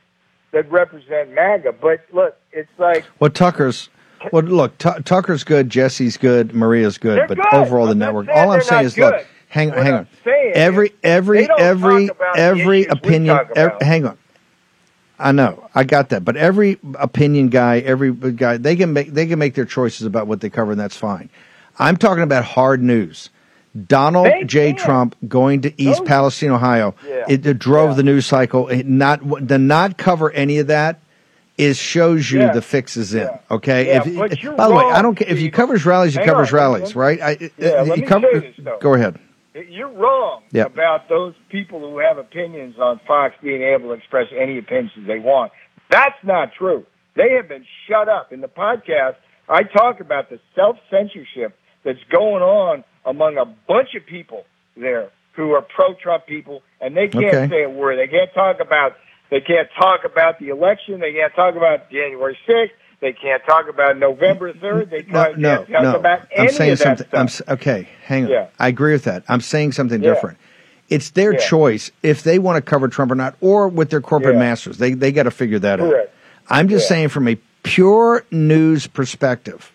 that 0.52 0.70
represent 0.70 1.32
MAGA. 1.34 1.72
But 1.80 2.04
look, 2.12 2.36
it's 2.52 2.70
like 2.78 3.04
Well, 3.20 3.30
Tucker's. 3.30 3.88
Well, 4.32 4.42
look, 4.42 4.76
Tu- 4.78 5.00
Tucker's 5.04 5.44
good, 5.44 5.70
Jesse's 5.70 6.16
good, 6.16 6.52
Maria's 6.52 6.98
good, 6.98 7.28
but 7.28 7.36
good. 7.36 7.54
overall 7.54 7.86
the 7.86 7.92
I'm 7.92 7.98
network. 7.98 8.28
All 8.28 8.50
I'm 8.50 8.62
saying 8.62 8.86
is, 8.86 8.98
look, 8.98 9.24
hang 9.48 9.70
on, 9.70 9.78
hang 9.78 9.94
on. 9.94 10.08
Every, 10.26 10.92
every, 11.04 11.48
every, 11.56 12.08
talk 12.08 12.16
about 12.16 12.34
the 12.34 12.40
every 12.40 12.84
opinion. 12.86 13.36
talk 13.36 13.50
ev- 13.54 13.66
about. 13.68 13.82
hang 13.84 14.06
on. 14.06 14.18
I 15.20 15.30
know, 15.32 15.68
I 15.74 15.84
got 15.84 16.08
that, 16.10 16.24
but 16.24 16.36
every 16.36 16.78
opinion 16.94 17.48
guy, 17.48 17.78
every 17.78 18.12
guy, 18.12 18.56
they 18.56 18.74
can 18.74 18.92
make 18.92 19.12
they 19.12 19.26
can 19.26 19.38
make 19.38 19.54
their 19.54 19.64
choices 19.64 20.06
about 20.06 20.26
what 20.26 20.40
they 20.40 20.50
cover, 20.50 20.72
and 20.72 20.80
that's 20.80 20.96
fine. 20.96 21.28
I'm 21.78 21.96
talking 21.96 22.22
about 22.22 22.44
hard 22.44 22.82
news. 22.82 23.30
Donald 23.86 24.26
They 24.26 24.44
J. 24.44 24.72
can. 24.72 24.84
Trump 24.84 25.16
going 25.28 25.60
to 25.62 25.80
East 25.80 25.98
Those- 26.00 26.08
Palestine, 26.08 26.50
Ohio. 26.50 26.94
Yeah. 27.06 27.24
It, 27.28 27.46
it 27.46 27.58
drove 27.58 27.96
the 27.96 28.02
news 28.02 28.26
cycle. 28.26 28.68
It 28.68 28.86
not 28.86 29.20
to 29.48 29.58
not 29.58 29.98
cover 29.98 30.30
any 30.32 30.58
of 30.58 30.66
that 30.68 31.00
is 31.56 31.76
shows 31.76 32.30
you 32.30 32.40
Yeah. 32.40 32.52
the 32.52 32.62
fix 32.62 32.96
is 32.96 33.14
in. 33.14 33.28
Okay. 33.50 33.86
Yeah, 33.88 34.02
If- 34.06 34.56
by 34.56 34.68
the 34.68 34.74
way, 34.74 34.84
I 34.84 35.02
don't 35.02 35.14
care 35.16 35.28
if 35.28 35.40
you 35.40 35.50
covers 35.50 35.84
rallies, 35.84 36.14
you 36.16 36.24
covers 36.24 36.52
on, 36.52 36.58
let 36.60 36.68
me- 36.70 36.78
rallies, 36.80 36.96
right? 36.96 37.20
I, 37.20 37.30
Yeah, 37.58 37.68
uh, 37.68 37.84
let 37.84 37.98
me 37.98 38.06
say 38.06 38.40
this, 38.40 38.54
though. 38.58 38.78
Go 38.80 38.94
ahead. 38.94 39.18
You're 39.68 39.88
wrong 39.88 40.42
Yeah. 40.52 40.64
about 40.64 41.08
those 41.08 41.34
people 41.48 41.80
who 41.80 41.98
have 41.98 42.16
opinions 42.16 42.76
on 42.78 43.00
Fox 43.06 43.34
being 43.42 43.62
able 43.62 43.88
to 43.88 43.94
express 43.94 44.26
any 44.36 44.58
opinions 44.58 44.92
they 45.06 45.18
want. 45.18 45.50
That's 45.90 46.14
not 46.22 46.52
true. 46.56 46.84
They 47.16 47.32
have 47.34 47.48
been 47.48 47.64
shut 47.88 48.08
up. 48.08 48.32
In 48.32 48.40
the 48.40 48.48
podcast, 48.48 49.16
I 49.48 49.64
talk 49.64 49.98
about 50.00 50.30
the 50.30 50.38
self 50.54 50.76
censorship 50.90 51.56
that's 51.88 52.04
going 52.10 52.42
on 52.42 52.84
among 53.06 53.38
a 53.38 53.46
bunch 53.46 53.94
of 53.96 54.04
people 54.04 54.44
there 54.76 55.08
who 55.32 55.52
are 55.52 55.62
pro 55.62 55.94
Trump 55.94 56.26
people, 56.26 56.62
and 56.82 56.94
they 56.94 57.08
can't 57.08 57.24
Okay. 57.24 57.48
say 57.48 57.62
a 57.64 57.70
word. 57.70 57.96
They 57.98 58.08
can't 58.08 58.32
talk 58.34 58.60
about. 58.60 58.96
They 59.30 59.40
can't 59.40 59.68
talk 59.78 60.04
about 60.04 60.38
the 60.38 60.48
election. 60.50 61.00
They 61.00 61.12
can't 61.14 61.34
talk 61.34 61.56
about 61.56 61.90
January 61.90 62.36
sixth. 62.46 62.74
They 63.00 63.12
can't 63.12 63.42
talk 63.46 63.68
about 63.68 63.96
November 63.98 64.52
third. 64.52 64.90
They 64.90 65.04
No, 65.08 65.24
can't, 65.24 65.38
no, 65.38 65.56
talk 65.64 65.82
no. 65.82 65.94
about 65.96 66.20
any 66.32 66.48
I'm 66.48 66.54
saying 66.54 66.72
of 66.72 66.78
that 66.80 66.98
something. 67.10 67.42
I'm 67.48 67.54
okay. 67.54 67.88
Hang 68.04 68.24
on. 68.24 68.30
Yeah. 68.30 68.46
I 68.58 68.68
agree 68.68 68.92
with 68.92 69.04
that. 69.04 69.22
I'm 69.28 69.40
saying 69.40 69.72
something 69.72 70.02
Yeah. 70.02 70.12
different. 70.14 70.38
It's 70.90 71.10
their 71.10 71.32
Yeah. 71.34 71.38
choice 71.38 71.90
if 72.02 72.22
they 72.22 72.38
want 72.38 72.56
to 72.56 72.68
cover 72.68 72.88
Trump 72.88 73.12
or 73.12 73.14
not, 73.14 73.34
or 73.40 73.68
with 73.68 73.90
their 73.90 74.00
corporate 74.00 74.36
masters. 74.36 74.76
They 74.78 74.92
they 74.94 75.12
got 75.12 75.22
to 75.24 75.30
figure 75.30 75.58
that 75.60 75.80
out. 75.80 75.94
I'm 76.50 76.68
just 76.68 76.88
saying 76.88 77.08
from 77.08 77.28
a 77.28 77.36
pure 77.62 78.24
news 78.30 78.86
perspective, 78.86 79.70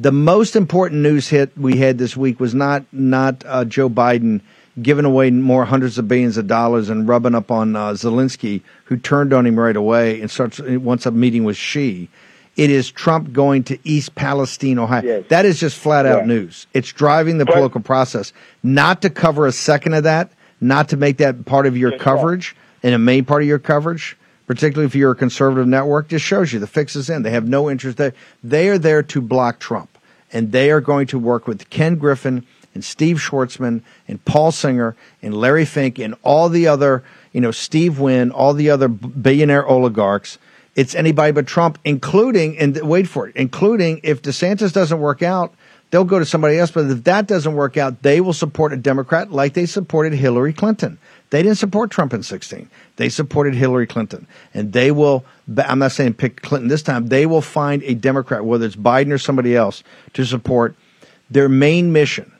the 0.00 0.12
most 0.12 0.56
important 0.56 1.02
news 1.02 1.28
hit 1.28 1.56
we 1.58 1.76
had 1.76 1.98
this 1.98 2.16
week 2.16 2.40
was 2.40 2.54
not 2.54 2.84
not 2.92 3.44
uh, 3.46 3.64
Joe 3.64 3.90
Biden 3.90 4.40
giving 4.80 5.04
away 5.04 5.30
more 5.30 5.64
hundreds 5.66 5.98
of 5.98 6.08
billions 6.08 6.38
of 6.38 6.46
dollars 6.46 6.88
and 6.88 7.06
rubbing 7.06 7.34
up 7.34 7.50
on 7.50 7.76
uh, 7.76 7.90
Zelensky, 7.90 8.62
who 8.84 8.96
turned 8.96 9.32
on 9.34 9.44
him 9.46 9.58
right 9.58 9.76
away 9.76 10.20
and 10.20 10.30
starts 10.30 10.58
wants 10.60 11.04
a 11.06 11.10
meeting 11.10 11.44
with 11.44 11.56
Xi. 11.56 12.08
It 12.56 12.70
is 12.70 12.90
Trump 12.90 13.32
going 13.32 13.62
to 13.64 13.78
East 13.84 14.14
Palestine, 14.14 14.78
Ohio. 14.78 15.02
Yes. 15.04 15.24
That 15.28 15.44
is 15.44 15.60
just 15.60 15.76
flat 15.76 16.06
out 16.06 16.20
Yeah. 16.20 16.26
news. 16.26 16.66
It's 16.72 16.92
driving 16.92 17.38
the 17.38 17.44
But- 17.44 17.54
political 17.54 17.80
process. 17.80 18.32
Not 18.62 19.02
to 19.02 19.10
cover 19.10 19.46
a 19.46 19.52
second 19.52 19.94
of 19.94 20.04
that, 20.04 20.30
not 20.60 20.88
to 20.90 20.96
make 20.96 21.18
that 21.18 21.44
part 21.44 21.66
of 21.66 21.76
your 21.76 21.96
coverage 21.98 22.56
and 22.82 22.94
a 22.94 22.98
main 22.98 23.24
part 23.24 23.42
of 23.42 23.48
your 23.48 23.58
coverage, 23.58 24.16
particularly 24.50 24.84
if 24.84 24.96
you're 24.96 25.12
a 25.12 25.14
conservative 25.14 25.68
network, 25.68 26.08
just 26.08 26.24
shows 26.24 26.52
you 26.52 26.58
the 26.58 26.66
fix 26.66 26.96
is 26.96 27.08
in. 27.08 27.22
They 27.22 27.30
have 27.30 27.46
no 27.46 27.70
interest 27.70 27.98
there. 27.98 28.14
They 28.42 28.68
are 28.68 28.78
there 28.78 29.00
to 29.00 29.20
block 29.20 29.60
Trump. 29.60 29.96
And 30.32 30.50
they 30.50 30.72
are 30.72 30.80
going 30.80 31.06
to 31.06 31.20
work 31.20 31.46
with 31.46 31.70
Ken 31.70 31.94
Griffin 31.94 32.44
and 32.74 32.84
Steve 32.84 33.18
Schwarzman 33.18 33.82
and 34.08 34.24
Paul 34.24 34.50
Singer 34.50 34.96
and 35.22 35.34
Larry 35.34 35.64
Fink 35.64 36.00
and 36.00 36.16
all 36.24 36.48
the 36.48 36.66
other, 36.66 37.04
you 37.32 37.40
know, 37.40 37.52
Steve 37.52 38.00
Wynn, 38.00 38.32
all 38.32 38.52
the 38.52 38.70
other 38.70 38.88
billionaire 38.88 39.64
oligarchs. 39.64 40.36
It's 40.74 40.96
anybody 40.96 41.30
but 41.30 41.46
Trump, 41.46 41.78
including, 41.84 42.58
and 42.58 42.76
wait 42.82 43.06
for 43.06 43.28
it, 43.28 43.36
including 43.36 44.00
if 44.02 44.20
DeSantis 44.20 44.72
doesn't 44.72 44.98
work 44.98 45.22
out, 45.22 45.54
they'll 45.92 46.02
go 46.02 46.18
to 46.18 46.26
somebody 46.26 46.58
else. 46.58 46.72
But 46.72 46.90
if 46.90 47.04
that 47.04 47.28
doesn't 47.28 47.54
work 47.54 47.76
out, 47.76 48.02
they 48.02 48.20
will 48.20 48.32
support 48.32 48.72
a 48.72 48.76
Democrat 48.76 49.30
like 49.30 49.54
they 49.54 49.66
supported 49.66 50.12
Hillary 50.12 50.52
Clinton. 50.52 50.98
They 51.30 51.42
didn't 51.42 51.58
support 51.58 51.90
Trump 51.90 52.12
in 52.12 52.22
16. 52.22 52.68
They 52.96 53.08
supported 53.08 53.54
Hillary 53.54 53.86
Clinton. 53.86 54.26
And 54.52 54.72
they 54.72 54.90
will, 54.90 55.24
I'm 55.56 55.78
not 55.78 55.92
saying 55.92 56.14
pick 56.14 56.42
Clinton 56.42 56.68
this 56.68 56.82
time, 56.82 57.06
they 57.06 57.24
will 57.24 57.40
find 57.40 57.82
a 57.84 57.94
Democrat, 57.94 58.44
whether 58.44 58.66
it's 58.66 58.76
Biden 58.76 59.12
or 59.12 59.18
somebody 59.18 59.56
else, 59.56 59.82
to 60.14 60.24
support. 60.24 60.74
Their 61.30 61.48
main 61.48 61.92
mission 61.92 62.32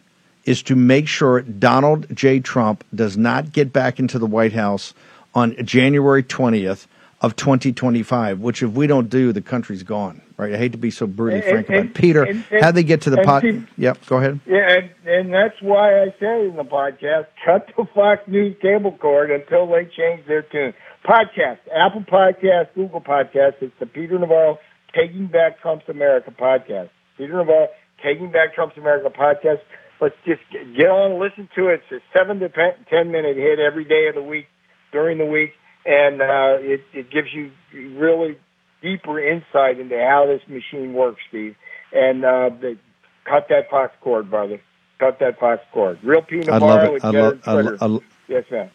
is 0.45 0.63
to 0.65 0.75
make 0.75 1.07
sure 1.07 1.43
Donald 1.43 2.07
J. 2.15 2.41
Trump 2.41 2.83
does 2.93 3.17
not 3.17 3.53
get 3.53 3.73
back 3.73 4.01
into 4.01 4.19
the 4.19 4.27
White 4.27 4.53
House 4.53 4.95
on 5.35 5.55
January 5.65 6.25
20th 6.25 6.87
of 7.21 7.37
2025, 7.37 8.41
which 8.41 8.63
if 8.63 8.73
we 8.73 8.87
don't 8.87 9.09
do, 9.09 9.33
the 9.33 9.43
country's 9.43 9.85
gone, 9.85 10.23
right? 10.41 10.55
I 10.55 10.57
hate 10.57 10.73
to 10.73 10.79
be 10.79 10.91
so 10.91 11.07
brutally 11.07 11.43
And- 11.43 11.51
frank 11.51 11.69
about 11.69 11.79
and- 11.81 11.91
it. 11.91 11.95
Peter, 11.95 12.23
and- 12.25 12.45
how'd 12.61 12.75
they 12.75 12.83
get 12.83 13.03
to 13.03 13.11
the 13.11 13.19
pot? 13.23 13.43
see- 13.43 13.63
Yep, 13.79 13.99
go 14.07 14.17
ahead. 14.19 14.41
Yeah, 14.47 14.69
and, 14.79 14.91
and 15.07 15.33
that's 15.33 15.61
why 15.61 16.01
I 16.03 16.15
say 16.19 16.47
in 16.47 16.57
the 16.57 16.65
podcast, 16.65 17.27
cut 17.45 17.69
the 17.77 17.85
Fox 17.95 18.23
News 18.27 18.57
cable 18.61 18.93
cord 18.93 19.31
until 19.31 19.67
they 19.67 19.85
change 19.85 20.27
their 20.27 20.43
tune. 20.43 20.75
Podcast, 21.07 21.59
Apple 21.75 22.03
Podcast, 22.03 22.69
Google 22.75 23.01
Podcast. 23.01 23.55
It's 23.61 23.73
the 23.81 23.87
Peter 23.87 24.19
Navarro 24.19 24.59
Taking 24.95 25.27
Back 25.29 25.61
Trump's 25.61 25.89
America 25.89 26.31
podcast. 26.31 26.91
Peter 27.17 27.35
Navarro 27.35 27.69
Taking 28.03 28.31
Back 28.31 28.55
Trump's 28.55 28.77
America 28.77 29.09
podcast. 29.11 29.61
Let's 30.01 30.15
just 30.27 30.41
get 30.77 30.89
on, 30.89 31.13
and 31.13 31.21
listen 31.21 31.49
to 31.57 31.69
it. 31.69 31.83
It's 31.91 32.03
a 32.03 32.19
seven 32.19 32.39
to 32.41 32.49
ten 32.49 33.11
minute 33.13 33.37
hit 33.37 33.59
every 33.59 33.85
day 33.85 34.09
of 34.09 34.15
the 34.15 34.23
week 34.23 34.47
during 34.93 35.19
the 35.19 35.27
week, 35.27 35.53
and 35.85 36.21
uh, 36.23 36.57
it, 36.61 36.81
it 36.95 37.11
gives 37.11 37.29
you 37.35 37.51
really 37.99 38.39
deeper 38.83 39.21
insight 39.21 39.79
into 39.79 39.99
how 39.99 40.27
this 40.27 40.43
machine 40.49 40.95
works, 40.95 41.21
Steve. 41.29 41.57
And 41.93 42.25
uh, 42.25 42.51
the, 42.61 42.79
cut 43.25 43.47
that 43.49 43.71
Fox 43.71 43.93
cord, 44.01 44.31
brother. 44.31 44.61
Cut 44.99 45.19
that 45.21 45.39
Fox 45.39 45.63
cord. 45.73 45.99
Real 46.03 46.23
P. 46.23 46.49
I 46.49 46.59
love 46.59 46.95
it. 46.95 47.05
I 47.05 47.11
love, 47.11 47.41
I, 47.47 47.53
lo- 47.53 47.77
I, 47.81 47.87
lo- 47.87 48.03
yes, 48.29 48.45
ma'am. 48.51 48.71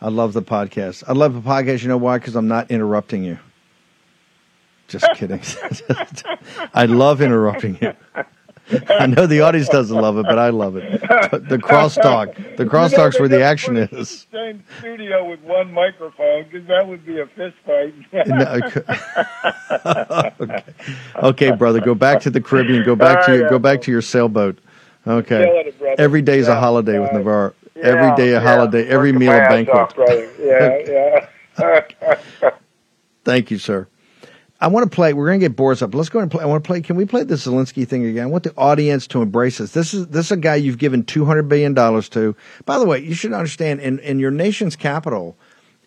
I 0.00 0.08
love 0.08 0.32
the 0.32 0.42
podcast. 0.42 1.04
I 1.06 1.12
love 1.12 1.34
the 1.34 1.40
podcast. 1.40 1.82
You 1.82 1.88
know 1.88 1.98
why? 1.98 2.18
Because 2.18 2.34
I'm 2.36 2.48
not 2.48 2.70
interrupting 2.70 3.22
you. 3.22 3.38
Just 4.88 5.06
kidding. 5.14 5.40
I 6.74 6.86
love 6.86 7.20
interrupting 7.20 7.78
you. 7.80 7.92
I 8.88 9.06
know 9.06 9.26
the 9.26 9.40
audience 9.40 9.68
doesn't 9.68 9.96
love 9.96 10.18
it, 10.18 10.24
but 10.24 10.38
I 10.38 10.50
love 10.50 10.76
it. 10.76 11.00
The 11.00 11.58
crosstalk. 11.58 12.56
The 12.56 12.64
crosstalk's 12.64 13.18
where 13.18 13.28
the 13.28 13.42
action 13.42 13.76
is. 13.76 14.26
Same 14.32 14.62
studio 14.78 15.28
with 15.28 15.40
one 15.40 15.72
microphone 15.72 16.44
because 16.44 16.66
that 16.68 16.86
would 16.86 17.04
be 17.04 17.18
a 17.20 17.26
fist 17.26 17.56
fight. 17.64 17.94
okay. 20.40 20.64
okay, 21.16 21.50
brother, 21.52 21.80
go 21.80 21.94
back 21.94 22.20
to 22.20 22.30
the 22.30 22.40
Caribbean. 22.40 22.84
Go 22.84 22.96
back 22.96 23.26
to 23.26 23.36
your, 23.36 23.48
go 23.48 23.58
back 23.58 23.80
to 23.82 23.90
your 23.90 24.02
sailboat. 24.02 24.58
Okay. 25.06 25.44
Sail 25.44 25.62
it, 25.66 25.78
brother. 25.78 26.00
Every 26.00 26.22
day's 26.22 26.48
a 26.48 26.58
holiday 26.58 26.98
with 26.98 27.12
Navarro. 27.12 27.54
Every 27.76 28.14
day 28.16 28.34
a 28.34 28.40
holiday. 28.40 28.86
Every 28.88 29.12
meal 29.12 29.32
a 29.32 29.48
banquet. 29.48 29.94
Yeah, 30.38 31.26
yeah. 31.58 31.60
Thank 33.24 33.50
you, 33.50 33.58
sir. 33.58 33.86
I 34.60 34.68
want 34.68 34.90
to 34.90 34.94
play. 34.94 35.14
We're 35.14 35.26
going 35.26 35.40
to 35.40 35.48
get 35.48 35.56
Boris 35.56 35.80
up. 35.80 35.94
Let's 35.94 36.10
go 36.10 36.18
and 36.18 36.30
play. 36.30 36.42
I 36.42 36.46
want 36.46 36.62
to 36.62 36.66
play. 36.66 36.82
Can 36.82 36.96
we 36.96 37.06
play 37.06 37.24
the 37.24 37.36
Zelensky 37.36 37.88
thing 37.88 38.04
again? 38.04 38.24
I 38.24 38.26
want 38.26 38.44
the 38.44 38.54
audience 38.56 39.06
to 39.08 39.22
embrace 39.22 39.58
this. 39.58 39.72
This 39.72 39.94
is 39.94 40.08
this 40.08 40.26
is 40.26 40.32
a 40.32 40.36
guy 40.36 40.56
you've 40.56 40.78
given 40.78 41.02
two 41.02 41.24
hundred 41.24 41.48
billion 41.48 41.72
dollars 41.72 42.08
to. 42.10 42.36
By 42.66 42.78
the 42.78 42.86
way, 42.86 42.98
you 42.98 43.14
should 43.14 43.32
understand 43.32 43.80
in 43.80 43.98
in 44.00 44.18
your 44.18 44.30
nation's 44.30 44.76
capital, 44.76 45.38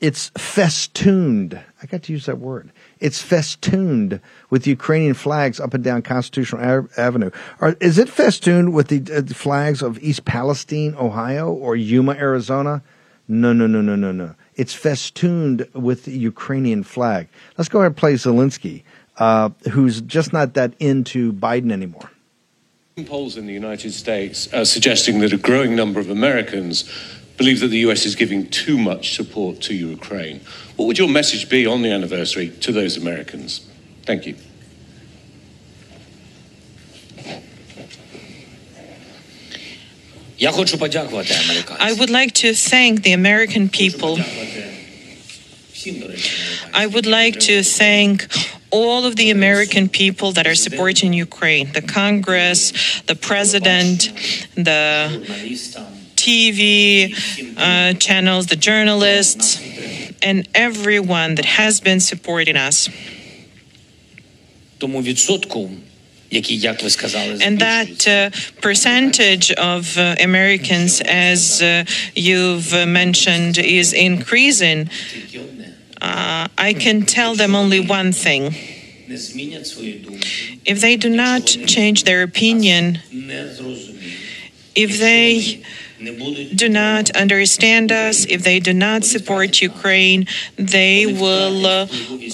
it's 0.02 0.32
festooned. 0.38 1.60
I 1.82 1.86
got 1.86 2.04
to 2.04 2.12
use 2.12 2.26
that 2.26 2.40
word. 2.40 2.72
It's 3.00 3.22
festooned 3.22 4.20
with 4.50 4.66
Ukrainian 4.66 5.14
flags 5.14 5.60
up 5.60 5.74
and 5.74 5.84
down 5.84 6.02
Constitutional 6.02 6.90
Avenue. 6.98 7.30
Or 7.62 7.78
is 7.80 8.00
it 8.00 8.10
festooned 8.10 8.74
with 8.74 8.92
uh, 8.92 9.22
the 9.22 9.36
flags 9.36 9.82
of 9.84 10.02
East 10.02 10.26
Palestine, 10.26 10.96
Ohio, 10.96 11.54
or 11.54 11.76
Yuma, 11.76 12.14
Arizona? 12.14 12.82
No, 13.28 13.54
no, 13.54 13.68
no, 13.68 13.82
no, 13.82 13.96
no, 13.96 14.12
no. 14.12 14.36
It's 14.56 14.74
festooned 14.74 15.68
with 15.74 16.06
the 16.06 16.18
Ukrainian 16.18 16.84
flag. 16.84 17.28
Let's 17.58 17.70
go 17.70 17.80
ahead 17.80 17.88
and 17.88 17.98
play 17.98 18.14
Zelensky, 18.14 18.84
uh, 19.18 19.50
who's 19.72 20.02
just 20.02 20.34
not 20.34 20.54
that 20.54 20.74
into 20.80 21.34
Biden 21.34 21.72
anymore. 21.72 22.10
Polls 23.08 23.38
in 23.38 23.48
the 23.48 23.54
United 23.54 23.92
States 23.92 24.54
are 24.54 24.66
suggesting 24.66 25.20
that 25.22 25.34
a 25.34 25.38
growing 25.38 25.76
number 25.76 26.00
of 26.00 26.12
Americans 26.12 26.88
believe 27.38 27.60
that 27.62 27.70
the 27.70 27.80
US 27.80 28.06
is 28.06 28.16
giving 28.16 28.48
too 28.50 28.78
much 28.78 29.16
support 29.16 29.62
to 29.62 29.74
Ukraine. 29.74 30.42
What 30.76 30.86
would 30.86 31.00
your 31.00 31.10
message 31.10 31.50
be 31.50 31.66
on 31.66 31.82
the 31.82 31.92
anniversary 31.92 32.50
to 32.62 32.72
those 32.72 32.96
Americans? 32.96 33.66
Thank 34.06 34.28
you. 34.28 34.36
Я 40.39 40.51
хочу 40.51 40.79
подякувати 40.79 41.35
американцям. 41.35 41.89
I 41.89 41.93
would 41.93 42.11
like 42.11 42.33
to 42.45 42.53
thank 42.53 43.03
the 43.03 43.13
American 43.13 43.69
people. 43.69 44.25
I 46.73 46.87
would 46.87 47.07
like 47.07 47.37
to 47.51 47.63
thank 47.63 48.29
all 48.71 49.05
of 49.05 49.17
the 49.17 49.31
American 49.31 49.89
people 49.89 50.33
that 50.33 50.47
are 50.47 50.55
supporting 50.55 51.13
Ukraine 51.13 51.67
the 51.73 51.83
Congress, 51.83 52.61
the 53.07 53.15
President, 53.15 53.99
the 54.55 54.85
TV 56.17 57.15
uh, 57.57 57.95
channels, 57.95 58.47
the 58.47 58.57
journalists, 58.57 59.61
and 60.23 60.49
everyone 60.55 61.37
that 61.37 61.47
has 61.61 61.81
been 61.81 62.01
supporting 62.01 62.57
us. 62.57 62.89
Тому 64.79 65.03
відсотку, 65.03 65.71
який, 66.33 66.59
як 66.59 66.83
ви 66.83 66.91
сказали, 66.91 67.35
And 67.35 67.59
that 67.59 68.07
uh, 68.07 68.31
percentage 68.61 69.51
of 69.53 69.97
uh, 69.97 70.17
Americans, 70.21 71.01
as 71.01 71.63
uh, 71.63 71.85
you've 72.15 72.73
uh, 72.75 72.87
mentioned, 72.87 73.59
is 73.59 73.93
increasing. 73.93 74.91
Uh, 76.01 76.47
I 76.69 76.75
can 76.75 77.03
tell 77.03 77.35
them 77.35 77.55
only 77.55 77.81
one 77.81 78.13
thing. 78.13 78.55
не 79.09 79.17
змінять 79.17 79.67
свою 79.67 79.95
думку, 79.95 80.27
If 80.65 80.81
they 80.81 80.97
do 80.97 81.09
not 81.09 81.45
change 81.67 82.05
their 82.05 82.23
opinion, 82.23 82.99
не 83.13 83.49
зрозуміють, 83.55 84.19
if 84.75 84.91
they 85.01 85.33
не 85.33 85.41
будуть 85.41 85.59
do 86.04 86.70
not 86.70 87.10
understand 87.16 87.92
us, 87.92 88.26
if 88.26 88.44
they 88.44 88.60
do 88.60 88.74
not 88.74 89.04
support 89.04 89.62
Ukraine, 89.62 90.28
they 90.58 91.06
will 91.06 91.66
uh, 91.66 91.88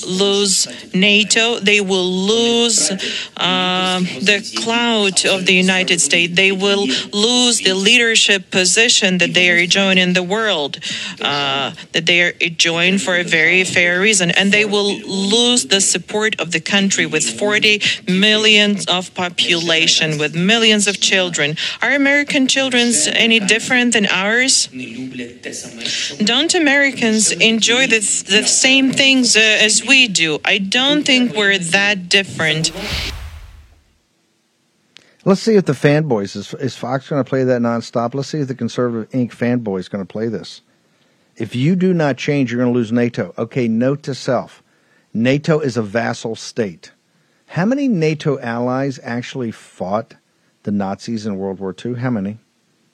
lose 0.07 0.67
NATO, 0.93 1.59
they 1.59 1.81
will 1.81 2.09
lose 2.33 2.91
uh, 3.37 3.99
the 3.99 4.39
clout 4.63 5.25
of 5.25 5.45
the 5.45 5.53
United 5.53 6.01
States, 6.01 6.35
they 6.35 6.51
will 6.51 6.87
lose 7.13 7.59
the 7.59 7.73
leadership 7.73 8.51
position 8.51 9.19
that 9.19 9.33
they 9.33 9.49
are 9.51 9.57
enjoying 9.57 9.97
in 9.97 10.13
the 10.13 10.23
world, 10.23 10.79
uh, 11.21 11.71
that 11.93 12.05
they 12.05 12.21
are 12.23 12.33
enjoying 12.39 12.97
for 12.97 13.15
a 13.15 13.23
very 13.23 13.63
fair 13.63 13.99
reason, 13.99 14.31
and 14.31 14.51
they 14.51 14.65
will 14.65 14.97
lose 14.99 15.67
the 15.67 15.81
support 15.81 16.39
of 16.41 16.51
the 16.51 16.59
country 16.59 17.05
with 17.05 17.23
40 17.23 17.81
millions 18.07 18.85
of 18.87 19.13
population, 19.13 20.17
with 20.17 20.35
millions 20.35 20.87
of 20.87 20.99
children. 20.99 21.55
Are 21.81 21.91
American 21.91 22.47
children 22.47 22.79
any 23.13 23.39
different 23.39 23.58
different 23.59 23.91
than 23.91 24.05
ours? 24.05 24.67
Don't 26.23 26.55
Americans 26.55 27.31
enjoy 27.33 27.87
the, 27.87 27.99
the 27.99 28.43
same 28.47 28.93
things 28.93 29.35
uh, 29.35 29.39
as 29.39 29.85
we 29.85 30.07
do? 30.07 30.39
I 30.45 30.59
don't 30.59 31.03
think 31.03 31.35
we're 31.35 31.57
that 31.57 32.07
different. 32.07 32.71
Let's 35.25 35.41
see 35.41 35.55
if 35.55 35.65
the 35.65 35.73
fanboys 35.73 36.37
is, 36.37 36.53
is 36.53 36.77
Fox 36.77 37.09
going 37.09 37.21
to 37.21 37.29
play 37.29 37.43
that 37.43 37.61
nonstop. 37.61 38.13
Let's 38.13 38.29
see 38.29 38.39
if 38.39 38.47
the 38.47 38.55
conservative 38.55 39.09
Inc. 39.11 39.31
fanboy 39.31 39.79
is 39.79 39.89
going 39.89 40.05
to 40.05 40.11
play 40.11 40.29
this. 40.29 40.61
If 41.35 41.53
you 41.53 41.75
do 41.75 41.93
not 41.93 42.17
change, 42.17 42.51
you're 42.51 42.61
going 42.61 42.73
to 42.73 42.79
lose 42.79 42.93
NATO. 42.93 43.33
Okay, 43.37 43.67
note 43.67 44.03
to 44.03 44.15
self: 44.15 44.63
NATO 45.13 45.59
is 45.59 45.75
a 45.75 45.81
vassal 45.81 46.35
state. 46.35 46.91
How 47.47 47.65
many 47.65 47.89
NATO 47.89 48.39
allies 48.39 48.99
actually 49.03 49.51
fought 49.51 50.15
the 50.63 50.71
Nazis 50.71 51.25
in 51.25 51.37
World 51.37 51.59
War 51.59 51.75
II? 51.85 51.95
How 51.95 52.09
many? 52.09 52.39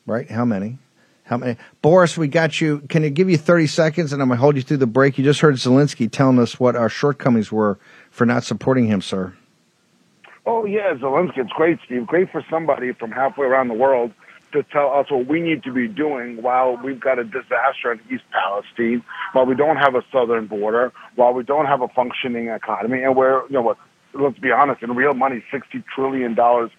Right? 0.06 0.30
How 0.30 0.46
many? 0.46 0.78
How 1.24 1.38
many? 1.38 1.58
Boris, 1.82 2.18
we 2.18 2.28
got 2.28 2.62
you. 2.62 2.82
Can 2.90 3.04
I 3.04 3.10
give 3.10 3.30
you 3.30 3.38
30 3.38 3.68
seconds 3.68 4.14
and 4.14 4.22
I'm 4.22 4.28
going 4.28 4.38
to 4.38 4.42
hold 4.42 4.56
you 4.56 4.62
through 4.62 4.78
the 4.78 4.88
break? 4.88 5.18
You 5.18 5.24
just 5.24 5.42
heard 5.42 5.56
Zelensky 5.56 6.12
telling 6.12 6.38
us 6.38 6.60
what 6.60 6.76
our 6.76 6.90
shortcomings 6.90 7.52
were 7.52 7.80
for 8.12 8.26
not 8.26 8.44
supporting 8.44 8.86
him, 8.86 9.02
sir. 9.02 9.34
Oh 10.46 10.66
yeah, 10.66 10.94
Zelensky. 10.94 11.40
It's 11.40 11.52
great, 11.52 11.80
Steve. 11.86 12.06
Great 12.06 12.32
for 12.32 12.46
somebody 12.50 12.92
from 12.94 13.12
halfway 13.12 13.48
around 13.48 13.70
the 13.70 13.74
world 13.74 14.12
to 14.52 14.62
tell 14.64 14.92
us 14.94 15.10
what 15.10 15.28
we 15.28 15.42
need 15.42 15.64
to 15.64 15.74
be 15.74 15.88
doing 15.88 16.42
while 16.42 16.78
we've 16.78 17.00
got 17.00 17.18
a 17.18 17.24
disaster 17.24 17.92
in 17.92 18.00
East 18.10 18.24
Palestine, 18.32 19.04
while 19.34 19.46
we 19.46 19.56
don't 19.56 19.78
have 19.78 19.96
a 19.96 20.04
southern 20.12 20.46
border, 20.48 20.94
while 21.16 21.34
we 21.34 21.44
don't 21.44 21.66
have 21.66 21.82
a 21.82 21.88
functioning 21.90 22.48
economy, 22.50 23.02
and 23.02 23.16
we're 23.16 23.42
you 23.48 23.54
know 23.54 23.62
what? 23.62 23.78
Let's 24.14 24.38
be 24.38 24.52
honest. 24.52 24.84
In 24.84 24.96
real 24.96 25.16
money, 25.16 25.44
sixty 25.52 25.84
trillion 25.94 26.36
dollars 26.36 26.70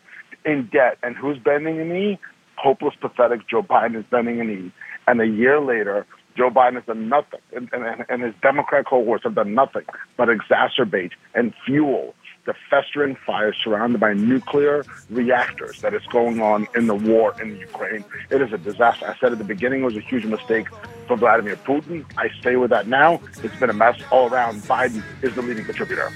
in 0.45 0.69
debt, 0.73 0.99
and 1.03 1.17
who's 1.17 1.39
bending 1.39 1.81
a 1.81 1.85
knee? 1.85 2.21
Hopeless, 2.57 2.95
pathetic 3.01 3.49
Joe 3.49 3.63
Biden 3.63 3.97
is 3.97 4.05
bending 4.11 4.41
a 4.41 4.45
knee, 4.45 4.73
and 5.07 5.21
a 5.21 5.27
year 5.27 5.61
later. 5.61 6.07
Joe 6.37 6.51
Biden 6.51 6.75
has 6.75 6.85
done 6.85 7.09
nothing, 7.09 7.41
and, 7.55 7.71
and, 7.73 8.05
and 8.11 8.23
his 8.23 8.35
Democrat 8.43 8.85
cohorts 8.85 9.25
have 9.25 9.35
done 9.35 9.55
nothing 9.55 9.85
but 10.19 10.29
exacerbate 10.29 11.13
and 11.35 11.55
fuel 11.65 12.15
the 12.47 12.55
festering 12.71 13.17
fire 13.27 13.53
surrounded 13.53 14.01
by 14.01 14.15
nuclear 14.15 14.85
reactors 15.11 15.81
that 15.83 15.93
is 15.93 16.03
going 16.07 16.41
on 16.41 16.67
in 16.75 16.87
the 16.87 16.95
war 16.95 17.35
in 17.43 17.57
Ukraine. 17.57 18.05
It 18.31 18.41
is 18.41 18.53
a 18.53 18.59
disaster. 18.59 19.07
I 19.07 19.17
said 19.19 19.33
at 19.33 19.39
the 19.39 19.45
beginning 19.45 19.83
it 19.83 19.85
was 19.85 19.97
a 19.97 20.01
huge 20.01 20.25
mistake 20.25 20.69
for 21.07 21.17
Vladimir 21.17 21.57
Putin. 21.57 22.05
I 22.17 22.29
stay 22.41 22.57
with 22.57 22.71
that 22.71 22.87
now. 22.87 23.21
It's 23.43 23.57
been 23.57 23.71
a 23.71 23.75
mess 23.75 24.01
all 24.11 24.29
around. 24.33 24.63
Biden 24.63 25.03
is 25.23 25.35
the 25.35 25.43
leading 25.43 25.65
contributor. 25.65 26.11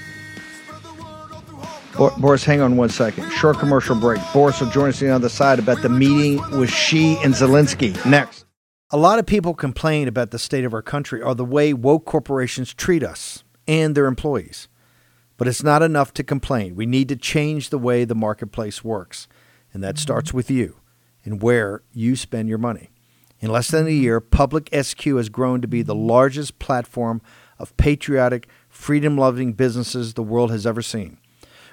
Bo- 1.97 2.15
Boris, 2.17 2.43
hang 2.43 2.61
on 2.61 2.77
one 2.77 2.89
second. 2.89 3.29
Short 3.31 3.59
commercial 3.59 3.95
break. 3.95 4.21
Boris 4.33 4.59
will 4.61 4.69
join 4.69 4.89
us 4.89 5.01
on 5.01 5.07
the 5.09 5.15
other 5.15 5.29
side 5.29 5.59
about 5.59 5.81
the 5.81 5.89
meeting 5.89 6.37
with 6.57 6.69
Xi 6.69 7.17
and 7.23 7.33
Zelensky. 7.33 7.93
Next. 8.05 8.45
A 8.91 8.97
lot 8.97 9.19
of 9.19 9.25
people 9.25 9.53
complain 9.53 10.07
about 10.07 10.31
the 10.31 10.39
state 10.39 10.65
of 10.65 10.73
our 10.73 10.81
country 10.81 11.21
or 11.21 11.33
the 11.33 11.45
way 11.45 11.73
woke 11.73 12.05
corporations 12.05 12.73
treat 12.73 13.03
us 13.03 13.43
and 13.67 13.95
their 13.95 14.05
employees. 14.05 14.67
But 15.37 15.47
it's 15.47 15.63
not 15.63 15.81
enough 15.81 16.13
to 16.15 16.23
complain. 16.23 16.75
We 16.75 16.85
need 16.85 17.09
to 17.09 17.15
change 17.15 17.69
the 17.69 17.77
way 17.77 18.05
the 18.05 18.15
marketplace 18.15 18.83
works. 18.83 19.27
And 19.73 19.83
that 19.83 19.97
starts 19.97 20.33
with 20.33 20.51
you 20.51 20.77
and 21.23 21.41
where 21.41 21.83
you 21.93 22.15
spend 22.15 22.49
your 22.49 22.57
money. 22.57 22.89
In 23.39 23.49
less 23.49 23.69
than 23.69 23.87
a 23.87 23.91
year, 23.91 24.19
Public 24.19 24.69
SQ 24.73 25.03
has 25.03 25.29
grown 25.29 25.61
to 25.61 25.67
be 25.67 25.81
the 25.81 25.95
largest 25.95 26.59
platform 26.59 27.21
of 27.57 27.75
patriotic, 27.77 28.47
freedom 28.69 29.17
loving 29.17 29.53
businesses 29.53 30.13
the 30.13 30.23
world 30.23 30.51
has 30.51 30.67
ever 30.67 30.81
seen. 30.81 31.17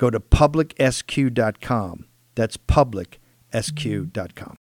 Go 0.00 0.08
to 0.08 0.18
publicsq.com. 0.18 2.06
That's 2.34 2.56
publicsq.com. 2.56 4.56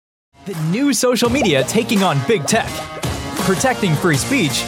The 0.44 0.54
new 0.70 0.92
social 0.92 1.28
media 1.28 1.64
taking 1.64 2.04
on 2.04 2.20
big 2.28 2.44
tech, 2.44 2.68
protecting 3.40 3.96
free 3.96 4.16
speech, 4.16 4.62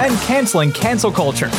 and 0.00 0.14
canceling 0.20 0.70
cancel 0.70 1.10
culture. 1.10 1.50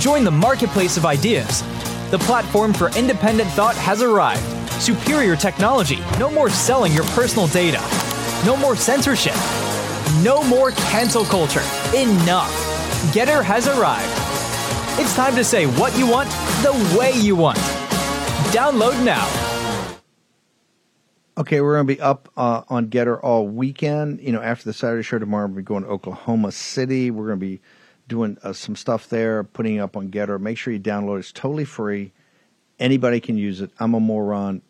Join 0.00 0.24
the 0.24 0.32
marketplace 0.32 0.96
of 0.96 1.06
ideas. 1.06 1.62
The 2.10 2.18
platform 2.18 2.72
for 2.72 2.90
independent 2.98 3.48
thought 3.50 3.76
has 3.76 4.02
arrived. 4.02 4.42
Superior 4.82 5.36
technology. 5.36 6.00
No 6.18 6.32
more 6.32 6.50
selling 6.50 6.92
your 6.92 7.04
personal 7.14 7.46
data. 7.46 7.80
No 8.44 8.56
more 8.56 8.74
censorship. 8.74 9.36
No 10.24 10.42
more 10.42 10.72
cancel 10.72 11.24
culture. 11.24 11.62
Enough. 11.94 12.50
GETTR 13.14 13.44
has 13.44 13.68
arrived. 13.68 14.27
It's 15.00 15.14
time 15.14 15.36
to 15.36 15.44
say 15.44 15.66
what 15.66 15.96
you 15.96 16.08
want 16.08 16.28
the 16.60 16.96
way 16.98 17.12
you 17.12 17.36
want. 17.36 17.56
Download 18.50 19.00
now. 19.04 19.26
Okay, 21.38 21.60
we're 21.60 21.76
going 21.76 21.86
to 21.86 21.94
be 21.94 22.00
up 22.00 22.28
uh, 22.36 22.62
on 22.68 22.88
GETTR 22.88 23.22
all 23.22 23.46
weekend. 23.46 24.20
You 24.20 24.32
know, 24.32 24.42
after 24.42 24.64
the 24.64 24.72
Saturday 24.72 25.04
show 25.04 25.20
tomorrow, 25.20 25.46
we'll 25.46 25.62
going 25.62 25.84
to 25.84 25.88
Oklahoma 25.88 26.50
City. 26.50 27.12
We're 27.12 27.28
going 27.28 27.38
to 27.38 27.46
be 27.46 27.60
doing 28.08 28.38
uh, 28.42 28.52
some 28.52 28.74
stuff 28.74 29.08
there, 29.08 29.44
putting 29.44 29.76
it 29.76 29.78
up 29.78 29.96
on 29.96 30.10
GETTR. 30.10 30.40
Make 30.40 30.58
sure 30.58 30.72
you 30.72 30.80
download 30.80 31.18
it. 31.18 31.20
It's 31.20 31.30
totally 31.30 31.64
free. 31.64 32.10
Anybody 32.80 33.20
can 33.20 33.38
use 33.38 33.60
it. 33.60 33.70
I'm 33.78 33.94
a 33.94 34.00
moron. 34.00 34.62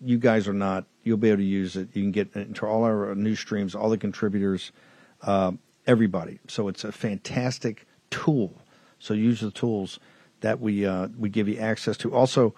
You 0.00 0.16
guys 0.16 0.46
are 0.46 0.52
not. 0.52 0.84
You'll 1.02 1.16
be 1.16 1.30
able 1.30 1.38
to 1.38 1.44
use 1.44 1.74
it. 1.74 1.88
You 1.92 2.02
can 2.02 2.12
get 2.12 2.36
into 2.36 2.66
all 2.66 2.84
our 2.84 3.16
news 3.16 3.40
streams, 3.40 3.74
all 3.74 3.90
the 3.90 3.98
contributors, 3.98 4.70
uh, 5.22 5.50
everybody. 5.88 6.38
So 6.46 6.68
it's 6.68 6.84
a 6.84 6.92
fantastic 6.92 7.84
tool. 8.10 8.61
So 9.02 9.14
use 9.14 9.40
the 9.40 9.50
tools 9.50 9.98
that 10.42 10.60
we 10.60 10.86
uh, 10.86 11.08
we 11.18 11.28
give 11.28 11.48
you 11.48 11.58
access 11.58 11.96
to. 11.98 12.14
Also, 12.14 12.54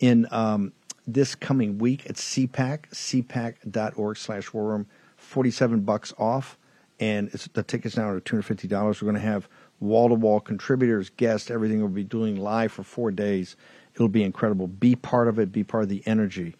in 0.00 0.26
um, 0.32 0.72
this 1.06 1.36
coming 1.36 1.78
week 1.78 2.04
at 2.10 2.16
CPAC, 2.16 2.90
cpac.org 2.90 4.16
slash 4.16 4.52
war 4.52 4.64
room, 4.70 4.86
47 5.16 5.82
bucks 5.82 6.12
off. 6.18 6.58
And 6.98 7.30
the 7.30 7.62
tickets 7.62 7.96
now 7.96 8.08
are 8.08 8.20
$250. 8.20 8.70
We're 8.70 8.92
going 8.94 9.14
to 9.14 9.20
have 9.20 9.48
wall 9.78 10.08
to 10.08 10.14
wall 10.14 10.40
contributors, 10.40 11.10
guests, 11.10 11.50
everything 11.50 11.78
we'll 11.78 11.88
be 11.88 12.02
doing 12.02 12.36
live 12.36 12.72
for 12.72 12.82
four 12.82 13.12
days. 13.12 13.54
It'll 13.94 14.08
be 14.08 14.24
incredible. 14.24 14.66
Be 14.66 14.96
part 14.96 15.28
of 15.28 15.38
it, 15.38 15.52
be 15.52 15.62
part 15.62 15.84
of 15.84 15.88
the 15.88 16.02
energy 16.06 16.56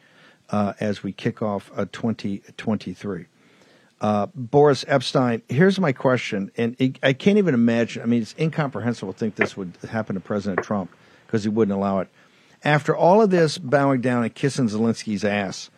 uh, 0.50 0.74
as 0.78 1.02
we 1.02 1.12
kick 1.12 1.42
off 1.42 1.72
uh, 1.76 1.86
2023. 1.90 3.26
Uh, 4.04 4.26
Boris 4.34 4.84
Epstein, 4.86 5.40
here's 5.48 5.80
my 5.80 5.90
question, 5.90 6.50
and 6.58 6.76
it, 6.78 6.98
I 7.02 7.14
can't 7.14 7.38
even 7.38 7.54
imagine. 7.54 8.02
I 8.02 8.04
mean, 8.04 8.20
it's 8.20 8.34
incomprehensible 8.38 9.14
to 9.14 9.18
think 9.18 9.36
this 9.36 9.56
would 9.56 9.72
happen 9.88 10.12
to 10.12 10.20
President 10.20 10.62
Trump 10.62 10.90
because 11.26 11.42
he 11.42 11.48
wouldn't 11.48 11.74
allow 11.74 12.00
it. 12.00 12.08
After 12.62 12.94
all 12.94 13.22
of 13.22 13.30
this 13.30 13.56
bowing 13.56 14.02
down 14.02 14.22
and 14.22 14.34
kissing 14.34 14.68
Zelensky's 14.68 15.24
ass, 15.24 15.70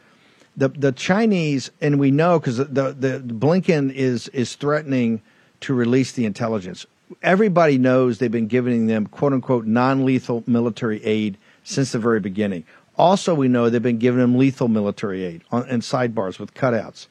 the 0.56 0.70
the 0.70 0.90
Chinese, 0.90 1.70
and 1.80 2.00
we 2.00 2.10
know 2.10 2.40
because 2.40 2.56
the, 2.56 2.64
the, 2.64 3.22
the 3.24 3.32
Blinken 3.32 3.92
is 3.92 4.26
is 4.30 4.56
threatening 4.56 5.22
to 5.60 5.72
release 5.72 6.10
the 6.10 6.24
intelligence. 6.24 6.84
Everybody 7.22 7.78
knows 7.78 8.18
they've 8.18 8.28
been 8.28 8.48
giving 8.48 8.88
them 8.88 9.06
quote 9.06 9.34
unquote 9.34 9.66
non 9.66 10.04
lethal 10.04 10.42
military 10.48 11.00
aid 11.04 11.38
since 11.62 11.92
the 11.92 12.00
very 12.00 12.18
beginning. 12.18 12.64
Also, 12.98 13.36
we 13.36 13.46
know 13.46 13.70
they've 13.70 13.80
been 13.80 13.98
giving 13.98 14.18
them 14.18 14.36
lethal 14.36 14.66
military 14.66 15.22
aid 15.22 15.42
on, 15.52 15.64
and 15.68 15.82
sidebars 15.82 16.40
with 16.40 16.54
cutouts 16.54 17.06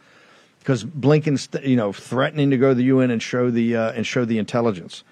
because 0.65 0.83
Blinken's 0.83 1.47
you 1.63 1.75
know 1.75 1.93
threatening 1.93 2.49
to 2.49 2.57
go 2.57 2.69
to 2.69 2.75
the 2.75 2.85
UN 2.85 3.11
and 3.11 3.21
show 3.21 3.51
the 3.51 3.75
uh, 3.75 3.91
and 3.91 4.05
show 4.05 4.25
the 4.25 4.39
intelligence. 4.39 5.03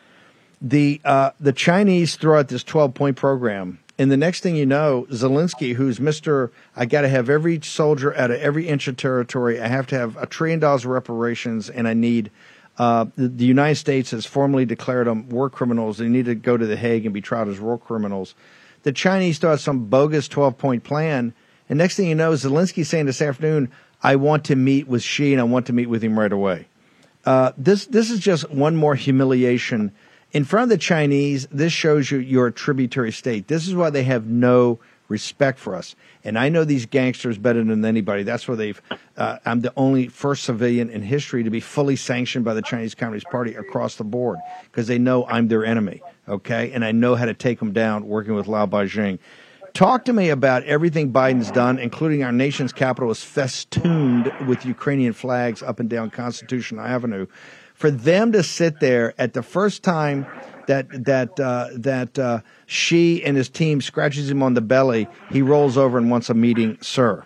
The 0.59 0.99
uh, 1.05 1.31
the 1.39 1.53
Chinese 1.53 2.15
throw 2.15 2.39
out 2.39 2.47
this 2.47 2.63
twelve 2.63 2.95
point 2.95 3.17
program, 3.17 3.77
and 3.99 4.11
the 4.11 4.17
next 4.17 4.41
thing 4.41 4.55
you 4.55 4.65
know, 4.65 5.05
Zelensky, 5.11 5.75
who's 5.75 5.99
Mister, 5.99 6.51
I 6.75 6.85
got 6.85 7.01
to 7.01 7.09
have 7.09 7.29
every 7.29 7.61
soldier 7.61 8.17
out 8.17 8.31
of 8.31 8.41
every 8.41 8.67
inch 8.67 8.87
of 8.87 8.97
territory. 8.97 9.61
I 9.61 9.67
have 9.67 9.85
to 9.87 9.95
have 9.95 10.17
a 10.17 10.25
trillion 10.25 10.59
dollars 10.59 10.85
of 10.85 10.91
reparations, 10.91 11.69
and 11.69 11.87
I 11.87 11.93
need. 11.93 12.31
Uh, 12.75 13.05
the, 13.15 13.27
the 13.27 13.45
United 13.45 13.75
States 13.75 14.09
has 14.09 14.25
formally 14.25 14.65
declared 14.65 15.05
them 15.05 15.29
war 15.29 15.47
criminals. 15.47 15.99
They 15.99 16.07
need 16.07 16.25
to 16.25 16.33
go 16.33 16.57
to 16.57 16.65
the 16.65 16.75
Hague 16.75 17.05
and 17.05 17.13
be 17.13 17.21
tried 17.21 17.47
as 17.47 17.59
war 17.59 17.77
criminals. 17.77 18.33
The 18.81 18.91
Chinese 18.91 19.37
throw 19.37 19.51
out 19.51 19.59
some 19.59 19.85
bogus 19.85 20.27
twelve 20.27 20.57
point 20.57 20.83
plan, 20.83 21.35
and 21.69 21.77
next 21.77 21.95
thing 21.97 22.07
you 22.07 22.15
know, 22.15 22.31
Zelensky's 22.31 22.89
saying 22.89 23.05
this 23.05 23.21
afternoon, 23.21 23.69
I 24.03 24.17
want 24.17 24.45
to 24.45 24.55
meet 24.55 24.87
with 24.87 25.01
Xi 25.01 25.31
and 25.31 25.39
I 25.39 25.45
want 25.45 25.67
to 25.67 25.73
meet 25.73 25.87
with 25.87 26.03
him 26.03 26.19
right 26.19 26.31
away. 26.31 26.67
Uh, 27.25 27.53
this 27.57 27.85
this 27.85 28.11
is 28.11 28.19
just 28.19 28.49
one 28.51 28.75
more 28.75 28.95
humiliation 28.95 29.93
in 30.33 30.43
front 30.43 30.63
of 30.63 30.69
the 30.69 30.77
Chinese. 30.77 31.47
This 31.51 31.71
shows 31.71 32.11
you 32.11 32.17
you're 32.17 32.47
a 32.47 32.51
tributary 32.51 33.13
state. 33.13 33.47
This 33.47 33.67
is 33.67 33.73
why 33.73 33.89
they 33.89 34.03
have 34.03 34.25
no 34.25 34.79
respect 35.07 35.59
for 35.59 35.75
us. 35.75 35.95
And 36.23 36.37
I 36.37 36.49
know 36.49 36.63
these 36.63 36.85
gangsters 36.85 37.37
better 37.37 37.63
than 37.63 37.85
anybody. 37.85 38.23
That's 38.23 38.47
why 38.47 38.55
they've. 38.55 38.81
Uh, 39.15 39.37
I'm 39.45 39.61
the 39.61 39.71
only 39.77 40.07
first 40.07 40.43
civilian 40.43 40.89
in 40.89 41.01
history 41.01 41.43
to 41.43 41.49
be 41.49 41.59
fully 41.59 41.95
sanctioned 41.95 42.43
by 42.43 42.53
the 42.53 42.61
Chinese 42.61 42.95
Communist 42.95 43.27
Party 43.27 43.55
across 43.55 43.95
the 43.95 44.03
board 44.03 44.39
because 44.63 44.87
they 44.87 44.97
know 44.97 45.25
I'm 45.27 45.47
their 45.47 45.65
enemy. 45.65 46.01
Okay, 46.27 46.71
and 46.71 46.83
I 46.83 46.91
know 46.91 47.15
how 47.15 47.25
to 47.25 47.33
take 47.33 47.59
them 47.59 47.73
down 47.73 48.07
working 48.07 48.35
with 48.35 48.47
Lao 48.47 48.65
Beijing. 48.65 49.19
Talk 49.73 50.05
to 50.05 50.13
me 50.13 50.29
about 50.29 50.61
everything 50.65 51.11
Biden's 51.11 51.49
done, 51.49 51.79
including 51.79 52.23
our 52.23 52.31
nation's 52.31 52.71
capital 52.71 53.09
is 53.09 53.23
festooned 53.23 54.31
with 54.47 54.67
Ukrainian 54.67 55.13
flags 55.13 55.63
up 55.63 55.79
and 55.79 55.89
down 55.89 56.11
Constitution 56.11 56.77
Avenue. 56.77 57.25
For 57.73 57.89
them 57.89 58.31
to 58.33 58.43
sit 58.43 58.79
there 58.81 59.15
at 59.17 59.33
the 59.33 59.41
first 59.41 59.81
time 59.81 60.27
that 60.67 61.05
that 61.05 61.39
uh, 61.39 61.69
that 61.73 62.19
uh, 62.19 62.41
Xi 62.67 63.23
and 63.23 63.35
his 63.35 63.49
team 63.49 63.81
scratches 63.81 64.29
him 64.29 64.43
on 64.43 64.53
the 64.53 64.61
belly, 64.61 65.07
he 65.31 65.41
rolls 65.41 65.75
over 65.75 65.97
and 65.97 66.11
wants 66.11 66.29
a 66.29 66.35
meeting, 66.35 66.77
sir. 66.79 67.25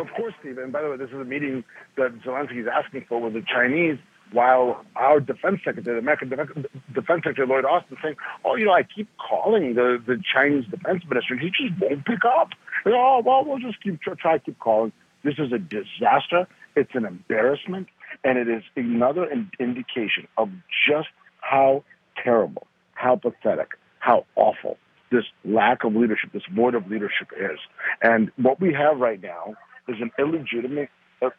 Of 0.00 0.06
course, 0.16 0.32
Steve. 0.40 0.56
And 0.56 0.72
by 0.72 0.80
the 0.80 0.88
way, 0.88 0.96
this 0.96 1.10
is 1.10 1.20
a 1.20 1.24
meeting 1.24 1.64
that 1.98 2.18
Zelensky 2.22 2.62
is 2.62 2.66
asking 2.66 3.04
for 3.10 3.20
with 3.20 3.34
the 3.34 3.42
Chinese 3.42 3.98
while 4.32 4.84
our 4.96 5.20
defense 5.20 5.60
secretary, 5.64 5.96
the 5.96 6.00
American 6.00 6.28
defense 6.28 7.22
secretary 7.24 7.46
Lloyd 7.46 7.64
Austin, 7.64 7.96
saying, 8.02 8.16
"Oh, 8.44 8.56
you 8.56 8.66
know, 8.66 8.72
I 8.72 8.82
keep 8.82 9.08
calling 9.18 9.74
the 9.74 10.02
the 10.04 10.22
Chinese 10.32 10.64
defense 10.66 11.04
minister, 11.08 11.34
and 11.34 11.42
he 11.42 11.50
just 11.50 11.78
won't 11.80 12.04
pick 12.04 12.24
up." 12.24 12.50
And, 12.84 12.94
oh, 12.94 13.22
well, 13.24 13.44
we'll 13.44 13.58
just 13.58 13.82
keep 13.82 14.00
try, 14.00 14.38
keep 14.38 14.58
calling. 14.58 14.92
This 15.22 15.34
is 15.38 15.52
a 15.52 15.58
disaster. 15.58 16.46
It's 16.74 16.94
an 16.94 17.04
embarrassment, 17.04 17.88
and 18.24 18.38
it 18.38 18.48
is 18.48 18.62
another 18.76 19.24
in- 19.30 19.50
indication 19.60 20.26
of 20.38 20.50
just 20.88 21.08
how 21.40 21.84
terrible, 22.22 22.66
how 22.94 23.16
pathetic, 23.16 23.70
how 23.98 24.24
awful 24.36 24.78
this 25.10 25.24
lack 25.44 25.84
of 25.84 25.94
leadership, 25.94 26.32
this 26.32 26.42
void 26.50 26.74
of 26.74 26.90
leadership 26.90 27.28
is. 27.38 27.58
And 28.00 28.32
what 28.36 28.60
we 28.60 28.72
have 28.72 28.98
right 28.98 29.22
now 29.22 29.54
is 29.86 29.96
an 30.00 30.10
illegitimate 30.18 30.88
a 31.22 31.30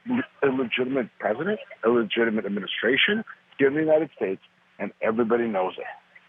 illegitimate 0.44 1.10
president, 1.20 1.60
illegitimate 1.86 2.46
administration 2.46 3.24
here 3.58 3.68
in 3.68 3.74
the 3.74 3.82
United 3.82 4.10
States, 4.16 4.42
and 4.80 4.92
everybody 5.02 5.48
knows 5.48 5.74
it. 5.78 5.86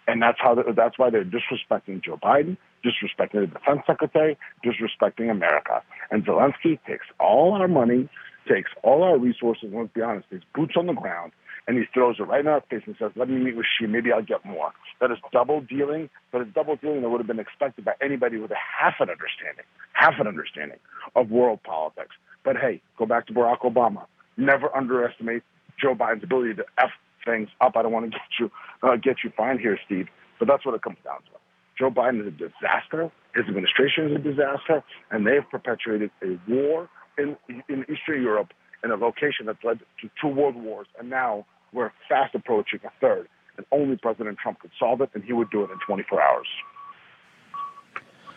And 0.07 0.21
that's 0.21 0.39
how 0.39 0.55
that's 0.55 0.99
why 0.99 1.09
they're 1.09 1.25
disrespecting 1.25 2.05
Joe 2.05 2.19
Biden, 2.23 2.59
disrespecting 2.85 3.41
the 3.41 3.47
defense 3.47 3.81
secretary, 3.87 4.37
disrespecting 4.65 5.31
America. 5.31 5.83
And 6.11 6.27
Zelensky 6.27 6.79
takes 6.87 7.07
all 7.19 7.55
our 7.55 7.69
money, 7.69 8.09
takes 8.47 8.71
all 8.83 9.03
our 9.03 9.17
resources, 9.17 9.71
let's 9.73 9.93
be 9.95 10.03
honest, 10.03 10.27
he's 10.31 10.41
boots 10.55 10.75
on 10.77 10.87
the 10.87 10.93
ground, 10.93 11.33
and 11.67 11.79
he 11.79 11.85
throws 11.95 12.17
it 12.19 12.25
right 12.25 12.41
in 12.41 12.47
our 12.47 12.61
face 12.69 12.83
and 12.87 12.95
says, 12.99 13.13
let 13.17 13.31
me 13.31 13.37
meet 13.37 13.57
with 13.57 13.67
Xi, 13.79 13.87
maybe 13.87 14.13
I'll 14.13 14.23
get 14.23 14.45
more. 14.45 14.73
That 15.01 15.11
is 15.11 15.17
double 15.33 15.63
dealing, 15.63 16.11
but 16.31 16.43
it's 16.43 16.53
double 16.55 16.77
dealing 16.77 17.01
that 17.01 17.09
would 17.09 17.21
have 17.21 17.27
been 17.27 17.41
expected 17.41 17.87
by 17.87 17.95
anybody 18.03 18.37
with 18.37 18.51
a 18.51 18.57
half 18.57 18.95
an 19.01 19.09
understanding, 19.09 19.65
half 19.95 20.15
an 20.19 20.27
understanding 20.27 20.79
of 21.17 21.31
world 21.31 21.63
politics. 21.63 22.15
But 22.45 22.57
hey, 22.57 22.83
go 22.99 23.07
back 23.07 23.27
to 23.29 23.33
Barack 23.33 23.61
Obama. 23.61 24.07
Never 24.37 24.75
underestimate 24.77 25.43
Joe 25.81 25.95
Biden's 25.95 26.25
ability 26.25 26.55
to 26.55 26.65
f 26.79 26.91
things 27.25 27.49
up. 27.61 27.73
I 27.77 27.83
don't 27.83 27.93
want 27.93 28.07
to 28.07 28.11
get 28.11 28.21
you 28.39 28.51
uh, 28.83 28.97
get 28.97 29.17
you 29.25 29.33
fined 29.37 29.61
here, 29.61 29.79
Steve, 29.87 30.09
but 30.39 30.49
that's 30.49 30.65
what 30.65 30.75
it 30.75 30.83
comes 30.83 30.99
down 31.05 31.21
to. 31.21 31.31
Joe 31.79 31.91
Biden 31.91 32.21
is 32.21 32.29
a 32.29 32.31
disaster. 32.31 33.11
His 33.35 33.47
administration 33.49 34.11
is 34.11 34.17
a 34.17 34.19
disaster, 34.19 34.85
and 35.11 35.27
they 35.27 35.35
have 35.35 35.51
perpetuated 35.51 36.11
a 36.23 36.39
war 36.49 36.89
in 37.19 37.37
in 37.69 37.85
Eastern 37.91 38.23
Europe 38.23 38.53
in 38.85 38.91
a 38.91 38.97
location 38.97 39.47
that's 39.47 39.65
led 39.65 39.81
to 40.03 40.11
two 40.21 40.29
world 40.29 40.55
wars, 40.55 40.87
and 40.99 41.09
now 41.09 41.47
we're 41.73 41.91
fast 42.09 42.35
approaching 42.35 42.81
a 42.85 42.91
third. 43.01 43.29
And 43.57 43.65
only 43.71 43.97
President 43.97 44.39
Trump 44.39 44.61
could 44.61 44.73
solve 44.79 45.01
it, 45.01 45.11
and 45.15 45.23
he 45.23 45.33
would 45.33 45.51
do 45.51 45.63
it 45.63 45.71
in 45.71 45.79
24 45.87 46.21
hours. 46.21 46.49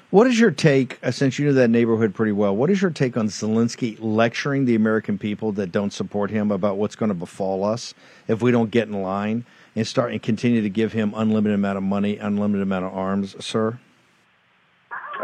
What 0.09 0.25
is 0.25 0.39
your 0.39 0.51
take, 0.51 0.97
uh, 1.03 1.11
since 1.11 1.37
you 1.37 1.47
know 1.47 1.53
that 1.53 1.69
neighborhood 1.69 2.15
pretty 2.15 2.31
well, 2.31 2.55
what 2.55 2.69
is 2.69 2.81
your 2.81 2.91
take 2.91 3.17
on 3.17 3.27
Zelensky 3.27 3.97
lecturing 3.99 4.63
the 4.63 4.73
American 4.73 5.17
people 5.17 5.51
that 5.53 5.73
don't 5.73 5.91
support 5.91 6.31
him 6.31 6.49
about 6.49 6.77
what's 6.77 6.95
going 6.95 7.09
to 7.09 7.15
befall 7.15 7.65
us 7.65 7.93
if 8.29 8.41
we 8.41 8.49
don't 8.49 8.71
get 8.71 8.87
in 8.87 9.01
line 9.01 9.45
and 9.75 9.85
start 9.85 10.13
and 10.13 10.23
continue 10.23 10.61
to 10.61 10.69
give 10.69 10.93
him 10.93 11.13
unlimited 11.13 11.55
amount 11.55 11.77
of 11.77 11.83
money, 11.83 12.17
unlimited 12.17 12.63
amount 12.63 12.85
of 12.85 12.93
arms, 12.93 13.35
sir? 13.43 13.77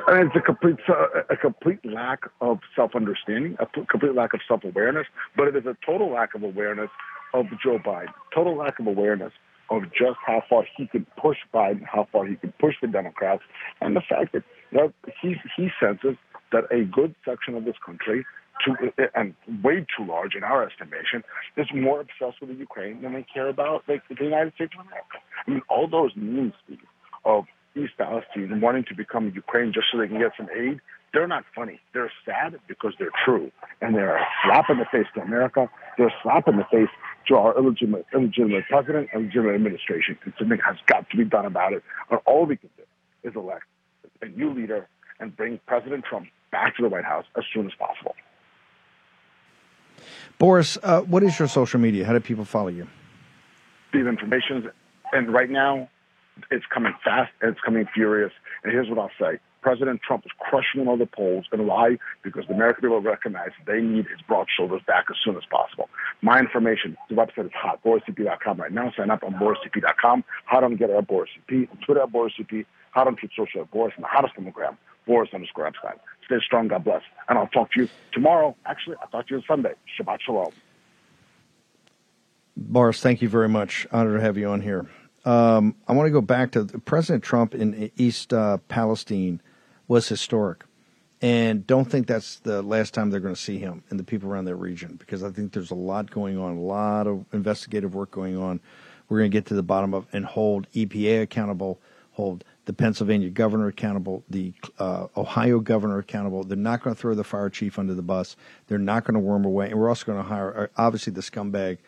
And 0.10 0.28
it's 0.28 0.36
a 0.36 0.42
complete 0.42 0.76
a 1.30 1.38
complete 1.38 1.80
lack 1.86 2.24
of 2.42 2.60
self 2.76 2.94
understanding, 2.94 3.56
a 3.60 3.86
complete 3.86 4.16
lack 4.16 4.34
of 4.34 4.42
self 4.46 4.66
awareness, 4.66 5.08
but 5.38 5.48
it 5.48 5.56
is 5.56 5.66
a 5.66 5.78
total 5.86 6.12
lack 6.12 6.36
of 6.36 6.44
awareness 6.44 6.90
of 7.34 7.46
Joe 7.64 7.78
Biden, 7.78 8.12
total 8.36 8.58
lack 8.58 8.80
of 8.80 8.88
awareness 8.88 9.32
of 9.70 9.84
just 9.94 10.18
how 10.26 10.44
far 10.50 10.66
he 10.76 10.88
can 10.88 11.06
push 11.18 11.38
Biden, 11.54 11.84
how 11.86 12.08
far 12.12 12.26
he 12.26 12.36
can 12.36 12.52
push 12.60 12.76
the 12.82 12.88
Democrats, 12.88 13.44
and 13.82 13.96
the 13.96 14.02
fact 14.02 14.34
that 14.34 14.44
you 14.74 14.94
he 15.22 15.36
he 15.56 15.70
senses 15.80 16.18
that 16.52 16.66
a 16.72 16.84
good 16.86 17.16
section 17.26 17.56
of 17.56 17.66
this 17.66 17.76
country, 17.86 18.26
to, 18.64 18.72
uh, 18.72 19.08
and 19.16 19.34
way 19.64 19.86
too 19.98 20.06
large 20.06 20.36
in 20.36 20.44
our 20.44 20.66
estimation, 20.66 21.24
is 21.58 21.68
more 21.74 22.00
obsessed 22.00 22.40
with 22.40 22.50
the 22.50 22.56
Ukraine 22.56 23.02
than 23.02 23.14
they 23.14 23.26
care 23.34 23.50
about 23.50 23.84
like, 23.88 24.04
the 24.08 24.24
United 24.24 24.54
States 24.54 24.74
of 24.80 24.86
America. 24.86 25.18
I 25.46 25.52
mean, 25.52 25.62
all 25.70 25.88
those 25.88 26.12
memes 26.16 26.54
of 27.26 27.46
East 27.76 27.94
Palestine 27.98 28.62
wanting 28.62 28.86
to 28.86 28.96
become 28.96 29.32
Ukraine 29.34 29.74
just 29.74 29.88
so 29.92 29.98
they 29.98 30.08
can 30.08 30.20
get 30.20 30.32
some 30.38 30.48
aid, 30.56 30.80
they're 31.12 31.28
not 31.28 31.44
funny. 31.56 31.80
They're 31.94 32.12
sad 32.26 32.60
because 32.68 32.94
they're 32.98 33.14
true. 33.26 33.52
And 33.82 33.96
they're 33.96 34.18
a 34.18 34.26
slap 34.44 34.70
in 34.70 34.78
the 34.78 34.86
face 34.92 35.06
to 35.16 35.22
America. 35.22 35.70
They're 35.98 36.08
a 36.08 36.20
slap 36.24 36.48
in 36.48 36.58
the 36.58 36.66
face 36.72 36.90
to 37.28 37.36
our 37.36 37.58
illegitimate, 37.58 38.06
illegitimate 38.14 38.66
president 38.70 39.10
and 39.14 39.26
legitimate 39.26 39.56
administration. 39.56 40.18
And 40.26 40.34
something 40.40 40.60
has 40.66 40.76
got 40.88 41.10
to 41.10 41.18
be 41.18 41.26
done 41.26 41.46
about 41.46 41.74
it. 41.74 41.84
And 42.10 42.20
all 42.26 42.46
we 42.46 42.58
can 42.58 42.70
do 42.78 42.84
is 43.30 43.36
elect 43.36 43.64
a 44.24 44.30
new 44.30 44.54
leader 44.54 44.88
and 45.20 45.36
bring 45.36 45.60
President 45.68 46.04
Trump 46.06 46.28
back 46.52 46.76
to 46.78 46.84
the 46.84 46.90
White 46.90 47.06
House 47.06 47.26
as 47.38 47.44
soon 47.54 47.66
as 47.66 47.74
possible. 47.78 48.16
Boris, 50.38 50.78
uh, 50.84 51.02
what 51.02 51.24
is 51.24 51.38
your 51.38 51.48
social 51.48 51.80
media? 51.80 52.06
How 52.06 52.14
do 52.14 52.20
people 52.20 52.46
follow 52.46 52.70
you? 52.70 52.88
These 53.94 54.08
information, 54.08 54.72
and 55.12 55.32
right 55.32 55.50
now, 55.50 55.90
it's 56.50 56.66
coming 56.74 56.94
fast 57.04 57.32
and 57.42 57.52
it's 57.52 57.62
coming 57.62 57.86
furious. 57.94 58.32
And 58.64 58.74
here's 58.74 58.90
what 58.90 58.98
I'll 58.98 59.12
say. 59.20 59.40
President 59.62 60.02
Trump 60.06 60.26
is 60.26 60.32
crushing 60.40 60.82
in 60.82 60.88
all 60.88 60.98
the 60.98 61.06
polls. 61.06 61.46
And 61.52 61.66
why? 61.68 61.98
Because 62.22 62.46
the 62.48 62.54
American 62.54 62.82
people 62.82 63.02
recognize 63.02 63.52
they 63.66 63.82
need 63.82 64.06
his 64.08 64.20
broad 64.28 64.48
shoulders 64.56 64.82
back 64.86 65.06
as 65.10 65.16
soon 65.24 65.38
as 65.38 65.44
possible. 65.50 65.90
My 66.22 66.40
information, 66.40 66.98
the 67.10 67.16
website 67.16 67.46
is 67.46 67.52
hot, 67.56 67.82
boriscp.com 67.84 68.58
right 68.58 68.72
now. 68.72 68.92
Sign 68.96 69.10
up 69.10 69.24
on 69.24 69.34
boriscp.com. 69.36 70.24
Hot 70.46 70.64
on 70.64 70.78
GETTR 70.78 70.98
at 70.98 71.08
BorisCP, 71.08 71.72
on 71.72 71.78
Twitter 71.86 72.02
at 72.02 72.12
BorisCP, 72.12 72.66
hot 72.94 73.08
on 73.08 73.16
Truth 73.16 73.32
Social 73.36 73.66
Boris, 73.66 73.94
and 73.96 74.04
the 74.04 74.08
hottest 74.08 74.36
on 74.38 74.46
the 74.46 74.52
gram, 74.52 74.78
Boris 75.06 75.30
underscore 75.34 75.68
Epstein. 75.68 75.94
Stay 76.26 76.36
strong, 76.46 76.68
God 76.68 76.84
bless. 76.84 77.02
And 77.28 77.38
I'll 77.38 77.48
talk 77.48 77.72
to 77.74 77.82
you 77.82 77.90
tomorrow. 78.12 78.56
Actually, 78.66 78.98
I'll 79.02 79.10
talk 79.10 79.28
to 79.28 79.36
you 79.36 79.38
on 79.38 79.44
Sunday. 79.48 79.74
Shabbat 80.00 80.20
Shalom. 80.22 80.52
Boris, 82.56 83.02
thank 83.02 83.22
you 83.22 83.30
very 83.30 83.50
much. 83.50 83.88
Honor 83.92 84.18
to 84.18 84.22
have 84.22 84.38
you 84.38 84.48
on 84.48 84.62
here. 84.62 84.88
Um, 85.26 85.76
I 85.88 85.94
want 85.94 86.08
to 86.08 86.12
go 86.12 86.22
back 86.22 86.52
to 86.52 86.66
President 86.66 87.24
Trump 87.24 87.56
in 87.56 87.92
East 87.98 88.34
uh, 88.34 88.58
Palestine 88.68 89.42
was 89.88 90.08
historic. 90.08 90.64
And 91.22 91.66
don't 91.66 91.86
think 91.86 92.08
that's 92.08 92.40
the 92.40 92.62
last 92.62 92.94
time 92.94 93.10
they're 93.10 93.22
going 93.22 93.34
to 93.34 93.40
see 93.40 93.58
him 93.58 93.84
and 93.90 93.98
the 93.98 94.04
people 94.04 94.30
around 94.30 94.46
that 94.46 94.58
region 94.58 94.98
because 94.98 95.24
I 95.24 95.30
think 95.32 95.54
there's 95.54 95.72
a 95.72 95.76
lot 95.76 96.12
going 96.12 96.38
on, 96.38 96.58
a 96.58 96.62
lot 96.62 97.08
of 97.08 97.26
investigative 97.32 97.96
work 97.96 98.12
going 98.12 98.38
on. 98.38 98.60
We're 99.08 99.20
going 99.20 99.32
to 99.32 99.36
get 99.36 99.46
to 99.46 99.54
the 99.54 99.64
bottom 99.64 99.94
of 99.94 100.06
and 100.12 100.26
hold 100.26 100.68
EPA 100.74 101.22
accountable, 101.22 101.80
hold 102.12 102.44
the 102.66 102.74
Pennsylvania 102.74 103.30
governor 103.30 103.68
accountable, 103.68 104.24
the 104.30 104.54
uh, 104.80 105.08
Ohio 105.18 105.60
governor 105.60 105.98
accountable. 106.00 106.44
They're 106.44 106.58
not 106.58 106.82
going 106.82 106.96
to 106.96 107.02
throw 107.02 107.14
the 107.14 107.24
fire 107.24 107.50
chief 107.50 107.78
under 107.78 107.94
the 107.94 108.02
bus. 108.02 108.36
They're 108.68 108.78
not 108.78 109.04
going 109.04 109.16
to 109.16 109.20
worm 109.20 109.46
away. 109.46 109.70
And 109.70 109.80
we're 109.80 109.90
also 109.90 110.06
going 110.06 110.18
to 110.18 110.24
hire, 110.24 110.64
uh, 110.64 110.82
obviously, 110.82 111.12
the 111.12 111.22
scumbag 111.22 111.80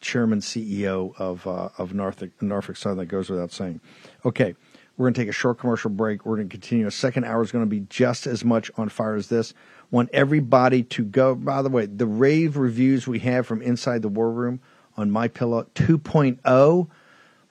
chairman 0.00 0.40
CEO 0.40 1.14
of 1.18 1.46
uh, 1.46 1.68
of 1.78 1.94
Norfolk, 1.94 2.30
Norfolk 2.40 2.76
Southern. 2.76 2.98
That 2.98 3.06
goes 3.06 3.30
without 3.30 3.52
saying. 3.52 3.80
Okay, 4.24 4.54
we're 4.96 5.06
going 5.06 5.14
to 5.14 5.20
take 5.20 5.28
a 5.28 5.32
short 5.32 5.58
commercial 5.58 5.90
break. 5.90 6.24
We're 6.26 6.36
going 6.36 6.48
to 6.48 6.52
continue. 6.52 6.86
A 6.86 6.90
second 6.90 7.24
hour 7.24 7.42
is 7.42 7.52
going 7.52 7.64
to 7.64 7.70
be 7.70 7.86
just 7.88 8.26
as 8.26 8.44
much 8.44 8.70
on 8.76 8.88
fire 8.88 9.14
as 9.14 9.28
this. 9.28 9.54
Want 9.90 10.10
everybody 10.12 10.82
to 10.84 11.04
go. 11.04 11.34
By 11.34 11.62
the 11.62 11.68
way, 11.68 11.86
the 11.86 12.06
rave 12.06 12.56
reviews 12.56 13.06
we 13.06 13.18
have 13.20 13.46
from 13.46 13.62
inside 13.62 14.02
the 14.02 14.08
war 14.08 14.30
room 14.30 14.60
on 14.96 15.10
My 15.10 15.28
Pillow 15.28 15.66
2.0. 15.74 16.88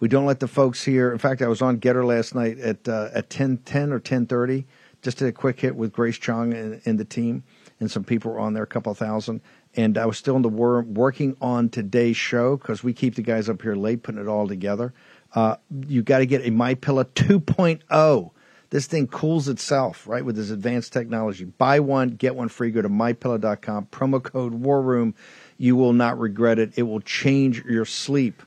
We 0.02 0.10
don't 0.10 0.26
let 0.26 0.42
the 0.42 0.50
folks 0.50 0.84
here. 0.84 1.14
In 1.14 1.20
fact, 1.20 1.42
I 1.42 1.48
was 1.48 1.62
on 1.62 1.80
GETTR 1.80 2.04
last 2.06 2.36
night 2.36 2.60
at 2.60 2.90
uh, 2.90 3.10
at 3.14 3.30
10, 3.30 3.60
10 3.60 3.94
or 3.94 4.00
ten 4.00 4.26
thirty. 4.26 4.68
Just 5.02 5.20
did 5.20 5.30
a 5.30 5.32
quick 5.32 5.62
hit 5.62 5.76
with 5.76 5.94
Grace 5.94 6.18
Chung 6.18 6.54
and, 6.54 6.82
and 6.86 7.00
the 7.00 7.06
team, 7.06 7.44
and 7.80 7.90
some 7.90 8.04
people 8.04 8.34
were 8.34 8.40
on 8.40 8.54
there, 8.54 8.64
a 8.64 8.68
couple 8.68 8.94
thousand 8.94 9.42
and 9.76 9.98
I 9.98 10.06
was 10.06 10.18
still 10.18 10.36
in 10.36 10.42
the 10.42 10.50
war 10.50 10.82
working 10.82 11.36
on 11.42 11.70
today's 11.70 12.18
show 12.18 12.58
because 12.58 12.84
we 12.84 12.94
keep 12.94 13.16
the 13.16 13.22
guys 13.22 13.50
up 13.50 13.62
here 13.62 13.76
late 13.76 14.04
putting 14.04 14.22
it 14.22 14.28
all 14.28 14.48
together. 14.48 14.94
Uh, 15.34 15.56
you 15.88 16.02
got 16.02 16.20
to 16.20 16.26
get 16.26 16.46
a 16.46 16.52
My 16.52 16.76
Pillow 16.76 17.04
2.0. 17.04 18.32
This 18.70 18.88
thing 18.88 19.08
cools 19.08 19.48
itself, 19.48 20.08
right, 20.08 20.24
with 20.24 20.36
this 20.36 20.50
advanced 20.50 20.94
technology. 20.94 21.46
Buy 21.46 21.80
one, 21.80 22.10
get 22.10 22.36
one 22.36 22.48
free. 22.48 22.72
Go 22.72 22.82
to 22.82 22.90
mypillow.com, 22.90 23.88
promo 23.88 24.24
code 24.24 24.54
War 24.54 24.82
Room. 24.82 25.14
You 25.58 25.76
will 25.76 25.94
not 25.94 26.18
regret 26.18 26.58
it. 26.58 26.74
It 26.78 26.84
will 26.84 27.02
change 27.02 27.64
your 27.66 27.86
sleep. 27.86 28.42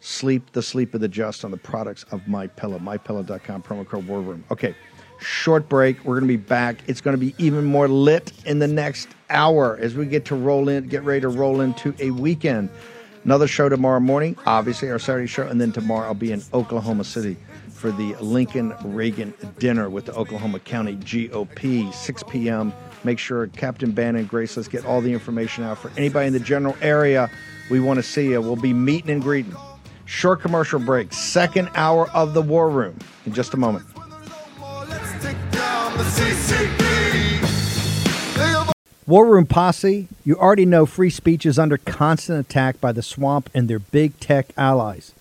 Sleep, 0.00 0.52
the 0.52 0.62
sleep 0.62 0.94
of 0.94 1.00
the 1.00 1.08
just 1.08 1.44
on 1.44 1.50
the 1.50 1.56
products 1.56 2.04
of 2.12 2.26
My 2.28 2.46
Pillow. 2.46 2.78
MyPillow.com, 2.78 3.62
promo 3.62 3.86
code 3.86 4.06
War 4.06 4.20
Room. 4.20 4.44
Okay, 4.50 4.74
short 5.20 5.68
break. 5.68 6.04
We're 6.04 6.20
going 6.20 6.30
to 6.30 6.38
be 6.38 6.42
back. 6.42 6.76
It's 6.86 7.00
going 7.00 7.16
to 7.16 7.20
be 7.20 7.34
even 7.38 7.64
more 7.64 7.88
lit 7.88 8.32
in 8.46 8.58
the 8.58 8.68
next 8.68 9.08
hour 9.30 9.76
as 9.80 9.94
we 9.94 10.06
get 10.06 10.24
to 10.26 10.36
roll 10.36 10.68
in, 10.68 10.86
get 10.86 11.02
ready 11.02 11.20
to 11.22 11.28
roll 11.28 11.60
into 11.60 11.94
a 11.98 12.10
weekend. 12.10 12.70
Another 13.24 13.48
show 13.48 13.68
tomorrow 13.68 14.00
morning, 14.00 14.36
obviously 14.46 14.90
our 14.90 14.98
Saturday 14.98 15.26
show, 15.26 15.46
and 15.46 15.60
then 15.60 15.72
tomorrow 15.72 16.06
I'll 16.06 16.14
be 16.14 16.32
in 16.32 16.42
Oklahoma 16.54 17.04
City 17.04 17.36
for 17.68 17.90
the 17.90 18.14
Lincoln 18.20 18.74
Reagan 18.84 19.34
dinner 19.58 19.90
with 19.90 20.06
the 20.06 20.14
Oklahoma 20.14 20.60
County 20.60 20.96
GOP, 20.96 21.92
6 21.92 22.22
p.m. 22.28 22.72
Make 23.04 23.18
sure 23.18 23.46
Captain 23.48 23.92
Bannon, 23.92 24.24
Grace, 24.26 24.56
let's 24.56 24.68
get 24.68 24.86
all 24.86 25.00
the 25.00 25.12
information 25.12 25.64
out 25.64 25.78
for 25.78 25.90
anybody 25.96 26.28
in 26.28 26.32
the 26.32 26.40
general 26.40 26.76
area. 26.80 27.30
We 27.70 27.80
want 27.80 27.98
to 27.98 28.02
see 28.02 28.30
you. 28.30 28.40
We'll 28.40 28.56
be 28.56 28.72
meeting 28.72 29.10
and 29.10 29.22
greeting. 29.22 29.54
Short 30.08 30.40
commercial 30.40 30.80
break, 30.80 31.12
second 31.12 31.68
hour 31.74 32.08
of 32.12 32.32
the 32.32 32.40
War 32.40 32.70
Room 32.70 32.98
in 33.26 33.34
just 33.34 33.52
a 33.52 33.58
moment. 33.58 33.84
War 39.06 39.26
Room 39.26 39.44
Posse, 39.44 40.08
you 40.24 40.34
already 40.36 40.64
know 40.64 40.86
free 40.86 41.10
speech 41.10 41.44
is 41.44 41.58
under 41.58 41.76
constant 41.76 42.40
attack 42.40 42.80
by 42.80 42.90
the 42.90 43.02
swamp 43.02 43.50
and 43.54 43.68
their 43.68 43.78
big 43.78 44.18
tech 44.18 44.46
allies. 44.56 45.12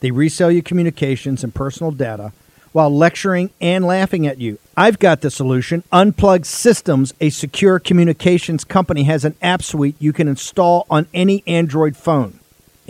They 0.00 0.10
resell 0.10 0.50
your 0.50 0.62
communications 0.62 1.44
and 1.44 1.54
personal 1.54 1.92
data 1.92 2.32
while 2.72 2.90
lecturing 2.90 3.50
and 3.60 3.84
laughing 3.84 4.26
at 4.26 4.40
you. 4.40 4.58
I've 4.76 4.98
got 4.98 5.20
the 5.20 5.30
solution. 5.30 5.84
Unplugged 5.92 6.46
Systems, 6.46 7.14
a 7.20 7.30
secure 7.30 7.78
communications 7.78 8.64
company, 8.64 9.04
has 9.04 9.24
an 9.24 9.36
app 9.40 9.62
suite 9.62 9.94
you 10.00 10.12
can 10.12 10.26
install 10.26 10.84
on 10.90 11.06
any 11.14 11.44
Android 11.46 11.96
phone, 11.96 12.40